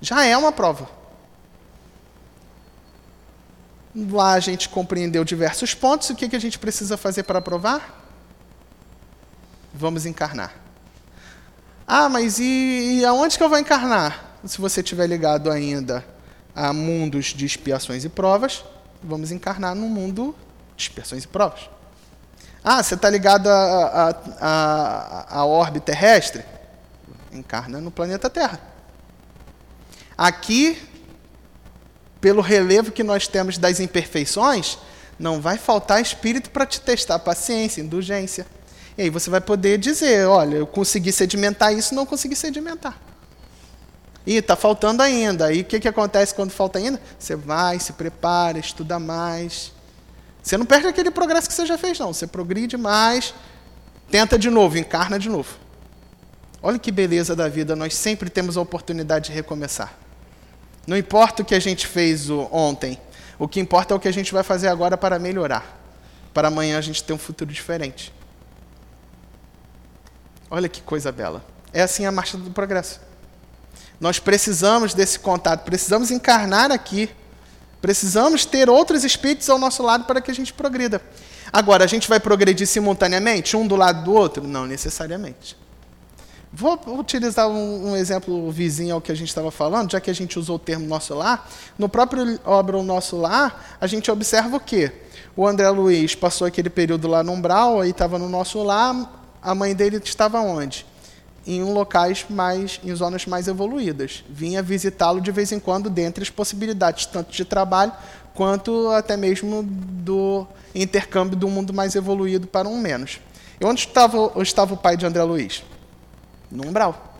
Já 0.00 0.24
é 0.24 0.34
uma 0.38 0.52
prova. 0.52 0.97
Lá 3.94 4.32
a 4.32 4.40
gente 4.40 4.68
compreendeu 4.68 5.24
diversos 5.24 5.74
pontos. 5.74 6.10
O 6.10 6.14
que, 6.14 6.28
que 6.28 6.36
a 6.36 6.40
gente 6.40 6.58
precisa 6.58 6.96
fazer 6.96 7.22
para 7.22 7.40
provar? 7.40 8.06
Vamos 9.72 10.06
encarnar. 10.06 10.54
Ah, 11.86 12.08
mas 12.08 12.38
e, 12.38 12.98
e 12.98 13.04
aonde 13.04 13.38
que 13.38 13.42
eu 13.42 13.48
vou 13.48 13.58
encarnar? 13.58 14.36
Se 14.44 14.60
você 14.60 14.80
estiver 14.80 15.06
ligado 15.06 15.50
ainda 15.50 16.04
a 16.54 16.72
mundos 16.72 17.26
de 17.26 17.46
expiações 17.46 18.04
e 18.04 18.08
provas, 18.08 18.64
vamos 19.02 19.30
encarnar 19.30 19.74
no 19.74 19.88
mundo 19.88 20.34
de 20.76 20.82
expiações 20.82 21.24
e 21.24 21.28
provas. 21.28 21.70
Ah, 22.62 22.82
você 22.82 22.94
está 22.94 23.08
ligado 23.08 23.48
à 23.48 23.54
a, 23.54 24.14
a, 24.40 25.38
a, 25.38 25.44
orbe 25.44 25.80
terrestre? 25.80 26.44
Encarna 27.32 27.80
no 27.80 27.90
planeta 27.90 28.28
Terra. 28.28 28.60
Aqui, 30.16 30.87
pelo 32.20 32.40
relevo 32.40 32.92
que 32.92 33.02
nós 33.02 33.26
temos 33.26 33.58
das 33.58 33.80
imperfeições, 33.80 34.78
não 35.18 35.40
vai 35.40 35.58
faltar 35.58 36.00
espírito 36.00 36.50
para 36.50 36.66
te 36.66 36.80
testar 36.80 37.18
paciência, 37.18 37.80
indulgência. 37.80 38.46
E 38.96 39.02
aí 39.02 39.10
você 39.10 39.30
vai 39.30 39.40
poder 39.40 39.78
dizer, 39.78 40.26
olha, 40.26 40.56
eu 40.56 40.66
consegui 40.66 41.12
sedimentar 41.12 41.72
isso, 41.72 41.94
não 41.94 42.04
consegui 42.04 42.34
sedimentar. 42.34 42.98
E 44.26 44.36
está 44.36 44.56
faltando 44.56 45.02
ainda. 45.02 45.46
Aí 45.46 45.62
o 45.62 45.64
que, 45.64 45.80
que 45.80 45.88
acontece 45.88 46.34
quando 46.34 46.50
falta 46.50 46.78
ainda? 46.78 47.00
Você 47.18 47.34
vai, 47.34 47.78
se 47.78 47.92
prepara, 47.92 48.58
estuda 48.58 48.98
mais. 48.98 49.72
Você 50.42 50.56
não 50.56 50.66
perde 50.66 50.86
aquele 50.86 51.10
progresso 51.10 51.48
que 51.48 51.54
você 51.54 51.64
já 51.64 51.78
fez, 51.78 51.98
não. 51.98 52.12
Você 52.12 52.26
progride 52.26 52.76
mais, 52.76 53.34
tenta 54.10 54.38
de 54.38 54.50
novo, 54.50 54.76
encarna 54.76 55.18
de 55.18 55.28
novo. 55.28 55.56
Olha 56.62 56.78
que 56.78 56.90
beleza 56.90 57.36
da 57.36 57.48
vida, 57.48 57.76
nós 57.76 57.94
sempre 57.94 58.28
temos 58.28 58.56
a 58.56 58.60
oportunidade 58.60 59.26
de 59.26 59.32
recomeçar. 59.32 59.96
Não 60.88 60.96
importa 60.96 61.42
o 61.42 61.44
que 61.44 61.54
a 61.54 61.60
gente 61.60 61.86
fez 61.86 62.30
ontem, 62.30 62.98
o 63.38 63.46
que 63.46 63.60
importa 63.60 63.92
é 63.92 63.94
o 63.94 64.00
que 64.00 64.08
a 64.08 64.12
gente 64.12 64.32
vai 64.32 64.42
fazer 64.42 64.68
agora 64.68 64.96
para 64.96 65.18
melhorar. 65.18 65.78
Para 66.32 66.48
amanhã 66.48 66.78
a 66.78 66.80
gente 66.80 67.04
ter 67.04 67.12
um 67.12 67.18
futuro 67.18 67.52
diferente. 67.52 68.10
Olha 70.50 70.66
que 70.66 70.80
coisa 70.80 71.12
bela. 71.12 71.44
É 71.74 71.82
assim 71.82 72.06
a 72.06 72.10
marcha 72.10 72.38
do 72.38 72.50
progresso. 72.50 73.02
Nós 74.00 74.18
precisamos 74.18 74.94
desse 74.94 75.18
contato, 75.18 75.62
precisamos 75.62 76.10
encarnar 76.10 76.72
aqui. 76.72 77.10
Precisamos 77.82 78.46
ter 78.46 78.70
outros 78.70 79.04
espíritos 79.04 79.50
ao 79.50 79.58
nosso 79.58 79.82
lado 79.82 80.04
para 80.04 80.22
que 80.22 80.30
a 80.30 80.34
gente 80.34 80.54
progrida. 80.54 81.02
Agora, 81.52 81.84
a 81.84 81.86
gente 81.86 82.08
vai 82.08 82.18
progredir 82.18 82.66
simultaneamente, 82.66 83.58
um 83.58 83.66
do 83.66 83.76
lado 83.76 84.04
do 84.04 84.14
outro? 84.14 84.42
Não 84.42 84.64
necessariamente. 84.64 85.54
Vou 86.52 86.80
utilizar 86.98 87.46
um, 87.46 87.90
um 87.90 87.96
exemplo 87.96 88.50
vizinho 88.50 88.94
ao 88.94 89.00
que 89.00 89.12
a 89.12 89.14
gente 89.14 89.28
estava 89.28 89.50
falando, 89.50 89.92
já 89.92 90.00
que 90.00 90.10
a 90.10 90.14
gente 90.14 90.38
usou 90.38 90.56
o 90.56 90.58
termo 90.58 90.86
nosso 90.86 91.14
lar. 91.14 91.48
No 91.78 91.88
próprio 91.88 92.40
obra 92.44 92.78
O 92.78 92.82
Nosso 92.82 93.16
Lar, 93.18 93.76
a 93.78 93.86
gente 93.86 94.10
observa 94.10 94.56
o 94.56 94.60
quê? 94.60 94.90
O 95.36 95.46
André 95.46 95.68
Luiz 95.68 96.14
passou 96.14 96.46
aquele 96.46 96.70
período 96.70 97.06
lá 97.06 97.22
no 97.22 97.32
umbral, 97.32 97.80
aí 97.80 97.90
estava 97.90 98.18
no 98.18 98.28
nosso 98.28 98.62
lar, 98.62 99.36
a 99.42 99.54
mãe 99.54 99.74
dele 99.74 100.00
estava 100.02 100.40
onde? 100.40 100.86
Em 101.46 101.62
locais 101.62 102.24
mais, 102.28 102.80
em 102.82 102.94
zonas 102.94 103.26
mais 103.26 103.46
evoluídas. 103.46 104.24
Vinha 104.28 104.62
visitá-lo 104.62 105.20
de 105.20 105.30
vez 105.30 105.52
em 105.52 105.60
quando, 105.60 105.90
dentre 105.90 106.22
as 106.22 106.30
possibilidades, 106.30 107.06
tanto 107.06 107.30
de 107.30 107.44
trabalho 107.44 107.92
quanto 108.34 108.88
até 108.90 109.16
mesmo 109.16 109.62
do 109.62 110.46
intercâmbio 110.74 111.36
do 111.36 111.48
mundo 111.48 111.74
mais 111.74 111.94
evoluído 111.94 112.46
para 112.46 112.68
um 112.68 112.78
menos. 112.78 113.20
E 113.60 113.64
onde 113.64 113.80
estava, 113.80 114.32
estava 114.42 114.74
o 114.74 114.76
pai 114.76 114.96
de 114.96 115.04
André 115.04 115.22
Luiz? 115.22 115.62
No 116.50 116.66
umbral. 116.66 117.14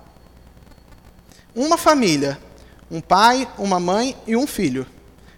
Uma 1.54 1.76
família, 1.76 2.38
um 2.90 3.00
pai, 3.00 3.48
uma 3.58 3.80
mãe 3.80 4.16
e 4.26 4.36
um 4.36 4.46
filho. 4.46 4.86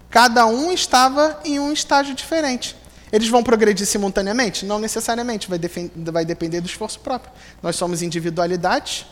Cada 0.09 0.47
um 0.47 0.73
estava 0.73 1.41
em 1.45 1.59
um 1.59 1.73
estágio 1.73 2.15
diferente. 2.15 2.77
Eles 3.13 3.29
vão 3.29 3.43
progredir 3.43 3.87
simultaneamente? 3.87 4.65
Não 4.65 4.79
necessariamente, 4.79 5.49
vai, 5.49 5.59
vai 6.13 6.25
depender 6.25 6.61
do 6.61 6.67
esforço 6.67 7.01
próprio. 7.01 7.33
Nós 7.63 7.77
somos 7.77 8.03
individualidades. 8.03 9.07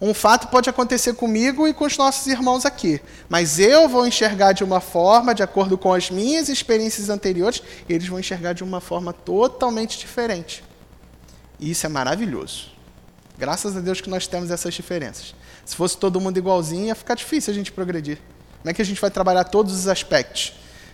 Um 0.00 0.12
fato 0.12 0.48
pode 0.48 0.68
acontecer 0.68 1.14
comigo 1.14 1.66
e 1.66 1.72
com 1.72 1.84
os 1.84 1.96
nossos 1.96 2.26
irmãos 2.26 2.66
aqui, 2.66 3.00
mas 3.28 3.60
eu 3.60 3.88
vou 3.88 4.06
enxergar 4.06 4.52
de 4.52 4.64
uma 4.64 4.80
forma, 4.80 5.34
de 5.34 5.42
acordo 5.42 5.78
com 5.78 5.92
as 5.92 6.10
minhas 6.10 6.48
experiências 6.48 7.08
anteriores, 7.08 7.62
e 7.88 7.92
eles 7.94 8.08
vão 8.08 8.18
enxergar 8.18 8.52
de 8.54 8.64
uma 8.64 8.80
forma 8.80 9.12
totalmente 9.12 9.96
diferente. 9.96 10.64
E 11.60 11.70
isso 11.70 11.86
é 11.86 11.88
maravilhoso. 11.88 12.73
Graças 13.36 13.76
a 13.76 13.80
Deus 13.80 14.00
que 14.00 14.08
nós 14.08 14.26
temos 14.26 14.50
essas 14.50 14.72
diferenças. 14.74 15.34
Se 15.64 15.74
fosse 15.74 15.96
todo 15.96 16.20
mundo 16.20 16.38
igualzinho, 16.38 16.86
ia 16.86 16.94
ficar 16.94 17.14
difícil 17.14 17.52
a 17.52 17.54
gente 17.54 17.72
progredir. 17.72 18.18
Como 18.60 18.70
é 18.70 18.74
que 18.74 18.80
a 18.80 18.84
gente 18.84 19.00
vai 19.00 19.10
trabalhar 19.10 19.44
todos 19.44 19.74
os 19.74 19.88
aspectos? 19.88 20.52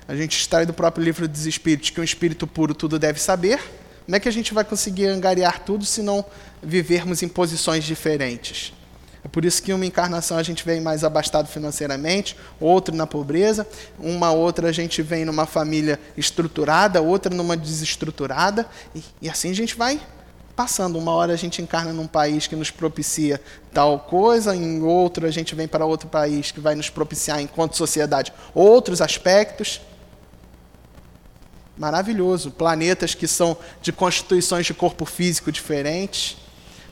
A 0.09 0.17
gente 0.17 0.39
extrai 0.39 0.65
do 0.65 0.73
próprio 0.73 1.05
livro 1.05 1.29
dos 1.29 1.47
Espíritos 1.47 1.91
que 1.91 2.01
um 2.01 2.05
espírito 2.05 2.47
puro 2.47 2.75
tudo 2.75 2.99
deve 2.99 3.21
saber. 3.21 3.61
Como 4.07 4.17
é 4.17 4.21
que 4.21 4.29
a 4.29 4.33
gente 4.33 4.55
vai 4.55 4.65
conseguir 4.65 5.07
angariar 5.07 5.61
tudo 5.61 5.85
se 5.85 6.03
não 6.03 6.25
vivermos 6.63 7.23
em 7.23 7.29
posições 7.29 7.85
diferentes? 7.85 8.73
É 9.23 9.29
por 9.29 9.45
isso 9.45 9.63
que 9.63 9.73
uma 9.73 9.85
encarnação 9.85 10.39
a 10.39 10.43
gente 10.43 10.65
vem 10.65 10.81
mais 10.81 11.05
abastado 11.05 11.47
financeiramente, 11.47 12.35
outra 12.59 12.95
na 12.95 13.07
pobreza, 13.07 13.69
uma 13.99 14.33
outra 14.33 14.69
a 14.69 14.73
gente 14.73 15.03
vem 15.03 15.27
numa 15.27 15.45
família 15.45 16.01
estruturada, 16.17 17.03
outra 17.03 17.33
numa 17.33 17.57
desestruturada, 17.57 18.67
e, 18.95 19.05
e 19.23 19.29
assim 19.29 19.51
a 19.51 19.55
gente 19.55 19.77
vai 19.77 20.01
passando. 20.61 20.99
Uma 20.99 21.13
hora 21.13 21.33
a 21.33 21.37
gente 21.37 21.63
encarna 21.63 21.91
num 21.91 22.07
país 22.07 22.47
que 22.47 22.55
nos 22.55 22.71
propicia 22.71 23.41
tal 23.73 23.99
coisa, 23.99 24.55
em 24.55 24.83
outro 24.83 25.27
a 25.27 25.31
gente 25.31 25.55
vem 25.55 25.67
para 25.67 25.87
outro 25.87 26.07
país 26.07 26.51
que 26.51 26.61
vai 26.61 26.75
nos 26.75 26.91
propiciar, 26.91 27.41
enquanto 27.41 27.79
sociedade, 27.79 28.31
outros 28.55 29.01
aspectos. 29.01 29.81
Maravilhoso, 31.79 32.51
planetas 32.51 33.15
que 33.15 33.27
são 33.27 33.57
de 33.81 33.91
constituições 33.91 34.67
de 34.67 34.75
corpo 34.75 35.07
físico 35.07 35.51
diferentes, 35.51 36.37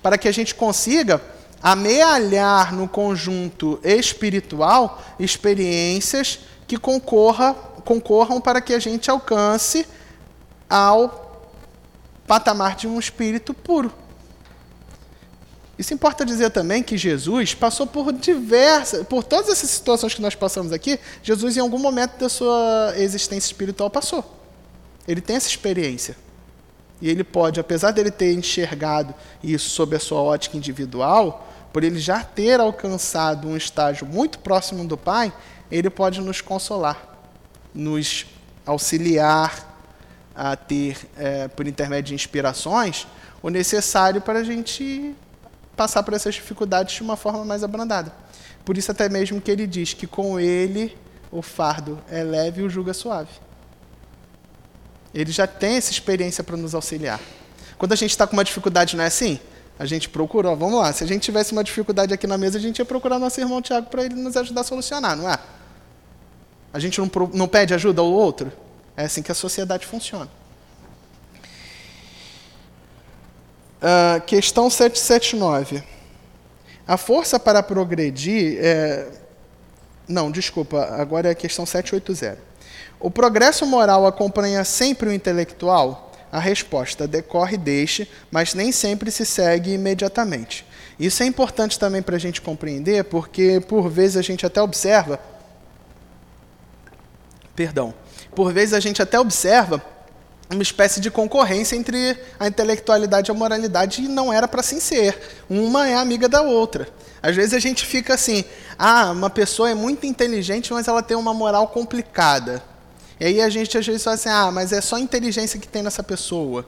para 0.02 0.16
que 0.16 0.28
a 0.28 0.32
gente 0.32 0.54
consiga 0.54 1.20
amealhar 1.62 2.74
no 2.74 2.88
conjunto 2.88 3.78
espiritual 3.84 5.02
experiências 5.20 6.38
que 6.66 6.78
concorra, 6.78 7.52
concorram 7.84 8.40
para 8.40 8.62
que 8.62 8.72
a 8.72 8.78
gente 8.78 9.10
alcance 9.10 9.86
ao 10.70 11.27
patamar 12.28 12.76
de 12.76 12.86
um 12.86 12.98
espírito 12.98 13.52
puro. 13.52 13.92
Isso 15.78 15.94
importa 15.94 16.26
dizer 16.26 16.50
também 16.50 16.82
que 16.82 16.98
Jesus 16.98 17.54
passou 17.54 17.86
por 17.86 18.12
diversas, 18.12 19.06
por 19.06 19.24
todas 19.24 19.48
essas 19.48 19.70
situações 19.70 20.12
que 20.12 20.20
nós 20.20 20.34
passamos 20.34 20.72
aqui, 20.72 21.00
Jesus 21.22 21.56
em 21.56 21.60
algum 21.60 21.78
momento 21.78 22.18
da 22.18 22.28
sua 22.28 22.92
existência 22.96 23.48
espiritual 23.48 23.88
passou. 23.88 24.24
Ele 25.06 25.20
tem 25.20 25.36
essa 25.36 25.48
experiência. 25.48 26.16
E 27.00 27.08
ele 27.08 27.22
pode, 27.22 27.60
apesar 27.60 27.92
dele 27.92 28.10
ter 28.10 28.32
enxergado 28.34 29.14
isso 29.42 29.70
sob 29.70 29.94
a 29.94 30.00
sua 30.00 30.20
ótica 30.20 30.56
individual, 30.56 31.48
por 31.72 31.84
ele 31.84 32.00
já 32.00 32.24
ter 32.24 32.58
alcançado 32.58 33.46
um 33.46 33.56
estágio 33.56 34.04
muito 34.04 34.40
próximo 34.40 34.84
do 34.84 34.96
Pai, 34.96 35.32
ele 35.70 35.88
pode 35.88 36.20
nos 36.20 36.40
consolar. 36.40 37.06
nos 37.72 38.26
auxiliar 38.66 39.67
a 40.40 40.54
ter, 40.54 40.96
é, 41.16 41.48
por 41.48 41.66
intermédio 41.66 42.10
de 42.10 42.14
inspirações, 42.14 43.08
o 43.42 43.50
necessário 43.50 44.20
para 44.20 44.38
a 44.38 44.44
gente 44.44 45.12
passar 45.76 46.04
por 46.04 46.14
essas 46.14 46.36
dificuldades 46.36 46.94
de 46.94 47.02
uma 47.02 47.16
forma 47.16 47.44
mais 47.44 47.64
abrandada. 47.64 48.12
Por 48.64 48.78
isso, 48.78 48.88
até 48.92 49.08
mesmo 49.08 49.40
que 49.40 49.50
ele 49.50 49.66
diz 49.66 49.94
que 49.94 50.06
com 50.06 50.38
ele 50.38 50.96
o 51.32 51.42
fardo 51.42 51.98
é 52.08 52.22
leve 52.22 52.62
e 52.62 52.64
o 52.64 52.70
jugo 52.70 52.88
é 52.88 52.92
suave. 52.92 53.30
Ele 55.12 55.32
já 55.32 55.46
tem 55.48 55.76
essa 55.76 55.90
experiência 55.90 56.44
para 56.44 56.56
nos 56.56 56.72
auxiliar. 56.72 57.20
Quando 57.76 57.92
a 57.92 57.96
gente 57.96 58.10
está 58.10 58.24
com 58.24 58.34
uma 58.34 58.44
dificuldade, 58.44 58.96
não 58.96 59.02
é 59.02 59.08
assim? 59.08 59.40
A 59.76 59.86
gente 59.86 60.08
procura, 60.08 60.50
ó, 60.50 60.54
vamos 60.54 60.78
lá, 60.78 60.92
se 60.92 61.02
a 61.02 61.06
gente 61.06 61.22
tivesse 61.22 61.50
uma 61.50 61.64
dificuldade 61.64 62.14
aqui 62.14 62.28
na 62.28 62.38
mesa, 62.38 62.58
a 62.58 62.60
gente 62.60 62.78
ia 62.78 62.84
procurar 62.84 63.18
nosso 63.18 63.40
irmão 63.40 63.60
Tiago 63.60 63.90
para 63.90 64.04
ele 64.04 64.14
nos 64.14 64.36
ajudar 64.36 64.60
a 64.60 64.64
solucionar, 64.64 65.16
não 65.16 65.28
é? 65.28 65.36
A 66.72 66.78
gente 66.78 67.00
não, 67.00 67.10
não 67.34 67.48
pede 67.48 67.74
ajuda 67.74 68.00
ao 68.00 68.08
outro? 68.08 68.52
É 68.98 69.04
assim 69.04 69.22
que 69.22 69.30
a 69.30 69.34
sociedade 69.34 69.86
funciona. 69.86 70.28
Uh, 73.80 74.20
questão 74.26 74.68
779. 74.68 75.84
A 76.84 76.96
força 76.96 77.38
para 77.38 77.62
progredir. 77.62 78.58
É... 78.60 79.06
Não, 80.08 80.32
desculpa, 80.32 80.84
agora 80.98 81.28
é 81.28 81.30
a 81.30 81.34
questão 81.36 81.64
780. 81.64 82.42
O 82.98 83.08
progresso 83.08 83.64
moral 83.64 84.04
acompanha 84.04 84.64
sempre 84.64 85.08
o 85.08 85.12
intelectual? 85.12 86.10
A 86.32 86.40
resposta 86.40 87.06
decorre 87.06 87.56
deste, 87.56 88.10
mas 88.32 88.52
nem 88.52 88.72
sempre 88.72 89.12
se 89.12 89.24
segue 89.24 89.74
imediatamente. 89.74 90.66
Isso 90.98 91.22
é 91.22 91.26
importante 91.26 91.78
também 91.78 92.02
para 92.02 92.16
a 92.16 92.18
gente 92.18 92.40
compreender, 92.40 93.04
porque 93.04 93.60
por 93.60 93.88
vezes 93.88 94.16
a 94.16 94.22
gente 94.22 94.44
até 94.44 94.60
observa. 94.60 95.20
Perdão. 97.54 97.94
Por 98.38 98.52
vezes 98.52 98.72
a 98.72 98.78
gente 98.78 99.02
até 99.02 99.18
observa 99.18 99.82
uma 100.48 100.62
espécie 100.62 101.00
de 101.00 101.10
concorrência 101.10 101.74
entre 101.74 102.16
a 102.38 102.46
intelectualidade 102.46 103.28
e 103.28 103.32
a 103.32 103.34
moralidade 103.34 104.04
e 104.04 104.06
não 104.06 104.32
era 104.32 104.46
para 104.46 104.60
assim 104.60 104.78
ser. 104.78 105.18
Uma 105.50 105.88
é 105.88 105.96
amiga 105.96 106.28
da 106.28 106.40
outra. 106.40 106.88
Às 107.20 107.34
vezes 107.34 107.52
a 107.52 107.58
gente 107.58 107.84
fica 107.84 108.14
assim: 108.14 108.44
ah, 108.78 109.10
uma 109.10 109.28
pessoa 109.28 109.68
é 109.68 109.74
muito 109.74 110.06
inteligente, 110.06 110.72
mas 110.72 110.86
ela 110.86 111.02
tem 111.02 111.16
uma 111.16 111.34
moral 111.34 111.66
complicada. 111.66 112.62
E 113.18 113.24
aí 113.24 113.40
a 113.40 113.48
gente 113.48 113.76
às 113.76 113.84
vezes 113.84 114.04
fala 114.04 114.14
assim: 114.14 114.28
ah, 114.28 114.52
mas 114.52 114.70
é 114.70 114.80
só 114.80 115.00
inteligência 115.00 115.58
que 115.58 115.66
tem 115.66 115.82
nessa 115.82 116.04
pessoa 116.04 116.64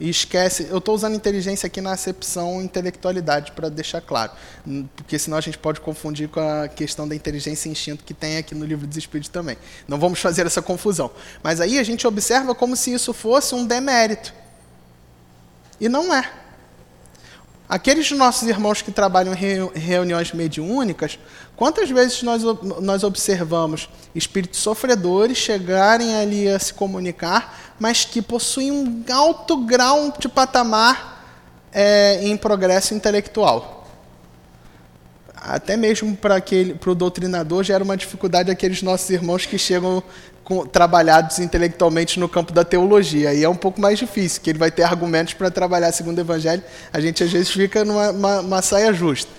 e 0.00 0.08
esquece. 0.08 0.66
Eu 0.70 0.78
estou 0.78 0.94
usando 0.94 1.14
inteligência 1.14 1.66
aqui 1.66 1.80
na 1.80 1.92
acepção 1.92 2.62
intelectualidade, 2.62 3.52
para 3.52 3.68
deixar 3.68 4.00
claro. 4.00 4.32
Porque 4.96 5.18
senão 5.18 5.36
a 5.36 5.40
gente 5.42 5.58
pode 5.58 5.80
confundir 5.80 6.28
com 6.28 6.40
a 6.40 6.66
questão 6.66 7.06
da 7.06 7.14
inteligência 7.14 7.68
e 7.68 7.72
instinto 7.72 8.02
que 8.02 8.14
tem 8.14 8.38
aqui 8.38 8.54
no 8.54 8.64
livro 8.64 8.86
dos 8.86 8.96
Espíritos 8.96 9.28
também. 9.28 9.58
Não 9.86 9.98
vamos 9.98 10.18
fazer 10.18 10.46
essa 10.46 10.62
confusão. 10.62 11.10
Mas 11.42 11.60
aí 11.60 11.78
a 11.78 11.82
gente 11.82 12.06
observa 12.06 12.54
como 12.54 12.74
se 12.74 12.92
isso 12.92 13.12
fosse 13.12 13.54
um 13.54 13.66
demérito. 13.66 14.32
E 15.78 15.88
não 15.88 16.14
é. 16.14 16.39
Aqueles 17.70 18.10
nossos 18.10 18.48
irmãos 18.48 18.82
que 18.82 18.90
trabalham 18.90 19.32
em 19.32 19.78
reuniões 19.78 20.32
mediúnicas, 20.32 21.20
quantas 21.54 21.88
vezes 21.88 22.20
nós, 22.24 22.42
nós 22.82 23.04
observamos 23.04 23.88
espíritos 24.12 24.58
sofredores 24.58 25.38
chegarem 25.38 26.16
ali 26.16 26.48
a 26.48 26.58
se 26.58 26.74
comunicar, 26.74 27.76
mas 27.78 28.04
que 28.04 28.20
possuem 28.20 28.72
um 28.72 29.04
alto 29.12 29.56
grau 29.58 30.12
de 30.18 30.28
patamar 30.28 31.24
é, 31.72 32.18
em 32.24 32.36
progresso 32.36 32.92
intelectual? 32.92 33.86
Até 35.36 35.76
mesmo 35.76 36.16
para 36.16 36.42
o 36.86 36.94
doutrinador 36.94 37.62
gera 37.62 37.84
uma 37.84 37.96
dificuldade 37.96 38.50
aqueles 38.50 38.82
nossos 38.82 39.08
irmãos 39.10 39.46
que 39.46 39.56
chegam 39.56 40.02
trabalhados 40.72 41.38
intelectualmente 41.38 42.18
no 42.18 42.28
campo 42.28 42.52
da 42.52 42.64
teologia. 42.64 43.32
E 43.32 43.44
é 43.44 43.48
um 43.48 43.56
pouco 43.56 43.80
mais 43.80 43.98
difícil, 43.98 44.40
que 44.40 44.50
ele 44.50 44.58
vai 44.58 44.70
ter 44.70 44.82
argumentos 44.82 45.34
para 45.34 45.50
trabalhar 45.50 45.92
segundo 45.92 46.18
o 46.18 46.20
Evangelho. 46.20 46.62
A 46.92 47.00
gente 47.00 47.22
às 47.22 47.30
vezes 47.30 47.50
fica 47.50 47.84
numa 47.84 48.10
uma, 48.10 48.40
uma 48.40 48.62
saia 48.62 48.92
justa. 48.92 49.30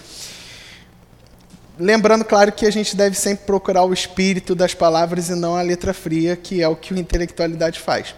Lembrando, 1.80 2.24
claro, 2.24 2.52
que 2.52 2.66
a 2.66 2.72
gente 2.72 2.95
deve 2.95 3.18
sempre 3.18 3.45
procurar 3.45 3.84
o 3.84 3.93
espírito 3.93 4.54
das 4.54 4.74
palavras 4.74 5.30
e 5.30 5.36
não 5.36 5.56
a 5.56 5.62
letra 5.62 5.93
fria, 5.93 6.36
que 6.36 6.62
é 6.62 6.68
o 6.68 6.76
que 6.76 6.93
a 6.93 6.97
intelectualidade 6.97 7.80
faz. 7.80 8.14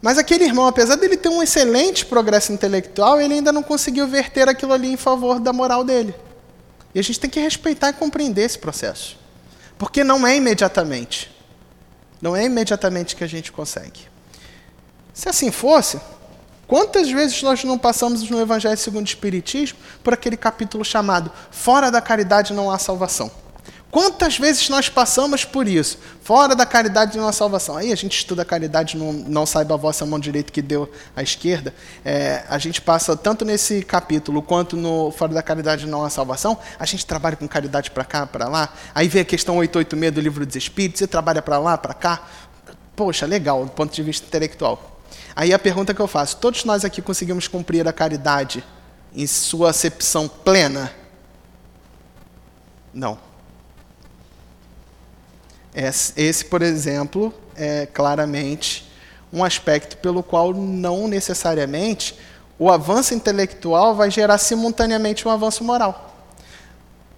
Mas 0.00 0.18
aquele 0.18 0.44
irmão, 0.44 0.66
apesar 0.66 0.96
dele 0.96 1.16
ter 1.16 1.28
um 1.28 1.42
excelente 1.42 2.06
progresso 2.06 2.52
intelectual, 2.52 3.20
ele 3.20 3.34
ainda 3.34 3.50
não 3.50 3.62
conseguiu 3.62 4.06
verter 4.06 4.48
aquilo 4.48 4.72
ali 4.72 4.92
em 4.92 4.96
favor 4.96 5.40
da 5.40 5.52
moral 5.52 5.82
dele. 5.82 6.14
E 6.94 6.98
a 7.00 7.02
gente 7.02 7.18
tem 7.18 7.28
que 7.28 7.40
respeitar 7.40 7.88
e 7.88 7.94
compreender 7.94 8.42
esse 8.42 8.58
processo. 8.58 9.18
Porque 9.76 10.04
não 10.04 10.26
é 10.26 10.36
imediatamente. 10.36 11.33
Não 12.24 12.34
é 12.34 12.46
imediatamente 12.46 13.14
que 13.14 13.22
a 13.22 13.26
gente 13.26 13.52
consegue. 13.52 14.00
Se 15.12 15.28
assim 15.28 15.50
fosse, 15.50 16.00
quantas 16.66 17.10
vezes 17.10 17.42
nós 17.42 17.62
não 17.64 17.76
passamos 17.76 18.30
no 18.30 18.40
Evangelho 18.40 18.78
segundo 18.78 19.04
o 19.04 19.08
Espiritismo 19.10 19.78
por 20.02 20.14
aquele 20.14 20.34
capítulo 20.34 20.82
chamado 20.86 21.30
Fora 21.50 21.90
da 21.90 22.00
caridade 22.00 22.54
não 22.54 22.70
há 22.70 22.78
salvação? 22.78 23.30
Quantas 23.94 24.36
vezes 24.36 24.68
nós 24.68 24.88
passamos 24.88 25.44
por 25.44 25.68
isso? 25.68 26.00
Fora 26.20 26.56
da 26.56 26.66
caridade 26.66 27.16
não 27.16 27.28
há 27.28 27.32
salvação. 27.32 27.76
Aí 27.76 27.92
a 27.92 27.94
gente 27.94 28.16
estuda 28.16 28.42
a 28.42 28.44
caridade, 28.44 28.96
não, 28.96 29.12
não 29.12 29.46
saiba 29.46 29.74
a 29.74 29.76
vossa 29.76 30.04
mão 30.04 30.18
direita 30.18 30.50
que 30.50 30.60
deu 30.60 30.90
à 31.14 31.22
esquerda. 31.22 31.72
É, 32.04 32.42
a 32.48 32.58
gente 32.58 32.80
passa 32.80 33.16
tanto 33.16 33.44
nesse 33.44 33.84
capítulo 33.84 34.42
quanto 34.42 34.76
no 34.76 35.12
Fora 35.12 35.32
da 35.32 35.44
caridade 35.44 35.86
não 35.86 36.04
há 36.04 36.10
salvação. 36.10 36.58
A 36.76 36.84
gente 36.84 37.06
trabalha 37.06 37.36
com 37.36 37.46
caridade 37.46 37.92
para 37.92 38.04
cá, 38.04 38.26
para 38.26 38.48
lá. 38.48 38.74
Aí 38.92 39.06
vem 39.06 39.22
a 39.22 39.24
questão 39.24 39.58
886 39.58 40.12
do 40.12 40.20
livro 40.20 40.44
dos 40.44 40.56
Espíritos. 40.56 40.98
Você 40.98 41.06
trabalha 41.06 41.40
para 41.40 41.58
lá, 41.60 41.78
para 41.78 41.94
cá. 41.94 42.26
Poxa, 42.96 43.26
legal, 43.26 43.64
do 43.64 43.70
ponto 43.70 43.94
de 43.94 44.02
vista 44.02 44.26
intelectual. 44.26 45.02
Aí 45.36 45.54
a 45.54 45.58
pergunta 45.58 45.94
que 45.94 46.02
eu 46.02 46.08
faço: 46.08 46.38
todos 46.38 46.64
nós 46.64 46.84
aqui 46.84 47.00
conseguimos 47.00 47.46
cumprir 47.46 47.86
a 47.86 47.92
caridade 47.92 48.64
em 49.14 49.24
sua 49.24 49.70
acepção 49.70 50.26
plena? 50.26 50.90
Não. 52.92 53.33
Esse, 55.74 56.44
por 56.44 56.62
exemplo, 56.62 57.34
é 57.56 57.86
claramente 57.86 58.88
um 59.32 59.42
aspecto 59.42 59.96
pelo 59.96 60.22
qual 60.22 60.54
não 60.54 61.08
necessariamente 61.08 62.16
o 62.56 62.70
avanço 62.70 63.14
intelectual 63.14 63.94
vai 63.94 64.10
gerar 64.10 64.38
simultaneamente 64.38 65.26
um 65.26 65.30
avanço 65.30 65.64
moral. 65.64 66.14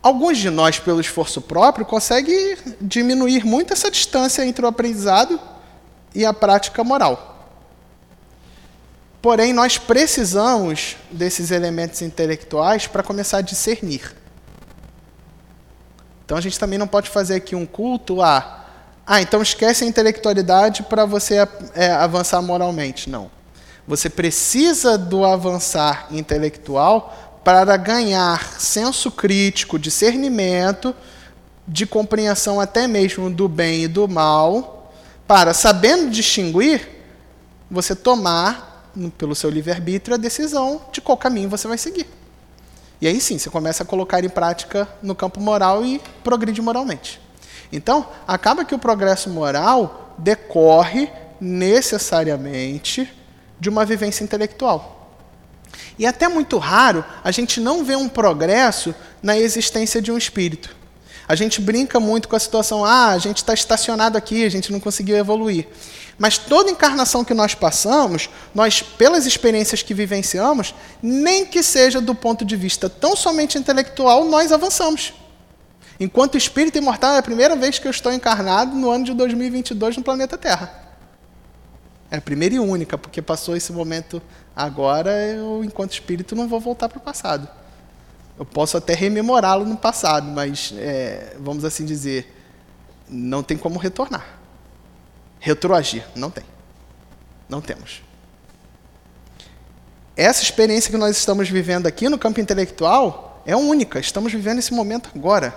Alguns 0.03 0.39
de 0.39 0.49
nós, 0.49 0.79
pelo 0.79 1.01
esforço 1.01 1.41
próprio, 1.43 1.85
conseguem 1.85 2.57
diminuir 2.81 3.45
muito 3.45 3.73
essa 3.73 3.91
distância 3.91 4.47
entre 4.47 4.65
o 4.65 4.69
aprendizado 4.69 5.39
e 6.15 6.25
a 6.25 6.33
prática 6.33 6.83
moral. 6.83 7.35
Porém, 9.21 9.53
nós 9.53 9.77
precisamos 9.77 10.97
desses 11.11 11.51
elementos 11.51 12.01
intelectuais 12.01 12.87
para 12.87 13.03
começar 13.03 13.39
a 13.39 13.43
discernir. 13.43 14.15
Então 16.27 16.37
a 16.37 16.41
gente 16.41 16.59
também 16.59 16.77
não 16.77 16.89
pode 16.89 17.09
fazer 17.09 17.37
aqui 17.37 17.55
um 17.55 17.65
culto 17.65 18.21
a. 18.21 18.65
Ah, 19.07 19.23
então 19.23 19.41
esquece 19.41 19.85
a 19.85 19.87
intelectualidade 19.87 20.83
para 20.83 21.05
você 21.05 21.37
é, 21.73 21.93
avançar 21.93 22.43
moralmente. 22.43 23.09
Não. 23.09 23.31
Você 23.87 24.11
precisa 24.11 24.99
do 24.99 25.25
avançar 25.25 26.09
intelectual 26.11 27.41
para 27.45 27.77
ganhar 27.77 28.59
senso 28.59 29.09
crítico, 29.13 29.79
discernimento, 29.79 30.93
de 31.67 31.87
compreensão 31.87 32.61
até 32.61 32.89
mesmo 32.89 33.31
do 33.31 33.49
bem 33.49 33.85
e 33.85 33.89
do 33.89 34.09
mal, 34.09 34.93
para, 35.29 35.55
sabendo 35.55 36.11
distinguir, 36.11 36.89
você 37.71 37.95
tomar, 37.95 38.93
pelo 39.17 39.37
seu 39.37 39.49
livre-arbítrio, 39.49 40.15
a 40.15 40.19
decisão 40.19 40.81
de 40.91 41.01
qual 41.01 41.17
caminho 41.17 41.49
você 41.49 41.69
vai 41.69 41.79
seguir. 41.79 42.09
E 43.01 43.07
aí 43.07 43.21
sim, 43.21 43.39
você 43.39 43.51
começa 43.51 43.83
a 43.83 43.87
colocar 43.87 44.25
em 44.25 44.29
prática 44.29 44.89
no 45.03 45.15
campo 45.15 45.41
moral 45.41 45.85
e 45.85 46.01
progride 46.25 46.63
moralmente. 46.63 47.21
Então, 47.71 48.09
acaba 48.27 48.65
que 48.65 48.75
o 48.75 48.79
progresso 48.79 49.29
moral 49.29 50.15
decorre 50.19 51.11
necessariamente 51.41 53.13
de 53.61 53.69
uma 53.69 53.85
vivência 53.85 54.25
intelectual. 54.25 55.15
E 55.99 56.07
é 56.07 56.09
até 56.09 56.29
muito 56.29 56.59
raro 56.59 57.05
a 57.23 57.31
gente 57.31 57.61
não 57.61 57.85
vê 57.85 57.97
um 57.97 58.09
progresso 58.09 58.95
na 59.23 59.37
existência 59.39 60.01
de 60.01 60.11
um 60.11 60.17
espírito. 60.17 60.75
A 61.29 61.35
gente 61.35 61.61
brinca 61.61 61.99
muito 61.99 62.29
com 62.29 62.37
a 62.37 62.39
situação, 62.39 62.85
ah, 62.85 63.11
a 63.11 63.19
gente 63.19 63.39
está 63.39 63.53
estacionado 63.53 64.17
aqui, 64.17 64.45
a 64.45 64.49
gente 64.49 64.71
não 64.71 64.79
conseguiu 64.79 65.17
evoluir. 65.17 65.67
Mas 66.19 66.39
toda 66.39 66.71
encarnação 66.71 67.25
que 67.25 67.35
nós 67.35 67.55
passamos, 67.55 68.31
nós, 68.55 68.81
pelas 68.81 69.27
experiências 69.27 69.83
que 69.83 69.93
vivenciamos, 69.93 70.75
nem 71.03 71.45
que 71.45 71.63
seja 71.63 72.01
do 72.01 72.15
ponto 72.15 72.45
de 72.45 72.57
vista 72.57 72.89
tão 72.89 73.15
somente 73.15 73.59
intelectual, 73.59 74.25
nós 74.25 74.51
avançamos. 74.51 75.13
Enquanto 76.01 76.37
espírito 76.37 76.79
imortal, 76.79 77.15
é 77.15 77.19
a 77.19 77.23
primeira 77.23 77.55
vez 77.57 77.79
que 77.79 77.87
eu 77.87 77.91
estou 77.91 78.13
encarnado 78.13 78.75
no 78.75 78.91
ano 78.91 79.05
de 79.05 79.15
2022 79.15 79.99
no 79.99 80.03
planeta 80.03 80.39
Terra. 80.39 80.87
É 82.11 82.17
a 82.17 82.21
primeira 82.21 82.55
e 82.55 82.59
única, 82.59 82.97
porque 82.97 83.21
passou 83.21 83.57
esse 83.57 83.73
momento 83.73 84.23
agora, 84.55 85.11
eu, 85.27 85.63
enquanto 85.65 85.93
espírito, 85.93 86.37
não 86.37 86.49
vou 86.49 86.61
voltar 86.61 86.89
para 86.89 86.99
o 86.99 87.01
passado. 87.01 87.49
Eu 88.39 88.45
posso 88.45 88.77
até 88.77 88.95
rememorá-lo 88.95 89.65
no 89.65 89.77
passado, 89.77 90.31
mas, 90.31 90.73
é, 90.77 91.37
vamos 91.41 91.65
assim 91.65 91.85
dizer, 91.85 92.35
não 93.09 93.43
tem 93.43 93.57
como 93.57 93.79
retornar. 93.79 94.36
Retroagir. 95.47 96.05
Não 96.17 96.29
tem. 96.29 96.45
Não 97.49 97.61
temos. 97.61 98.03
Essa 100.17 100.43
experiência 100.43 100.91
que 100.91 100.97
nós 100.97 101.17
estamos 101.17 101.49
vivendo 101.49 101.87
aqui 101.87 102.09
no 102.09 102.19
campo 102.19 102.41
intelectual 102.41 103.43
é 103.47 103.55
única. 103.55 104.01
Estamos 104.01 104.33
vivendo 104.33 104.59
esse 104.59 104.75
momento 104.75 105.09
agora. 105.15 105.55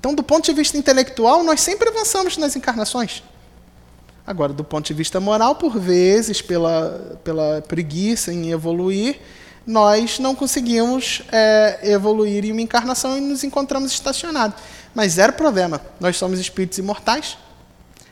Então, 0.00 0.12
do 0.12 0.24
ponto 0.24 0.44
de 0.44 0.52
vista 0.52 0.76
intelectual, 0.76 1.44
nós 1.44 1.60
sempre 1.60 1.88
avançamos 1.88 2.36
nas 2.36 2.56
encarnações. 2.56 3.22
Agora, 4.26 4.52
do 4.52 4.64
ponto 4.64 4.86
de 4.86 4.94
vista 4.94 5.20
moral, 5.20 5.54
por 5.54 5.78
vezes, 5.78 6.42
pela, 6.42 7.18
pela 7.22 7.62
preguiça 7.62 8.32
em 8.32 8.50
evoluir, 8.50 9.20
nós 9.64 10.18
não 10.18 10.34
conseguimos 10.34 11.22
é, 11.30 11.78
evoluir 11.82 12.44
em 12.44 12.52
uma 12.52 12.62
encarnação 12.62 13.16
e 13.16 13.20
nos 13.20 13.44
encontramos 13.44 13.92
estacionados. 13.92 14.60
Mas 14.94 15.12
zero 15.12 15.34
problema. 15.34 15.80
Nós 16.00 16.16
somos 16.16 16.40
espíritos 16.40 16.78
imortais. 16.78 17.36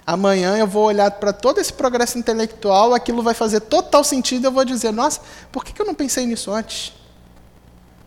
Amanhã 0.09 0.57
eu 0.57 0.67
vou 0.67 0.85
olhar 0.87 1.11
para 1.11 1.35
todo 1.35 1.61
esse 1.61 1.71
progresso 1.71 2.17
intelectual, 2.17 2.95
aquilo 2.95 3.23
vai 3.23 3.35
fazer 3.35 3.61
total 3.61 4.03
sentido, 4.03 4.47
eu 4.47 4.51
vou 4.51 4.65
dizer, 4.65 4.91
nossa, 4.91 5.21
por 5.53 5.63
que 5.63 5.79
eu 5.79 5.85
não 5.85 5.95
pensei 5.95 6.25
nisso 6.25 6.51
antes? 6.51 6.95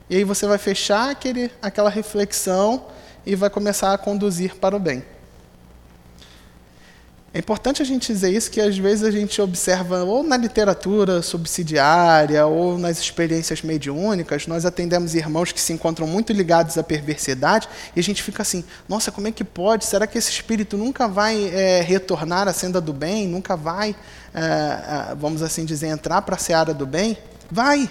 E 0.10 0.16
aí 0.16 0.24
você 0.24 0.48
vai 0.48 0.58
fechar 0.58 1.12
aquele, 1.12 1.52
aquela 1.62 1.92
reflexão 1.92 2.88
e 3.24 3.36
vai 3.36 3.52
começar 3.52 3.94
a 3.94 4.00
conduzir 4.00 4.56
para 4.56 4.76
o 4.76 4.80
bem. 4.80 5.06
É 7.34 7.40
importante 7.40 7.82
a 7.82 7.86
gente 7.86 8.12
dizer 8.12 8.30
isso, 8.30 8.52
que 8.52 8.60
às 8.60 8.78
vezes 8.78 9.06
a 9.06 9.12
gente 9.12 9.42
observa, 9.42 10.04
ou 10.04 10.22
na 10.22 10.36
literatura 10.36 11.22
subsidiária, 11.22 12.46
ou 12.46 12.78
nas 12.78 13.00
experiências 13.00 13.62
mediúnicas, 13.62 14.48
nós 14.48 14.66
atendemos 14.66 15.16
irmãos 15.16 15.54
que 15.54 15.62
se 15.62 15.72
encontram 15.72 16.06
muito 16.06 16.34
ligados 16.34 16.78
à 16.78 16.84
perversidade, 16.84 17.70
e 17.96 18.02
a 18.02 18.04
gente 18.04 18.22
fica 18.22 18.42
assim: 18.42 18.66
nossa, 18.88 19.14
como 19.14 19.30
é 19.30 19.32
que 19.32 19.46
pode? 19.46 19.86
Será 19.86 20.06
que 20.06 20.18
esse 20.18 20.30
espírito 20.30 20.76
nunca 20.76 21.08
vai 21.08 21.46
é, 21.54 21.82
retornar 21.82 22.50
à 22.50 22.54
senda 22.54 22.82
do 22.82 22.92
bem? 22.92 23.30
Nunca 23.30 23.56
vai, 23.56 23.96
é, 24.34 25.16
vamos 25.16 25.42
assim 25.42 25.64
dizer, 25.64 25.88
entrar 25.88 26.22
para 26.24 26.36
a 26.36 26.40
seara 26.40 26.74
do 26.74 26.86
bem? 26.86 27.18
Vai! 27.50 27.90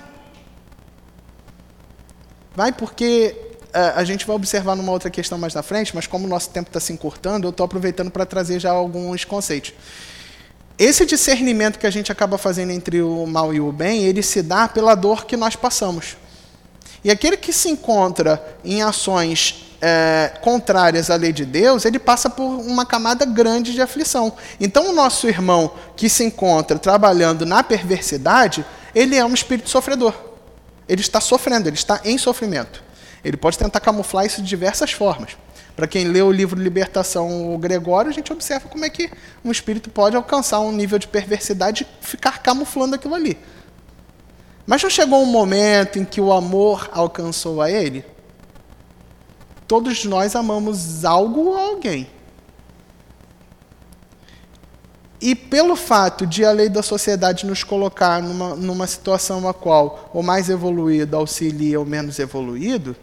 Vai, 2.55 2.73
porque 2.73 3.50
a 3.73 4.05
gente 4.05 4.27
vai 4.27 4.37
observar 4.37 4.75
numa 4.77 4.93
outra 4.93 5.11
questão 5.11 5.39
mais 5.39 5.55
na 5.55 5.63
frente, 5.63 5.95
mas 5.95 6.07
como 6.07 6.27
o 6.27 6.29
nosso 6.29 6.51
tempo 6.51 6.69
está 6.69 6.81
se 6.81 6.93
encurtando, 6.93 7.47
eu 7.47 7.51
estou 7.51 7.65
aproveitando 7.65 8.11
para 8.11 8.27
trazer 8.27 8.59
já 8.59 8.71
alguns 8.71 9.25
conceitos. 9.25 9.73
Esse 10.79 11.05
discernimento 11.05 11.79
que 11.79 11.87
a 11.87 11.91
gente 11.91 12.11
acaba 12.11 12.39
fazendo 12.39 12.71
entre 12.71 13.03
o 13.03 13.27
mal 13.27 13.53
e 13.53 13.61
o 13.61 13.71
bem, 13.71 14.05
ele 14.05 14.23
se 14.23 14.43
dá 14.43 14.67
pela 14.67 14.95
dor 14.95 15.27
que 15.27 15.37
nós 15.37 15.55
passamos. 15.55 16.17
E 17.05 17.11
aquele 17.11 17.37
que 17.37 17.53
se 17.53 17.69
encontra 17.69 18.43
em 18.65 18.83
ações 18.83 19.77
é, 19.81 20.33
contrárias 20.41 21.11
à 21.11 21.17
lei 21.17 21.33
de 21.33 21.45
Deus, 21.45 21.85
ele 21.85 21.99
passa 21.99 22.29
por 22.29 22.45
uma 22.45 22.85
camada 22.85 23.25
grande 23.25 23.73
de 23.73 23.81
aflição. 23.81 24.33
Então, 24.59 24.91
o 24.91 24.93
nosso 24.93 25.27
irmão 25.29 25.73
que 25.97 26.09
se 26.09 26.25
encontra 26.25 26.79
trabalhando 26.79 27.47
na 27.47 27.63
perversidade, 27.63 28.65
ele 28.95 29.17
é 29.17 29.25
um 29.25 29.35
espírito 29.35 29.71
sofredor. 29.71 30.15
Ele 30.89 31.01
está 31.01 31.21
sofrendo, 31.21 31.69
ele 31.69 31.77
está 31.77 32.01
em 32.05 32.19
sofrimento. 32.19 32.83
Ele 33.25 33.37
pode 33.37 33.59
tentar 33.59 33.81
camuflar 33.81 34.25
isso 34.25 34.43
de 34.43 34.49
diversas 34.49 34.93
formas. 34.93 35.37
Para 35.77 35.87
quem 35.87 36.05
lê 36.05 36.21
o 36.21 36.33
livro 36.33 36.61
Libertação 36.61 37.55
o 37.55 37.59
Gregório, 37.59 38.11
a 38.11 38.15
gente 38.15 38.33
observa 38.33 38.69
como 38.69 38.85
é 38.85 38.91
que 38.91 39.11
um 39.45 39.51
espírito 39.51 39.91
pode 39.91 40.17
alcançar 40.17 40.61
um 40.61 40.73
nível 40.73 40.99
de 40.99 41.09
perversidade 41.09 41.87
e 41.87 42.07
ficar 42.07 42.43
camuflando 42.43 42.95
aquilo 42.95 43.15
ali. 43.15 43.39
Mas 44.67 44.83
não 44.83 44.91
chegou 44.91 45.23
um 45.23 45.27
momento 45.27 45.99
em 45.99 46.05
que 46.05 46.21
o 46.21 46.33
amor 46.33 46.89
alcançou 46.93 47.61
a 47.61 47.71
ele? 47.71 48.05
Todos 49.67 50.05
nós 50.05 50.35
amamos 50.35 51.05
algo 51.05 51.51
ou 51.51 51.57
alguém. 51.57 52.09
E 55.21 55.35
pelo 55.35 55.77
fato 55.77 56.27
de 56.27 56.45
a 56.45 56.51
lei 56.51 56.69
da 56.69 56.83
sociedade 56.83 57.45
nos 57.45 57.63
colocar 57.63 58.23
numa, 58.23 58.57
numa 58.57 58.87
situação 58.87 59.47
a 59.47 59.53
qual 59.53 60.11
o 60.15 60.23
mais 60.23 60.49
evoluído 60.49 61.17
auxilia 61.17 61.81
o 61.81 61.85
menos 61.85 62.19
evoluído, 62.19 62.97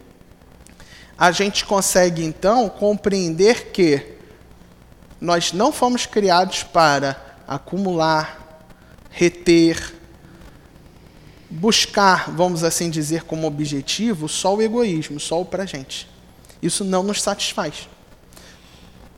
a 1.18 1.32
gente 1.32 1.66
consegue 1.66 2.24
então 2.24 2.70
compreender 2.70 3.72
que 3.72 4.18
nós 5.20 5.52
não 5.52 5.72
fomos 5.72 6.06
criados 6.06 6.62
para 6.62 7.20
acumular, 7.48 8.62
reter, 9.10 9.96
buscar, 11.50 12.30
vamos 12.30 12.64
assim 12.64 12.90
dizer, 12.90 13.24
como 13.24 13.48
objetivo 13.48 14.30
só 14.30 14.56
o 14.56 14.62
egoísmo, 14.62 15.20
só 15.20 15.42
o 15.42 15.46
para 15.46 15.66
gente. 15.66 16.08
Isso 16.62 16.84
não 16.84 17.02
nos 17.02 17.22
satisfaz. 17.22 17.90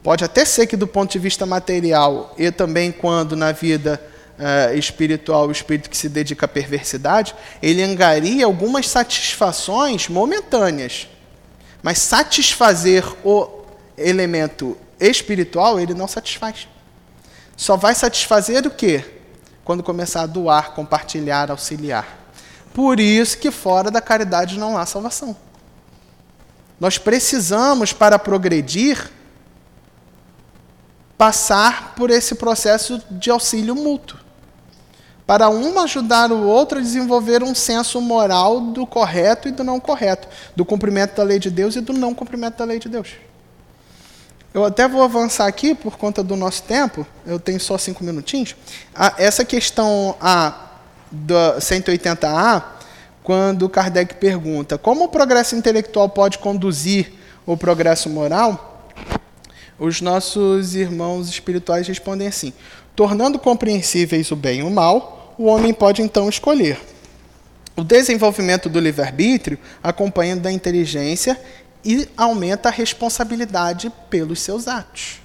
Pode 0.02 0.24
até 0.24 0.46
ser 0.46 0.68
que, 0.68 0.78
do 0.78 0.88
ponto 0.88 1.12
de 1.12 1.20
vista 1.20 1.46
material, 1.46 2.34
e 2.38 2.50
também 2.50 2.94
quando 2.94 3.36
na 3.36 3.52
vida 3.52 4.02
uh, 4.38 4.78
espiritual, 4.78 5.48
o 5.48 5.52
espírito 5.52 5.90
que 5.90 5.98
se 5.98 6.08
dedica 6.08 6.46
à 6.46 6.50
perversidade, 6.50 7.36
ele 7.62 7.84
angaria 7.84 8.46
algumas 8.46 8.88
satisfações 8.88 10.08
momentâneas 10.08 11.10
mas 11.82 12.00
satisfazer 12.00 13.04
o 13.24 13.64
elemento 13.98 14.78
espiritual, 15.00 15.80
ele 15.80 15.94
não 15.94 16.08
satisfaz. 16.08 16.68
Só 17.56 17.76
vai 17.76 17.96
satisfazer 17.96 18.66
o 18.66 18.72
quê? 18.72 19.04
Quando 19.64 19.84
começar 19.84 20.22
a 20.22 20.28
doar, 20.28 20.72
compartilhar, 20.72 21.52
auxiliar. 21.52 22.18
Por 22.74 23.00
isso 23.00 23.38
que 23.38 23.52
fora 23.52 23.92
da 23.92 24.02
caridade 24.02 24.58
não 24.58 24.78
há 24.78 24.86
salvação. 24.86 25.36
Nós 26.80 26.98
precisamos, 26.98 27.92
para 27.92 28.18
progredir, 28.18 29.12
passar 31.18 31.94
por 31.96 32.10
esse 32.10 32.36
processo 32.36 33.02
de 33.12 33.30
auxílio 33.30 33.76
mútuo 33.76 34.29
para 35.30 35.48
um 35.48 35.78
ajudar 35.82 36.32
o 36.32 36.44
outro 36.44 36.80
a 36.80 36.82
desenvolver 36.82 37.44
um 37.44 37.54
senso 37.54 38.02
moral 38.02 38.60
do 38.60 38.84
correto 38.84 39.48
e 39.48 39.52
do 39.52 39.64
não 39.64 39.80
correto, 39.80 40.28
do 40.56 40.66
cumprimento 40.66 41.16
da 41.16 41.22
lei 41.22 41.38
de 41.38 41.52
Deus 41.52 41.76
e 41.76 41.82
do 41.82 41.94
não 41.94 42.16
cumprimento 42.16 42.58
da 42.58 42.66
lei 42.66 42.80
de 42.80 42.90
Deus. 42.90 43.10
Eu 44.52 44.66
até 44.66 44.88
vou 44.88 45.04
avançar 45.04 45.46
aqui 45.46 45.76
por 45.76 46.00
conta 46.00 46.24
do 46.24 46.36
nosso 46.36 46.64
tempo, 46.64 47.06
eu 47.28 47.40
tenho 47.40 47.60
só 47.60 47.78
cinco 47.78 48.04
minutinhos. 48.04 48.56
essa 49.20 49.46
questão 49.46 50.16
A, 50.20 50.72
do 51.12 51.36
180A, 51.60 52.64
quando 53.22 53.70
Kardec 53.70 54.16
pergunta 54.16 54.80
como 54.80 55.04
o 55.04 55.10
progresso 55.10 55.56
intelectual 55.56 56.10
pode 56.10 56.40
conduzir 56.40 57.14
o 57.46 57.56
progresso 57.56 58.10
moral, 58.10 58.84
os 59.78 60.02
nossos 60.02 60.74
irmãos 60.74 61.30
espirituais 61.30 61.88
respondem 61.88 62.28
assim: 62.28 62.52
tornando 62.96 63.38
compreensíveis 63.38 64.32
o 64.32 64.36
bem 64.36 64.62
e 64.62 64.64
o 64.64 64.72
mal, 64.72 65.19
o 65.40 65.46
homem 65.46 65.74
pode 65.74 66.02
então 66.02 66.28
escolher. 66.28 66.78
O 67.74 67.82
desenvolvimento 67.82 68.68
do 68.68 68.78
livre-arbítrio 68.78 69.58
acompanha 69.82 70.36
da 70.36 70.52
inteligência 70.52 71.40
e 71.84 72.10
aumenta 72.18 72.68
a 72.68 72.72
responsabilidade 72.74 73.90
pelos 74.10 74.42
seus 74.42 74.68
atos. 74.68 75.22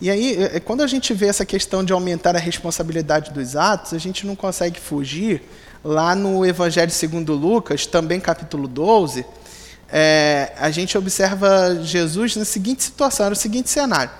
E 0.00 0.08
aí, 0.10 0.42
é, 0.42 0.56
é, 0.56 0.60
quando 0.60 0.82
a 0.82 0.86
gente 0.86 1.12
vê 1.12 1.26
essa 1.26 1.44
questão 1.44 1.84
de 1.84 1.92
aumentar 1.92 2.34
a 2.34 2.38
responsabilidade 2.38 3.30
dos 3.30 3.56
atos, 3.56 3.92
a 3.92 3.98
gente 3.98 4.26
não 4.26 4.34
consegue 4.34 4.80
fugir. 4.80 5.42
Lá 5.84 6.14
no 6.14 6.46
Evangelho 6.46 6.90
segundo 6.90 7.34
Lucas, 7.34 7.84
também 7.84 8.20
capítulo 8.20 8.66
12, 8.66 9.26
é, 9.92 10.52
a 10.56 10.70
gente 10.70 10.96
observa 10.96 11.78
Jesus 11.82 12.36
na 12.36 12.44
seguinte 12.46 12.84
situação, 12.84 13.28
no 13.28 13.36
seguinte 13.36 13.68
cenário. 13.68 14.10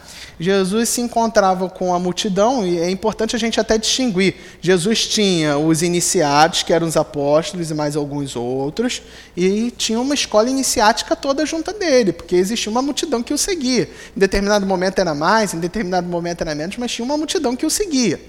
Jesus 0.41 0.89
se 0.89 1.01
encontrava 1.01 1.69
com 1.69 1.95
a 1.95 1.99
multidão, 1.99 2.67
e 2.67 2.79
é 2.79 2.91
importante 2.91 3.37
a 3.37 3.39
gente 3.39 3.61
até 3.61 3.79
distinguir. 3.79 4.35
Jesus 4.61 5.07
tinha 5.07 5.59
os 5.59 5.83
iniciados, 5.83 6.63
que 6.63 6.73
eram 6.73 6.87
os 6.87 6.97
apóstolos 6.97 7.71
e 7.71 7.75
mais 7.75 7.97
alguns 7.97 8.35
outros, 8.35 9.03
e 9.37 9.71
tinha 9.77 10.01
uma 10.01 10.15
escola 10.15 10.49
iniciática 10.49 11.15
toda 11.15 11.45
junto 11.45 11.73
dele, 11.73 12.13
porque 12.13 12.37
existia 12.37 12.71
uma 12.71 12.83
multidão 12.83 13.23
que 13.23 13.35
o 13.35 13.39
seguia. 13.39 13.89
Em 14.17 14.21
determinado 14.21 14.67
momento 14.67 14.99
era 14.99 15.15
mais, 15.15 15.55
em 15.55 15.61
determinado 15.61 16.09
momento 16.09 16.41
era 16.41 16.55
menos, 16.55 16.77
mas 16.77 16.91
tinha 16.91 17.05
uma 17.05 17.17
multidão 17.17 17.55
que 17.55 17.67
o 17.67 17.71
seguia. 17.71 18.21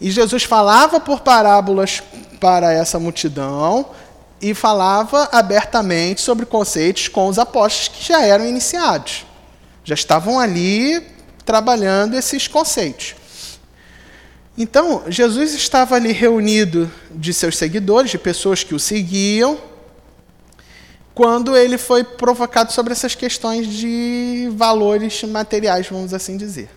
E 0.00 0.10
Jesus 0.10 0.42
falava 0.42 1.00
por 1.00 1.20
parábolas 1.20 2.02
para 2.38 2.72
essa 2.72 2.98
multidão 2.98 3.86
e 4.40 4.52
falava 4.52 5.28
abertamente 5.32 6.20
sobre 6.20 6.44
conceitos 6.44 7.08
com 7.08 7.26
os 7.28 7.38
apóstolos 7.38 7.88
que 7.88 8.08
já 8.08 8.22
eram 8.22 8.46
iniciados. 8.46 9.24
Já 9.84 9.94
estavam 9.94 10.38
ali 10.38 11.15
trabalhando 11.46 12.16
esses 12.16 12.48
conceitos. 12.48 13.14
Então, 14.58 15.04
Jesus 15.06 15.54
estava 15.54 15.94
ali 15.94 16.12
reunido 16.12 16.90
de 17.10 17.32
seus 17.32 17.56
seguidores, 17.56 18.10
de 18.10 18.18
pessoas 18.18 18.64
que 18.64 18.74
o 18.74 18.80
seguiam, 18.80 19.58
quando 21.14 21.56
ele 21.56 21.78
foi 21.78 22.02
provocado 22.02 22.72
sobre 22.72 22.92
essas 22.92 23.14
questões 23.14 23.66
de 23.68 24.50
valores 24.54 25.22
materiais, 25.22 25.86
vamos 25.88 26.12
assim 26.12 26.36
dizer. 26.36 26.68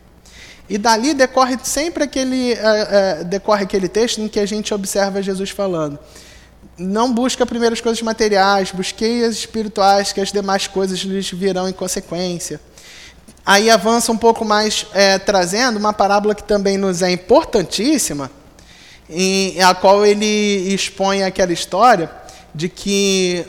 E 0.70 0.78
dali 0.78 1.14
decorre 1.14 1.58
sempre 1.64 2.04
aquele, 2.04 2.54
uh, 2.54 3.22
uh, 3.22 3.26
decorre 3.26 3.64
aquele 3.64 3.88
texto 3.88 4.22
em 4.22 4.28
que 4.28 4.40
a 4.40 4.46
gente 4.46 4.74
observa 4.74 5.22
Jesus 5.22 5.50
falando: 5.50 5.98
Não 6.78 7.12
busca 7.12 7.46
primeiro 7.46 7.74
as 7.74 7.82
coisas 7.82 8.02
materiais, 8.02 8.72
busquei 8.72 9.26
as 9.26 9.36
espirituais, 9.36 10.14
que 10.14 10.22
as 10.22 10.32
demais 10.32 10.68
coisas 10.68 11.00
lhes 11.00 11.32
virão 11.32 11.68
em 11.68 11.74
consequência 11.74 12.62
Aí 13.52 13.68
avança 13.72 14.12
um 14.12 14.16
pouco 14.16 14.46
mais, 14.46 14.86
é, 14.94 15.18
trazendo 15.18 15.80
uma 15.80 15.92
parábola 15.92 16.36
que 16.36 16.44
também 16.44 16.78
nos 16.78 17.02
é 17.02 17.10
importantíssima, 17.10 18.30
em 19.10 19.60
a 19.60 19.74
qual 19.74 20.06
ele 20.06 20.72
expõe 20.72 21.24
aquela 21.24 21.52
história 21.52 22.12
de 22.54 22.70
que 22.70 23.44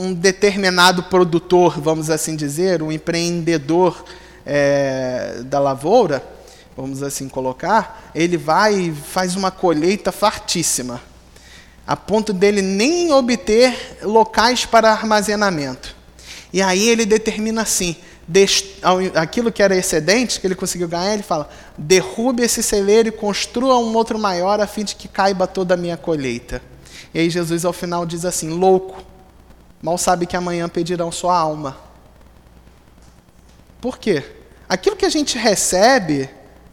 um 0.00 0.12
determinado 0.12 1.04
produtor, 1.04 1.80
vamos 1.80 2.10
assim 2.10 2.34
dizer, 2.34 2.82
um 2.82 2.90
empreendedor 2.90 4.04
é, 4.44 5.36
da 5.44 5.60
lavoura, 5.60 6.24
vamos 6.76 7.00
assim 7.00 7.28
colocar, 7.28 8.10
ele 8.16 8.36
vai 8.36 8.74
e 8.74 8.92
faz 8.92 9.36
uma 9.36 9.52
colheita 9.52 10.10
fartíssima, 10.10 11.00
a 11.86 11.94
ponto 11.94 12.32
dele 12.32 12.62
nem 12.62 13.12
obter 13.12 14.00
locais 14.02 14.66
para 14.66 14.90
armazenamento. 14.90 15.94
E 16.52 16.60
aí 16.60 16.88
ele 16.88 17.06
determina 17.06 17.62
assim: 17.62 17.94
aquilo 19.14 19.52
que 19.52 19.62
era 19.62 19.76
excedente, 19.76 20.40
que 20.40 20.46
ele 20.46 20.54
conseguiu 20.54 20.88
ganhar, 20.88 21.14
ele 21.14 21.22
fala: 21.22 21.48
derrube 21.78 22.42
esse 22.42 22.62
celeiro 22.62 23.08
e 23.08 23.12
construa 23.12 23.78
um 23.78 23.94
outro 23.94 24.18
maior, 24.18 24.60
a 24.60 24.66
fim 24.66 24.84
de 24.84 24.96
que 24.96 25.06
caiba 25.06 25.46
toda 25.46 25.74
a 25.74 25.76
minha 25.76 25.96
colheita. 25.96 26.60
E 27.14 27.20
aí 27.20 27.30
Jesus 27.30 27.64
ao 27.64 27.72
final 27.72 28.04
diz 28.04 28.24
assim: 28.24 28.50
louco, 28.50 29.02
mal 29.80 29.96
sabe 29.96 30.26
que 30.26 30.36
amanhã 30.36 30.68
pedirão 30.68 31.12
sua 31.12 31.36
alma. 31.36 31.76
Por 33.80 33.98
quê? 33.98 34.24
Aquilo 34.68 34.96
que 34.96 35.06
a 35.06 35.10
gente 35.10 35.38
recebe 35.38 36.28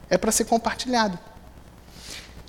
é 0.09 0.17
para 0.17 0.31
ser 0.31 0.45
compartilhado. 0.45 1.19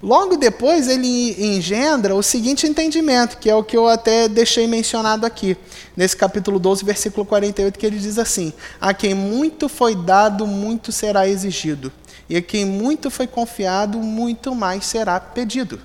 Logo 0.05 0.37
depois, 0.37 0.87
ele 0.87 1.35
engendra 1.57 2.15
o 2.15 2.23
seguinte 2.23 2.67
entendimento, 2.67 3.39
que 3.39 3.49
é 3.49 3.55
o 3.55 3.65
que 3.65 3.75
eu 3.75 3.89
até 3.89 4.29
deixei 4.29 4.67
mencionado 4.67 5.25
aqui, 5.25 5.57
nesse 5.97 6.15
capítulo 6.15 6.59
12, 6.59 6.85
versículo 6.85 7.25
48, 7.25 7.79
que 7.79 7.87
ele 7.87 7.99
diz 7.99 8.19
assim: 8.19 8.53
A 8.79 8.93
quem 8.93 9.15
muito 9.15 9.67
foi 9.67 9.95
dado, 9.95 10.47
muito 10.47 10.93
será 10.93 11.27
exigido, 11.27 11.91
e 12.29 12.37
a 12.37 12.43
quem 12.43 12.67
muito 12.67 13.11
foi 13.11 13.27
confiado, 13.27 13.97
muito 13.97 14.55
mais 14.55 14.85
será 14.85 15.19
pedido. 15.19 15.81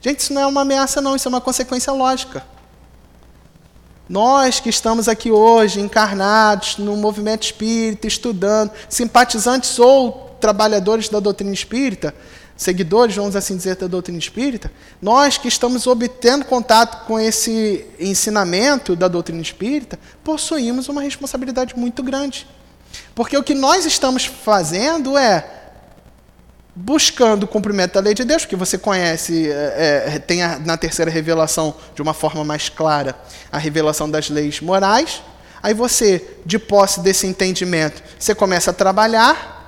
Gente, 0.00 0.20
isso 0.20 0.32
não 0.32 0.40
é 0.40 0.46
uma 0.46 0.62
ameaça, 0.62 1.02
não, 1.02 1.14
isso 1.14 1.28
é 1.28 1.30
uma 1.30 1.40
consequência 1.40 1.92
lógica. 1.92 2.42
Nós 4.08 4.60
que 4.60 4.70
estamos 4.70 5.10
aqui 5.10 5.30
hoje, 5.30 5.78
encarnados 5.78 6.78
no 6.78 6.96
movimento 6.96 7.42
espírita, 7.42 8.06
estudando, 8.06 8.70
simpatizantes 8.88 9.78
ou 9.78 10.31
trabalhadores 10.42 11.08
da 11.08 11.20
doutrina 11.20 11.54
espírita, 11.54 12.12
seguidores, 12.56 13.14
vamos 13.14 13.36
assim 13.36 13.56
dizer, 13.56 13.76
da 13.76 13.86
doutrina 13.86 14.18
espírita, 14.18 14.72
nós 15.00 15.38
que 15.38 15.46
estamos 15.46 15.86
obtendo 15.86 16.44
contato 16.44 17.06
com 17.06 17.18
esse 17.18 17.86
ensinamento 17.98 18.96
da 18.96 19.06
doutrina 19.06 19.40
espírita, 19.40 19.96
possuímos 20.24 20.88
uma 20.88 21.00
responsabilidade 21.00 21.78
muito 21.78 22.02
grande. 22.02 22.46
Porque 23.14 23.36
o 23.36 23.42
que 23.42 23.54
nós 23.54 23.86
estamos 23.86 24.26
fazendo 24.26 25.16
é 25.16 25.60
buscando 26.74 27.44
o 27.44 27.46
cumprimento 27.46 27.94
da 27.94 28.00
lei 28.00 28.14
de 28.14 28.24
Deus, 28.24 28.44
que 28.44 28.56
você 28.56 28.76
conhece, 28.76 29.48
é, 29.48 30.14
é, 30.14 30.18
tem 30.18 30.42
a, 30.42 30.58
na 30.58 30.76
terceira 30.76 31.10
revelação, 31.10 31.74
de 31.94 32.02
uma 32.02 32.14
forma 32.14 32.44
mais 32.44 32.68
clara, 32.68 33.14
a 33.50 33.58
revelação 33.58 34.10
das 34.10 34.28
leis 34.28 34.60
morais. 34.60 35.22
Aí 35.62 35.72
você, 35.72 36.36
de 36.44 36.58
posse 36.58 37.00
desse 37.00 37.26
entendimento, 37.26 38.02
você 38.18 38.34
começa 38.34 38.72
a 38.72 38.74
trabalhar 38.74 39.61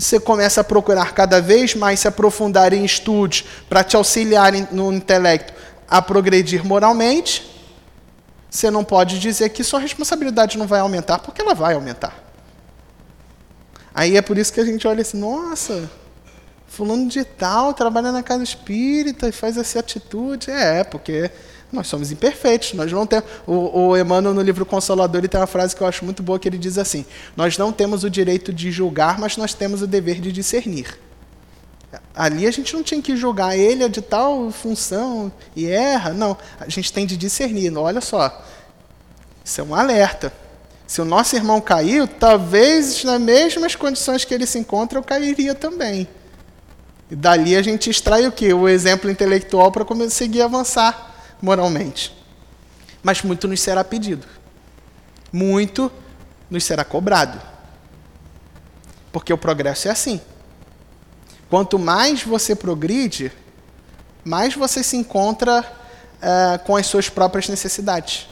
você 0.00 0.18
começa 0.18 0.62
a 0.62 0.64
procurar 0.64 1.12
cada 1.12 1.40
vez 1.40 1.74
mais 1.74 2.00
se 2.00 2.08
aprofundar 2.08 2.72
em 2.72 2.84
estudos 2.84 3.44
para 3.68 3.84
te 3.84 3.96
auxiliar 3.96 4.52
no 4.72 4.92
intelecto 4.92 5.52
a 5.88 6.00
progredir 6.00 6.64
moralmente, 6.64 7.50
você 8.48 8.70
não 8.70 8.84
pode 8.84 9.18
dizer 9.18 9.50
que 9.50 9.62
sua 9.62 9.80
responsabilidade 9.80 10.56
não 10.56 10.66
vai 10.66 10.80
aumentar, 10.80 11.18
porque 11.18 11.42
ela 11.42 11.54
vai 11.54 11.74
aumentar. 11.74 12.16
Aí 13.94 14.16
é 14.16 14.22
por 14.22 14.38
isso 14.38 14.52
que 14.52 14.60
a 14.60 14.64
gente 14.64 14.86
olha 14.86 15.02
assim, 15.02 15.18
nossa, 15.18 15.90
fulano 16.66 17.08
de 17.08 17.24
tal 17.24 17.74
trabalha 17.74 18.12
na 18.12 18.22
casa 18.22 18.44
espírita 18.44 19.28
e 19.28 19.32
faz 19.32 19.56
essa 19.56 19.80
atitude. 19.80 20.50
É, 20.50 20.84
porque 20.84 21.30
nós 21.72 21.86
somos 21.86 22.10
imperfeitos, 22.10 22.72
nós 22.74 22.90
não 22.90 23.06
temos. 23.06 23.28
O, 23.46 23.88
o 23.88 23.96
Emmanuel, 23.96 24.34
no 24.34 24.42
livro 24.42 24.66
Consolador, 24.66 25.20
ele 25.20 25.28
tem 25.28 25.40
uma 25.40 25.46
frase 25.46 25.74
que 25.74 25.82
eu 25.82 25.86
acho 25.86 26.04
muito 26.04 26.22
boa, 26.22 26.38
que 26.38 26.48
ele 26.48 26.58
diz 26.58 26.78
assim: 26.78 27.04
Nós 27.36 27.56
não 27.56 27.72
temos 27.72 28.02
o 28.02 28.10
direito 28.10 28.52
de 28.52 28.72
julgar, 28.72 29.18
mas 29.18 29.36
nós 29.36 29.54
temos 29.54 29.80
o 29.80 29.86
dever 29.86 30.20
de 30.20 30.32
discernir. 30.32 30.98
Ali 32.14 32.46
a 32.46 32.50
gente 32.50 32.74
não 32.74 32.82
tinha 32.82 33.00
que 33.00 33.16
julgar 33.16 33.56
ele 33.56 33.82
é 33.82 33.88
de 33.88 34.00
tal 34.00 34.50
função 34.50 35.32
e 35.56 35.66
erra. 35.66 36.12
Não, 36.12 36.36
a 36.58 36.68
gente 36.68 36.92
tem 36.92 37.06
de 37.06 37.16
discernir. 37.16 37.76
Olha 37.76 38.00
só, 38.00 38.44
isso 39.44 39.60
é 39.60 39.64
um 39.64 39.74
alerta. 39.74 40.32
Se 40.86 41.00
o 41.00 41.04
nosso 41.04 41.36
irmão 41.36 41.60
caiu, 41.60 42.06
talvez 42.08 43.04
nas 43.04 43.20
mesmas 43.20 43.76
condições 43.76 44.24
que 44.24 44.34
ele 44.34 44.46
se 44.46 44.58
encontra, 44.58 44.98
eu 44.98 45.02
cairia 45.04 45.54
também. 45.54 46.08
E 47.08 47.14
dali 47.16 47.56
a 47.56 47.62
gente 47.62 47.88
extrai 47.90 48.26
o 48.26 48.32
quê? 48.32 48.52
O 48.52 48.68
exemplo 48.68 49.10
intelectual 49.10 49.70
para 49.70 49.84
conseguir 49.84 50.42
avançar 50.42 51.10
moralmente. 51.40 52.16
Mas 53.02 53.22
muito 53.22 53.48
nos 53.48 53.60
será 53.60 53.82
pedido. 53.82 54.26
Muito 55.32 55.90
nos 56.50 56.64
será 56.64 56.84
cobrado. 56.84 57.40
Porque 59.12 59.32
o 59.32 59.38
progresso 59.38 59.88
é 59.88 59.90
assim. 59.90 60.20
Quanto 61.48 61.78
mais 61.78 62.22
você 62.22 62.54
progride, 62.54 63.32
mais 64.24 64.54
você 64.54 64.82
se 64.82 64.96
encontra 64.96 65.60
uh, 65.60 66.64
com 66.64 66.76
as 66.76 66.86
suas 66.86 67.08
próprias 67.08 67.48
necessidades. 67.48 68.28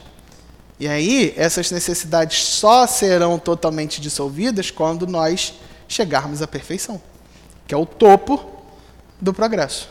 E 0.79 0.87
aí, 0.87 1.33
essas 1.35 1.71
necessidades 1.71 2.41
só 2.45 2.87
serão 2.87 3.37
totalmente 3.37 3.99
dissolvidas 3.99 4.71
quando 4.71 5.05
nós 5.05 5.55
chegarmos 5.89 6.41
à 6.41 6.47
perfeição, 6.47 7.01
que 7.67 7.73
é 7.73 7.77
o 7.77 7.85
topo 7.85 8.49
do 9.19 9.33
progresso. 9.33 9.89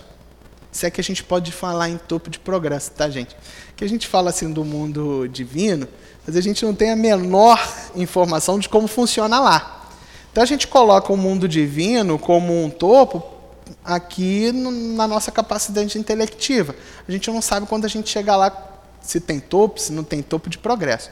Se 0.70 0.86
é 0.86 0.90
que 0.90 1.00
a 1.00 1.04
gente 1.04 1.24
pode 1.24 1.50
falar 1.50 1.88
em 1.88 1.96
topo 1.96 2.28
de 2.30 2.38
progresso, 2.38 2.90
tá, 2.90 3.08
gente? 3.08 3.34
Que 3.74 3.84
a 3.84 3.88
gente 3.88 4.06
fala 4.06 4.30
assim 4.30 4.52
do 4.52 4.64
mundo 4.64 5.26
divino, 5.28 5.88
mas 6.26 6.36
a 6.36 6.40
gente 6.40 6.64
não 6.64 6.74
tem 6.74 6.90
a 6.90 6.96
menor 6.96 7.58
informação 7.94 8.58
de 8.58 8.68
como 8.68 8.86
funciona 8.86 9.40
lá. 9.40 9.88
Então 10.30 10.42
a 10.42 10.46
gente 10.46 10.68
coloca 10.68 11.12
o 11.12 11.16
mundo 11.16 11.48
divino 11.48 12.18
como 12.18 12.64
um 12.64 12.70
topo 12.70 13.24
aqui 13.84 14.52
no, 14.52 14.70
na 14.70 15.08
nossa 15.08 15.32
capacidade 15.32 15.98
intelectiva. 15.98 16.74
A 17.08 17.10
gente 17.10 17.30
não 17.30 17.40
sabe 17.40 17.66
quando 17.66 17.86
a 17.86 17.88
gente 17.88 18.08
chegar 18.10 18.36
lá 18.36 18.68
se 19.00 19.20
tem 19.20 19.40
topo, 19.40 19.80
se 19.80 19.92
não 19.92 20.04
tem 20.04 20.22
topo 20.22 20.50
de 20.50 20.58
progresso. 20.58 21.10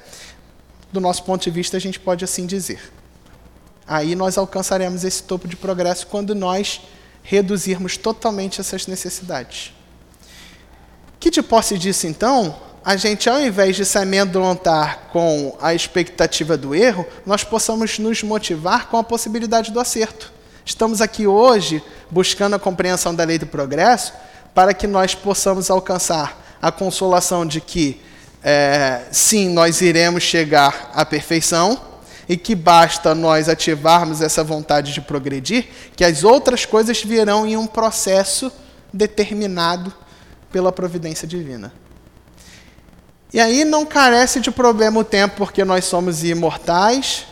Do 0.93 1.01
nosso 1.01 1.25
ponto 1.25 1.43
de 1.43 1.51
vista, 1.51 1.77
a 1.77 1.81
gente 1.81 1.99
pode 1.99 2.25
assim 2.25 2.47
dizer. 2.47 2.93
Aí 3.87 4.15
nós 4.15 4.37
alcançaremos 4.37 5.05
esse 5.05 5.23
topo 5.23 5.49
de 5.49 5.57
progresso 5.57 6.07
quando 6.09 6.35
nós 6.35 6.83
reduzirmos 7.27 7.97
totalmente 7.97 8.61
essas 8.61 8.87
necessidades. 8.87 9.75
Que 11.19 11.29
de 11.29 11.43
posse 11.43 11.77
disso, 11.77 12.07
então, 12.07 12.57
a 12.85 12.97
gente, 12.97 13.29
ao 13.29 13.41
invés 13.41 13.75
de 13.75 13.85
se 13.85 13.99
amedrontar 13.99 15.09
com 15.13 15.57
a 15.61 15.75
expectativa 15.75 16.57
do 16.57 16.73
erro, 16.73 17.05
nós 17.27 17.43
possamos 17.43 17.99
nos 17.99 18.23
motivar 18.23 18.89
com 18.89 18.97
a 18.97 19.03
possibilidade 19.03 19.73
do 19.73 19.81
acerto. 19.81 20.33
Estamos 20.65 21.01
aqui 21.01 21.27
hoje 21.27 21.83
buscando 22.09 22.55
a 22.55 22.61
compreensão 22.61 23.13
da 23.13 23.25
lei 23.25 23.39
do 23.39 23.47
progresso 23.47 24.13
para 24.55 24.73
que 24.73 24.87
nós 24.87 25.17
possamos 25.17 25.69
alcançar 25.69 26.57
a 26.63 26.71
consolação 26.71 27.45
de 27.45 27.61
que, 27.61 28.01
é, 28.43 29.03
sim, 29.11 29.49
nós 29.49 29.81
iremos 29.81 30.23
chegar 30.23 30.93
à 30.95 31.05
perfeição, 31.05 31.81
e 32.29 32.37
que 32.37 32.55
basta 32.55 33.15
nós 33.15 33.49
ativarmos 33.49 34.21
essa 34.21 34.43
vontade 34.43 34.93
de 34.93 35.01
progredir, 35.01 35.67
que 35.95 36.05
as 36.05 36.25
outras 36.25 36.65
coisas 36.65 37.03
virão 37.03 37.47
em 37.47 37.57
um 37.57 37.67
processo 37.67 38.51
determinado 38.93 39.93
pela 40.51 40.73
providência 40.73 41.27
divina. 41.27 41.73
E 43.33 43.41
aí 43.41 43.65
não 43.65 43.85
carece 43.85 44.41
de 44.41 44.51
problema 44.51 45.01
o 45.01 45.05
tempo, 45.05 45.37
porque 45.37 45.65
nós 45.65 45.85
somos 45.85 46.25
imortais, 46.25 47.27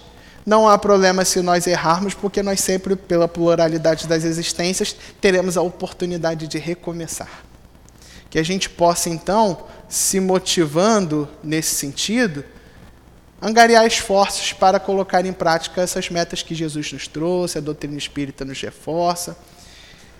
não 0.45 0.68
há 0.68 0.76
problema 0.76 1.24
se 1.24 1.40
nós 1.40 1.66
errarmos, 1.66 2.12
porque 2.12 2.42
nós 2.42 2.61
sempre, 2.61 2.95
pela 2.95 3.26
pluralidade 3.26 4.07
das 4.07 4.24
existências, 4.24 4.95
teremos 5.20 5.57
a 5.57 5.62
oportunidade 5.62 6.47
de 6.47 6.59
recomeçar. 6.59 7.45
Que 8.28 8.38
a 8.38 8.42
gente 8.42 8.68
possa, 8.68 9.09
então, 9.09 9.64
se 9.88 10.20
motivando 10.20 11.28
nesse 11.42 11.74
sentido, 11.76 12.45
angariar 13.45 13.86
esforços 13.86 14.55
para 14.55 14.80
colocar 14.80 15.26
em 15.26 15.32
prática 15.32 15.82
essas 15.82 16.09
metas 16.09 16.42
que 16.42 16.55
Jesus 16.55 16.90
nos 16.90 17.07
trouxe, 17.07 17.59
a 17.59 17.61
doutrina 17.61 17.99
espírita 17.99 18.42
nos 18.42 18.59
reforça, 18.59 19.36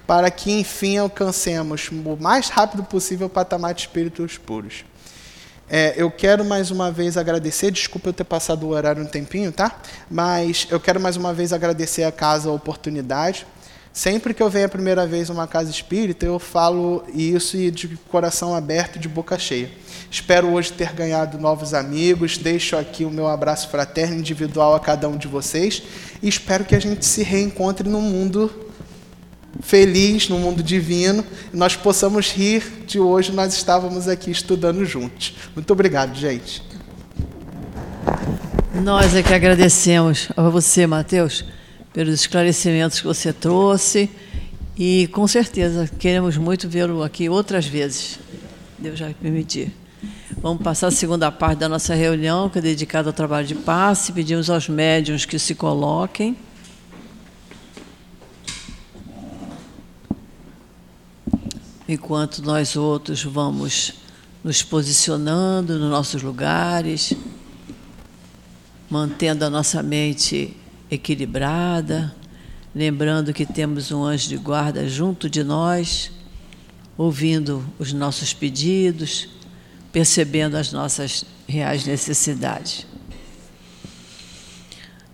para 0.07 0.31
que, 0.31 0.53
enfim, 0.53 0.99
alcancemos 0.99 1.89
o 1.91 2.17
mais 2.21 2.51
rápido 2.51 2.85
possível 2.85 3.27
o 3.27 3.31
patamar 3.31 3.73
de 3.73 3.81
espíritos 3.81 4.37
puros. 4.37 4.85
É, 5.71 5.95
eu 5.97 6.11
quero 6.11 6.45
mais 6.45 6.71
uma 6.71 6.93
vez 6.93 7.17
agradecer, 7.17 7.71
desculpa 7.71 8.11
eu 8.11 8.13
ter 8.13 8.25
passado 8.25 8.67
o 8.67 8.69
horário 8.69 9.03
um 9.03 9.07
tempinho, 9.07 9.51
tá? 9.51 9.81
Mas 10.11 10.67
eu 10.71 10.79
quero 10.79 11.01
mais 11.01 11.17
uma 11.17 11.33
vez 11.33 11.55
agradecer 11.55 12.05
a 12.05 12.13
casa 12.13 12.51
a 12.51 12.53
oportunidade 12.53 13.47
Sempre 13.95 14.35
que 14.35 14.43
eu 14.43 14.51
venho 14.51 14.67
a 14.67 14.69
primeira 14.69 15.07
vez 15.07 15.29
numa 15.29 15.47
casa 15.47 15.71
espírita, 15.71 16.27
eu 16.27 16.41
falo 16.41 17.05
isso 17.15 17.57
e 17.57 17.71
de 17.71 17.87
coração 18.09 18.53
aberto, 18.53 18.99
de 18.99 19.09
boca 19.09 19.39
cheia. 19.39 19.71
Espero 20.11 20.49
hoje 20.49 20.73
ter 20.73 20.93
ganhado 20.93 21.39
novos 21.39 21.73
amigos. 21.73 22.37
Deixo 22.37 22.77
aqui 22.77 23.05
o 23.05 23.11
meu 23.11 23.29
abraço 23.29 23.69
fraterno 23.69 24.17
individual 24.17 24.75
a 24.75 24.81
cada 24.81 25.09
um 25.09 25.17
de 25.17 25.29
vocês 25.29 25.81
e 26.21 26.29
espero 26.29 26.65
que 26.65 26.75
a 26.75 26.81
gente 26.81 27.07
se 27.07 27.23
reencontre 27.23 27.89
no 27.89 28.01
mundo 28.01 28.51
feliz, 29.61 30.29
no 30.29 30.41
mundo 30.41 30.61
divino, 30.61 31.25
e 31.53 31.57
nós 31.57 31.77
possamos 31.77 32.33
rir 32.33 32.65
de 32.89 32.99
hoje 32.99 33.31
nós 33.31 33.55
estávamos 33.55 34.09
aqui 34.09 34.29
estudando 34.29 34.85
juntos. 34.85 35.37
Muito 35.55 35.73
obrigado, 35.73 36.17
gente. 36.17 36.65
Nós 38.75 39.15
é 39.15 39.23
que 39.23 39.33
agradecemos 39.33 40.31
a 40.37 40.49
você, 40.49 40.85
Mateus 40.85 41.45
pelos 41.95 42.15
esclarecimentos 42.15 43.01
que 43.01 43.07
você 43.07 43.33
trouxe 43.33 44.11
e 44.77 45.07
com 45.13 45.29
certeza 45.29 45.87
queremos 45.87 46.37
muito 46.37 46.69
vê-lo 46.69 47.05
aqui 47.05 47.29
outras 47.29 47.65
vezes. 47.65 48.19
Deus 48.77 48.99
já 48.99 49.15
permitir. 49.15 49.73
Vamos 50.39 50.61
passar 50.61 50.89
a 50.89 50.91
segunda 50.91 51.31
parte 51.31 51.61
da 51.61 51.69
nossa 51.69 51.95
reunião, 51.95 52.51
que 52.51 52.59
é 52.59 52.61
dedicada 52.61 53.09
ao 53.09 53.13
trabalho 53.13 53.47
de 53.47 53.55
passe. 53.55 54.13
Pedimos 54.13 54.51
aos 54.51 54.69
médiums 54.69 55.25
que 55.25 55.39
se 55.39 55.55
coloquem. 55.55 56.37
Enquanto 61.89 62.43
nós 62.43 62.75
outros 62.75 63.23
vamos 63.23 63.95
nos 64.43 64.63
posicionando 64.63 65.79
nos 65.79 65.91
nossos 65.91 66.23
lugares, 66.23 67.13
mantendo 68.91 69.45
a 69.45 69.51
nossa 69.51 69.81
mente 69.83 70.57
equilibrada, 70.95 72.15
lembrando 72.75 73.33
que 73.33 73.47
temos 73.47 73.93
um 73.93 74.03
anjo 74.03 74.29
de 74.29 74.37
guarda 74.37 74.89
junto 74.89 75.29
de 75.29 75.45
nós, 75.45 76.11
ouvindo 76.97 77.65
os 77.79 77.93
nossos 77.93 78.33
pedidos, 78.33 79.29
percebendo 79.93 80.57
as 80.57 80.73
nossas 80.73 81.25
reais 81.47 81.87
necessidades. 81.87 82.87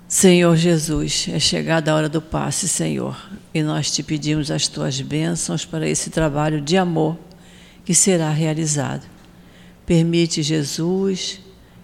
Senhor 0.08 0.56
Jesus, 0.56 1.28
é 1.30 1.38
chegada 1.38 1.92
a 1.92 1.94
hora 1.94 2.08
do 2.08 2.20
passe, 2.20 2.68
Senhor, 2.68 3.16
e 3.54 3.62
nós 3.62 3.92
te 3.92 4.02
pedimos 4.02 4.50
as 4.50 4.66
tuas 4.66 5.00
bênçãos 5.00 5.64
para 5.64 5.88
esse 5.88 6.10
trabalho 6.10 6.60
de 6.60 6.76
amor 6.76 7.16
que 7.84 7.94
será 7.94 8.30
realizado. 8.30 9.06
Permite, 9.86 10.42
Jesus, 10.42 11.40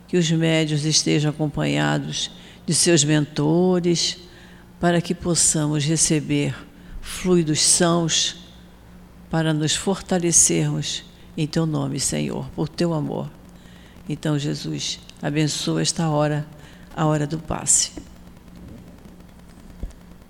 que 0.08 0.16
os 0.16 0.30
médios 0.30 0.84
estejam 0.84 1.30
acompanhados 1.30 2.30
de 2.66 2.74
seus 2.74 3.04
mentores, 3.04 4.18
para 4.80 5.00
que 5.00 5.14
possamos 5.14 5.84
receber 5.84 6.54
fluidos 7.00 7.60
sãos 7.62 8.36
para 9.30 9.54
nos 9.54 9.74
fortalecermos 9.74 11.04
em 11.36 11.46
teu 11.46 11.64
nome, 11.64 12.00
Senhor, 12.00 12.48
por 12.50 12.68
teu 12.68 12.92
amor. 12.92 13.30
Então, 14.08 14.38
Jesus, 14.38 15.00
abençoa 15.22 15.82
esta 15.82 16.08
hora, 16.08 16.46
a 16.94 17.06
hora 17.06 17.26
do 17.26 17.38
passe. 17.38 17.92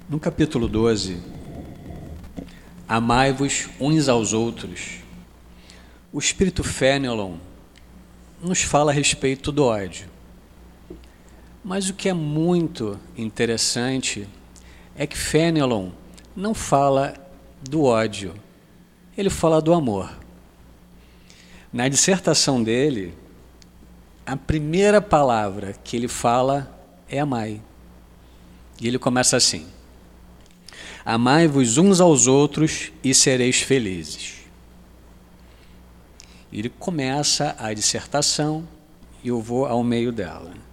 No 0.09 0.21
capítulo 0.21 0.69
12, 0.69 1.19
amai-vos 2.87 3.69
uns 3.81 4.09
aos 4.09 4.33
outros. 4.33 4.99
O 6.13 6.19
espírito 6.19 6.63
Fenelon 6.63 7.37
nos 8.41 8.63
fala 8.63 8.93
a 8.93 8.95
respeito 8.95 9.51
do 9.51 9.65
ódio. 9.65 10.16
Mas 11.67 11.89
o 11.89 11.95
que 11.95 12.09
é 12.09 12.13
muito 12.13 12.97
interessante 13.19 14.29
é 14.95 15.05
que 15.05 15.19
Fenelon 15.19 15.91
não 16.37 16.55
fala 16.55 17.15
do 17.61 17.83
ódio, 17.83 18.37
ele 19.19 19.29
fala 19.29 19.61
do 19.61 19.75
amor. 19.75 20.17
Na 21.73 21.89
dissertação 21.89 22.63
dele, 22.63 23.13
a 24.25 24.37
primeira 24.37 25.03
palavra 25.03 25.75
que 25.83 25.97
ele 25.97 26.07
fala 26.07 26.73
é 27.09 27.19
amai. 27.19 27.61
E 28.81 28.87
ele 28.87 28.97
começa 28.97 29.37
assim: 29.37 29.67
Amai-vos 31.05 31.79
uns 31.79 32.01
aos 32.01 32.29
outros 32.29 32.93
e 33.03 33.13
sereis 33.13 33.61
felizes. 33.61 34.37
Ele 36.53 36.69
começa 36.69 37.57
a 37.59 37.75
dissertação 37.75 38.69
e 39.25 39.27
eu 39.27 39.43
vou 39.43 39.67
ao 39.67 39.83
meio 39.83 40.13
dela. 40.13 40.66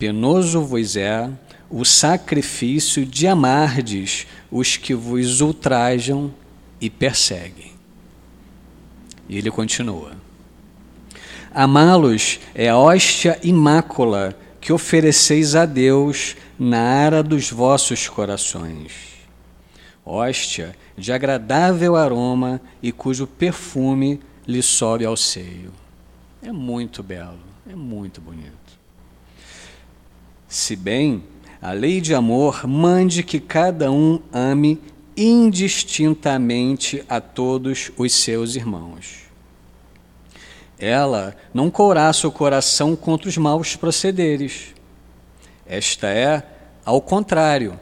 Penoso 0.00 0.62
vos 0.62 0.96
é 0.96 1.28
o 1.68 1.84
sacrifício 1.84 3.04
de 3.04 3.26
amardes 3.26 4.26
os 4.50 4.78
que 4.78 4.94
vos 4.94 5.42
ultrajam 5.42 6.32
e 6.80 6.88
perseguem. 6.88 7.72
E 9.28 9.36
ele 9.36 9.50
continua: 9.50 10.12
Amá-los 11.52 12.40
é 12.54 12.70
a 12.70 12.78
hóstia 12.78 13.38
imácula 13.42 14.34
que 14.58 14.72
ofereceis 14.72 15.54
a 15.54 15.66
Deus 15.66 16.34
na 16.58 16.80
ara 16.80 17.22
dos 17.22 17.50
vossos 17.50 18.08
corações. 18.08 18.92
Hóstia 20.02 20.74
de 20.96 21.12
agradável 21.12 21.94
aroma 21.94 22.58
e 22.82 22.90
cujo 22.90 23.26
perfume 23.26 24.18
lhe 24.48 24.62
sobe 24.62 25.04
ao 25.04 25.14
seio. 25.14 25.70
É 26.42 26.50
muito 26.50 27.02
belo, 27.02 27.38
é 27.70 27.76
muito 27.76 28.18
bonito. 28.18 28.59
Se 30.50 30.74
bem 30.74 31.22
a 31.62 31.70
lei 31.70 32.00
de 32.00 32.12
amor 32.12 32.66
mande 32.66 33.22
que 33.22 33.38
cada 33.38 33.92
um 33.92 34.20
ame 34.32 34.80
indistintamente 35.16 37.04
a 37.08 37.20
todos 37.20 37.92
os 37.96 38.12
seus 38.12 38.56
irmãos. 38.56 39.20
Ela 40.76 41.36
não 41.54 41.70
couraça 41.70 42.26
o 42.26 42.32
coração 42.32 42.96
contra 42.96 43.28
os 43.28 43.36
maus 43.36 43.76
procederes. 43.76 44.74
Esta 45.64 46.08
é, 46.08 46.42
ao 46.84 47.00
contrário, 47.00 47.78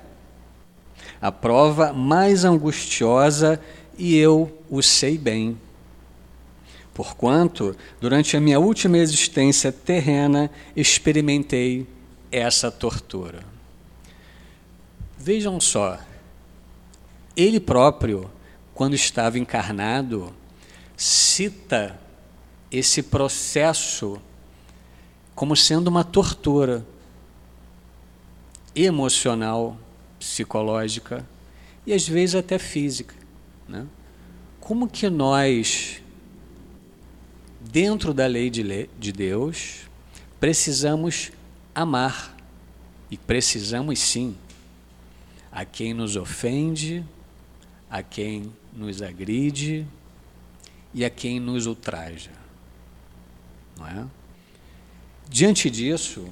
a 1.23 1.33
prova 1.33 1.95
mais 1.95 2.45
angustiosa, 2.45 3.59
e 3.97 4.15
eu 4.15 4.53
o 4.69 4.83
sei 4.83 5.17
bem. 5.17 5.59
Porquanto, 6.93 7.75
durante 7.99 8.37
a 8.37 8.41
minha 8.41 8.61
última 8.61 8.99
existência 8.99 9.73
terrena, 9.73 10.51
experimentei 10.77 11.87
essa 12.31 12.71
tortura. 12.71 13.45
Vejam 15.17 15.61
só, 15.61 15.99
ele 17.37 17.61
próprio, 17.61 18.31
quando 18.75 18.95
estava 18.95 19.39
encarnado, 19.39 20.35
cita 20.97 21.99
esse 22.71 23.03
processo 23.03 24.21
como 25.35 25.55
sendo 25.57 25.89
uma 25.89 26.03
tortura 26.03 26.85
emocional, 28.75 29.77
psicológica 30.19 31.25
e 31.87 31.93
às 31.93 32.07
vezes 32.09 32.35
até 32.35 32.59
física. 32.59 33.15
Né? 33.69 33.87
Como 34.61 34.89
que 34.89 35.09
nós, 35.09 36.03
dentro 37.61 38.13
da 38.13 38.27
lei 38.27 38.51
de, 38.51 38.89
de 38.99 39.13
Deus, 39.13 39.89
precisamos 40.41 41.31
amar. 41.83 42.37
E 43.11 43.17
precisamos 43.17 43.99
sim 43.99 44.37
a 45.51 45.65
quem 45.65 45.95
nos 45.95 46.17
ofende, 46.17 47.05
a 47.89 48.03
quem 48.03 48.53
nos 48.77 49.01
agride 49.01 49.87
e 50.93 51.05
a 51.05 51.11
quem 51.11 51.41
nos 51.41 51.67
ultraja. 51.67 52.31
Não 53.79 53.87
é? 53.87 54.05
Diante 55.31 55.71
disso, 55.71 56.29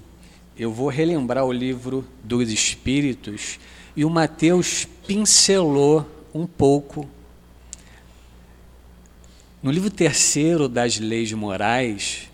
eu 0.56 0.72
vou 0.72 0.88
relembrar 0.88 1.44
o 1.44 1.52
livro 1.52 2.06
dos 2.22 2.50
Espíritos 2.50 3.58
e 3.94 4.04
o 4.04 4.10
Mateus 4.10 4.86
pincelou 5.06 6.06
um 6.34 6.46
pouco. 6.46 7.08
No 9.62 9.70
livro 9.70 9.90
terceiro 9.90 10.68
das 10.68 10.98
Leis 10.98 11.32
Morais, 11.32 12.30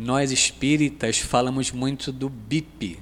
nós 0.00 0.32
espíritas 0.32 1.18
falamos 1.18 1.70
muito 1.70 2.10
do 2.10 2.30
BIP. 2.30 2.98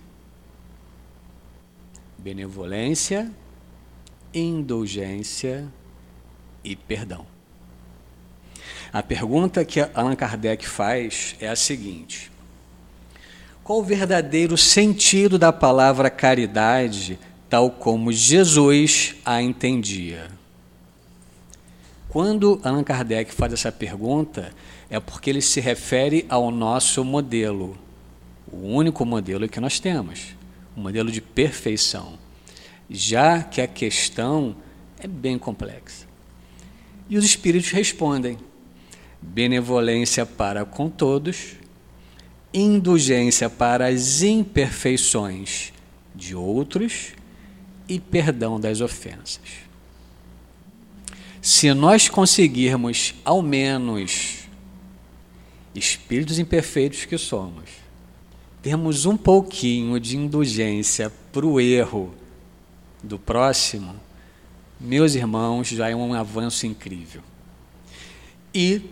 Benevolência, 2.19 3.31
indulgência 4.35 5.69
e 6.65 6.75
perdão. 6.75 7.25
A 8.93 9.01
pergunta 9.01 9.65
que 9.65 9.79
Allan 9.95 10.17
Kardec 10.17 10.67
faz 10.67 11.37
é 11.39 11.47
a 11.47 11.55
seguinte: 11.55 12.33
Qual 13.63 13.79
o 13.79 13.85
verdadeiro 13.85 14.57
sentido 14.57 15.39
da 15.39 15.53
palavra 15.53 16.11
caridade, 16.11 17.17
tal 17.49 17.71
como 17.71 18.13
Jesus 18.13 19.15
a 19.25 19.41
entendia? 19.41 20.29
Quando 22.09 22.61
Allan 22.65 22.83
Kardec 22.83 23.33
faz 23.33 23.53
essa 23.53 23.71
pergunta, 23.71 24.53
é 24.91 24.99
porque 24.99 25.31
ele 25.31 25.43
se 25.43 25.61
refere 25.61 26.25
ao 26.29 26.51
nosso 26.51 27.05
modelo, 27.05 27.77
o 28.51 28.57
único 28.57 29.05
modelo 29.05 29.49
que 29.49 29.61
nós 29.61 29.79
temos, 29.79 30.37
o 30.77 30.81
modelo 30.81 31.11
de 31.11 31.21
perfeição. 31.21 32.19
Já 32.89 33.43
que 33.43 33.61
a 33.61 33.67
questão 33.67 34.57
é 34.99 35.07
bem 35.07 35.39
complexa. 35.39 36.07
E 37.09 37.19
os 37.19 37.25
espíritos 37.25 37.71
respondem: 37.71 38.39
benevolência 39.21 40.25
para 40.25 40.65
com 40.65 40.89
todos, 40.89 41.57
indulgência 42.53 43.51
para 43.51 43.89
as 43.89 44.23
imperfeições 44.23 45.73
de 46.15 46.35
outros 46.35 47.13
e 47.89 48.01
perdão 48.01 48.59
das 48.59 48.81
ofensas. 48.81 49.69
Se 51.41 51.73
nós 51.73 52.09
conseguirmos, 52.09 53.15
ao 53.25 53.41
menos, 53.41 54.38
espíritos 55.75 56.39
imperfeitos 56.39 57.05
que 57.05 57.19
somos, 57.19 57.71
temos 58.63 59.07
um 59.07 59.17
pouquinho 59.17 59.99
de 60.01 60.17
indulgência 60.17 61.13
para 61.33 61.47
o 61.47 61.61
erro 61.61 62.13
do 63.03 63.19
próximo, 63.19 63.95
meus 64.81 65.15
irmãos, 65.15 65.69
já 65.69 65.89
é 65.89 65.95
um 65.95 66.15
avanço 66.15 66.67
incrível. 66.67 67.23
E 68.55 68.83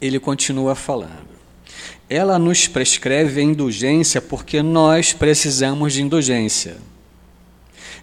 ele 0.00 0.18
continua 0.18 0.74
falando. 0.74 1.28
Ela 2.08 2.38
nos 2.38 2.66
prescreve 2.66 3.40
a 3.40 3.44
indulgência 3.44 4.20
porque 4.22 4.62
nós 4.62 5.12
precisamos 5.12 5.92
de 5.92 6.02
indulgência. 6.02 6.78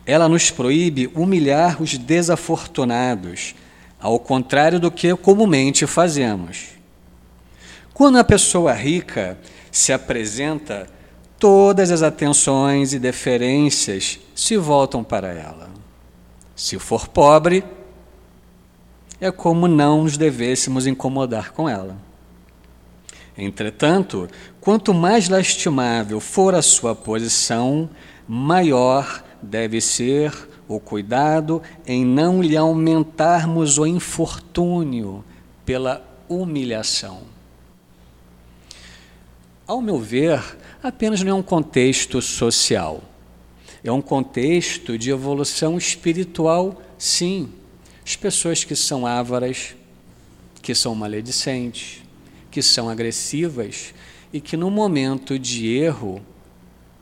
Ela 0.05 0.29
nos 0.29 0.51
proíbe 0.51 1.09
humilhar 1.15 1.81
os 1.81 1.97
desafortunados, 1.97 3.55
ao 3.99 4.19
contrário 4.19 4.79
do 4.79 4.91
que 4.91 5.15
comumente 5.15 5.87
fazemos. 5.87 6.74
Quando 7.95 8.17
a 8.17 8.25
pessoa 8.25 8.73
rica 8.73 9.37
se 9.71 9.93
apresenta, 9.93 10.85
todas 11.39 11.91
as 11.91 12.03
atenções 12.03 12.91
e 12.91 12.99
deferências 12.99 14.19
se 14.35 14.57
voltam 14.57 15.01
para 15.01 15.29
ela. 15.29 15.69
Se 16.53 16.77
for 16.77 17.07
pobre, 17.07 17.63
é 19.17 19.31
como 19.31 19.65
não 19.65 20.03
nos 20.03 20.17
devêssemos 20.17 20.85
incomodar 20.85 21.53
com 21.53 21.69
ela. 21.69 21.95
Entretanto, 23.37 24.27
quanto 24.59 24.93
mais 24.93 25.29
lastimável 25.29 26.19
for 26.19 26.53
a 26.53 26.61
sua 26.61 26.93
posição, 26.93 27.89
maior 28.27 29.23
deve 29.41 29.79
ser 29.79 30.33
o 30.67 30.81
cuidado 30.81 31.61
em 31.87 32.03
não 32.03 32.41
lhe 32.43 32.57
aumentarmos 32.57 33.77
o 33.77 33.87
infortúnio 33.87 35.23
pela 35.65 36.05
humilhação. 36.27 37.34
Ao 39.67 39.81
meu 39.81 39.97
ver, 39.97 40.43
apenas 40.83 41.21
não 41.21 41.31
é 41.31 41.33
um 41.33 41.43
contexto 41.43 42.21
social. 42.21 43.03
É 43.83 43.91
um 43.91 44.01
contexto 44.01 44.97
de 44.97 45.09
evolução 45.09 45.77
espiritual, 45.77 46.81
sim. 46.97 47.51
As 48.05 48.15
pessoas 48.15 48.63
que 48.63 48.75
são 48.75 49.07
ávaras, 49.07 49.75
que 50.61 50.75
são 50.75 50.93
maledicentes, 50.93 52.03
que 52.51 52.61
são 52.61 52.89
agressivas 52.89 53.93
e 54.31 54.39
que 54.39 54.55
no 54.55 54.69
momento 54.69 55.37
de 55.39 55.67
erro 55.67 56.21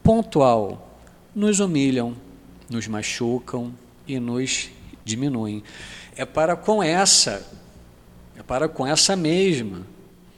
pontual 0.01 0.99
nos 1.35 1.59
humilham, 1.59 2.15
nos 2.69 2.87
machucam 2.87 3.73
e 4.07 4.19
nos 4.19 4.69
diminuem. 5.03 5.63
É 6.15 6.25
para 6.25 6.55
com 6.55 6.81
essa, 6.81 7.45
é 8.37 8.43
para 8.43 8.69
com 8.69 8.87
essa 8.87 9.15
mesma 9.15 9.85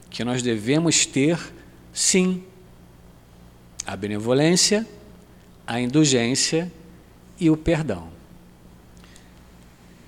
que 0.10 0.24
nós 0.24 0.42
devemos 0.42 1.06
ter, 1.06 1.40
sim, 1.96 2.44
a 3.88 3.96
benevolência, 3.96 4.86
a 5.66 5.80
indulgência 5.80 6.70
e 7.40 7.50
o 7.50 7.56
perdão. 7.56 8.10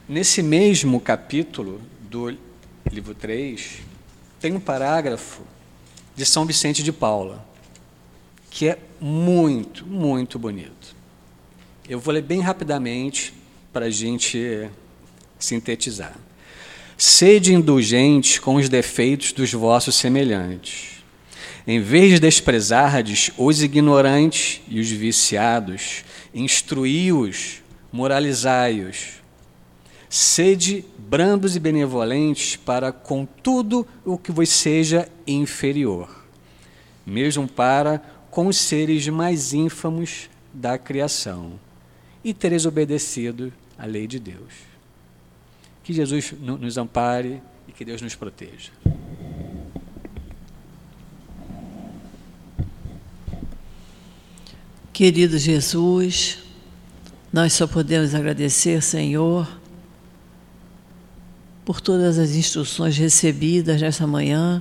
Nesse 0.08 0.44
mesmo 0.44 1.00
capítulo 1.00 1.82
do 2.02 2.38
livro 2.92 3.16
3, 3.16 3.80
tem 4.40 4.54
um 4.54 4.60
parágrafo 4.60 5.42
de 6.14 6.26
São 6.26 6.46
Vicente 6.46 6.84
de 6.84 6.92
Paula, 6.92 7.46
que 8.50 8.68
é 8.68 8.78
muito, 9.00 9.86
muito 9.86 10.38
bonito. 10.38 10.94
Eu 11.88 12.00
vou 12.00 12.14
ler 12.14 12.22
bem 12.22 12.42
rapidamente 12.42 13.34
para 13.72 13.86
a 13.86 13.90
gente 13.90 14.70
sintetizar. 15.40 16.18
Sede 16.98 17.54
indulgentes 17.54 18.40
com 18.40 18.56
os 18.56 18.68
defeitos 18.68 19.32
dos 19.32 19.54
vossos 19.54 19.96
semelhantes. 19.96 20.97
Em 21.68 21.82
vez 21.82 22.14
de 22.14 22.20
desprezardes 22.22 23.30
os 23.38 23.62
ignorantes 23.62 24.62
e 24.70 24.80
os 24.80 24.90
viciados, 24.90 26.06
instruí-os, 26.34 27.62
moralizai-os. 27.92 29.18
Sede 30.10 30.86
brandos 30.98 31.58
e 31.58 31.60
benevolentes 31.60 32.56
para 32.56 32.94
com 32.94 33.26
tudo 33.26 33.86
o 34.06 34.18
que 34.18 34.32
vos 34.32 34.48
seja 34.48 35.10
inferior, 35.28 36.26
mesmo 37.06 37.46
para 37.46 38.02
com 38.32 38.48
os 38.48 38.56
seres 38.56 39.06
mais 39.10 39.52
ínfamos 39.52 40.30
da 40.54 40.78
criação, 40.78 41.60
e 42.24 42.34
tereis 42.34 42.66
obedecido 42.66 43.52
à 43.78 43.86
lei 43.86 44.08
de 44.08 44.20
Deus. 44.20 44.54
Que 45.84 45.92
Jesus 45.92 46.34
nos 46.40 46.78
ampare 46.78 47.42
e 47.68 47.74
que 47.74 47.84
Deus 47.84 48.02
nos 48.02 48.16
proteja. 48.16 48.72
Querido 54.98 55.38
Jesus, 55.38 56.40
nós 57.32 57.54
só 57.54 57.68
podemos 57.68 58.16
agradecer, 58.16 58.82
Senhor, 58.82 59.48
por 61.64 61.80
todas 61.80 62.18
as 62.18 62.32
instruções 62.32 62.98
recebidas 62.98 63.80
nessa 63.80 64.08
manhã 64.08 64.60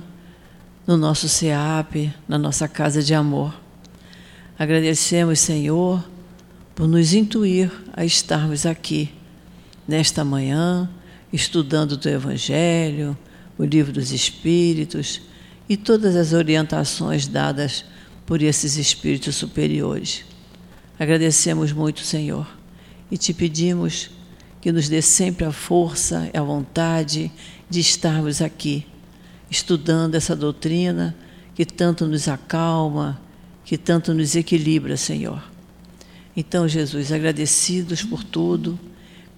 no 0.85 0.95
nosso 0.95 1.27
SEAP, 1.27 2.13
na 2.27 2.37
nossa 2.37 2.67
casa 2.67 3.01
de 3.01 3.15
amor. 3.15 3.51
Agradecemos, 4.59 5.39
Senhor, 5.39 6.07
por 6.75 6.87
nos 6.87 7.15
intuir 7.15 7.71
a 7.93 8.05
estarmos 8.05 8.67
aqui 8.67 9.11
nesta 9.87 10.23
manhã, 10.23 10.87
estudando 11.33 11.93
o 11.93 11.97
teu 11.97 12.13
Evangelho, 12.13 13.17
o 13.57 13.63
livro 13.63 13.91
dos 13.91 14.11
Espíritos 14.11 15.19
e 15.67 15.75
todas 15.75 16.15
as 16.15 16.31
orientações 16.31 17.27
dadas 17.27 17.85
por 18.27 18.43
esses 18.43 18.75
espíritos 18.75 19.37
superiores. 19.37 20.25
Agradecemos 20.99 21.71
muito, 21.71 22.01
Senhor, 22.01 22.45
e 23.09 23.17
te 23.17 23.33
pedimos 23.33 24.11
que 24.61 24.71
nos 24.71 24.89
dê 24.89 25.01
sempre 25.01 25.45
a 25.45 25.51
força 25.51 26.29
e 26.33 26.37
a 26.37 26.43
vontade 26.43 27.31
de 27.69 27.79
estarmos 27.79 28.41
aqui, 28.41 28.85
estudando 29.49 30.15
essa 30.15 30.35
doutrina 30.35 31.15
que 31.55 31.65
tanto 31.65 32.05
nos 32.05 32.27
acalma, 32.27 33.19
que 33.63 33.77
tanto 33.77 34.13
nos 34.13 34.35
equilibra, 34.35 34.97
Senhor. 34.97 35.41
Então, 36.35 36.67
Jesus, 36.67 37.13
agradecidos 37.13 38.03
por 38.03 38.23
tudo, 38.23 38.77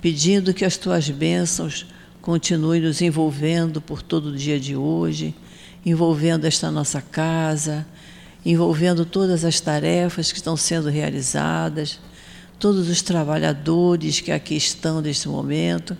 pedindo 0.01 0.53
que 0.53 0.65
as 0.65 0.77
tuas 0.77 1.09
bênçãos 1.09 1.85
continuem 2.21 2.81
nos 2.81 3.01
envolvendo 3.01 3.79
por 3.79 4.01
todo 4.01 4.29
o 4.29 4.35
dia 4.35 4.59
de 4.59 4.75
hoje, 4.75 5.35
envolvendo 5.85 6.45
esta 6.45 6.71
nossa 6.71 7.01
casa, 7.01 7.85
envolvendo 8.45 9.05
todas 9.05 9.43
as 9.43 9.59
tarefas 9.59 10.31
que 10.31 10.37
estão 10.37 10.55
sendo 10.55 10.89
realizadas 10.89 11.99
todos 12.59 12.89
os 12.89 13.01
trabalhadores 13.01 14.19
que 14.19 14.31
aqui 14.31 14.55
estão 14.55 15.01
neste 15.01 15.29
momento, 15.29 15.97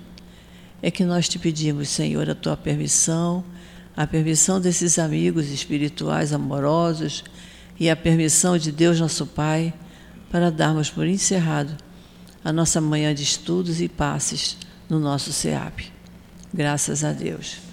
é 0.81 0.91
que 0.91 1.05
nós 1.05 1.27
te 1.27 1.39
pedimos, 1.39 1.89
Senhor, 1.89 2.29
a 2.29 2.35
tua 2.35 2.57
permissão, 2.57 3.43
a 3.95 4.05
permissão 4.05 4.59
desses 4.59 4.99
amigos 4.99 5.49
espirituais 5.49 6.33
amorosos 6.33 7.23
e 7.79 7.89
a 7.89 7.95
permissão 7.95 8.57
de 8.57 8.71
Deus, 8.71 8.99
nosso 8.99 9.25
Pai, 9.25 9.73
para 10.29 10.51
darmos 10.51 10.89
por 10.89 11.07
encerrado 11.07 11.75
a 12.43 12.51
nossa 12.51 12.79
manhã 12.79 13.15
de 13.15 13.23
estudos 13.23 13.81
e 13.81 13.87
passes 13.87 14.57
no 14.89 14.99
nosso 14.99 15.31
SEAP. 15.31 15.91
Graças 16.53 17.03
a 17.03 17.11
Deus. 17.11 17.68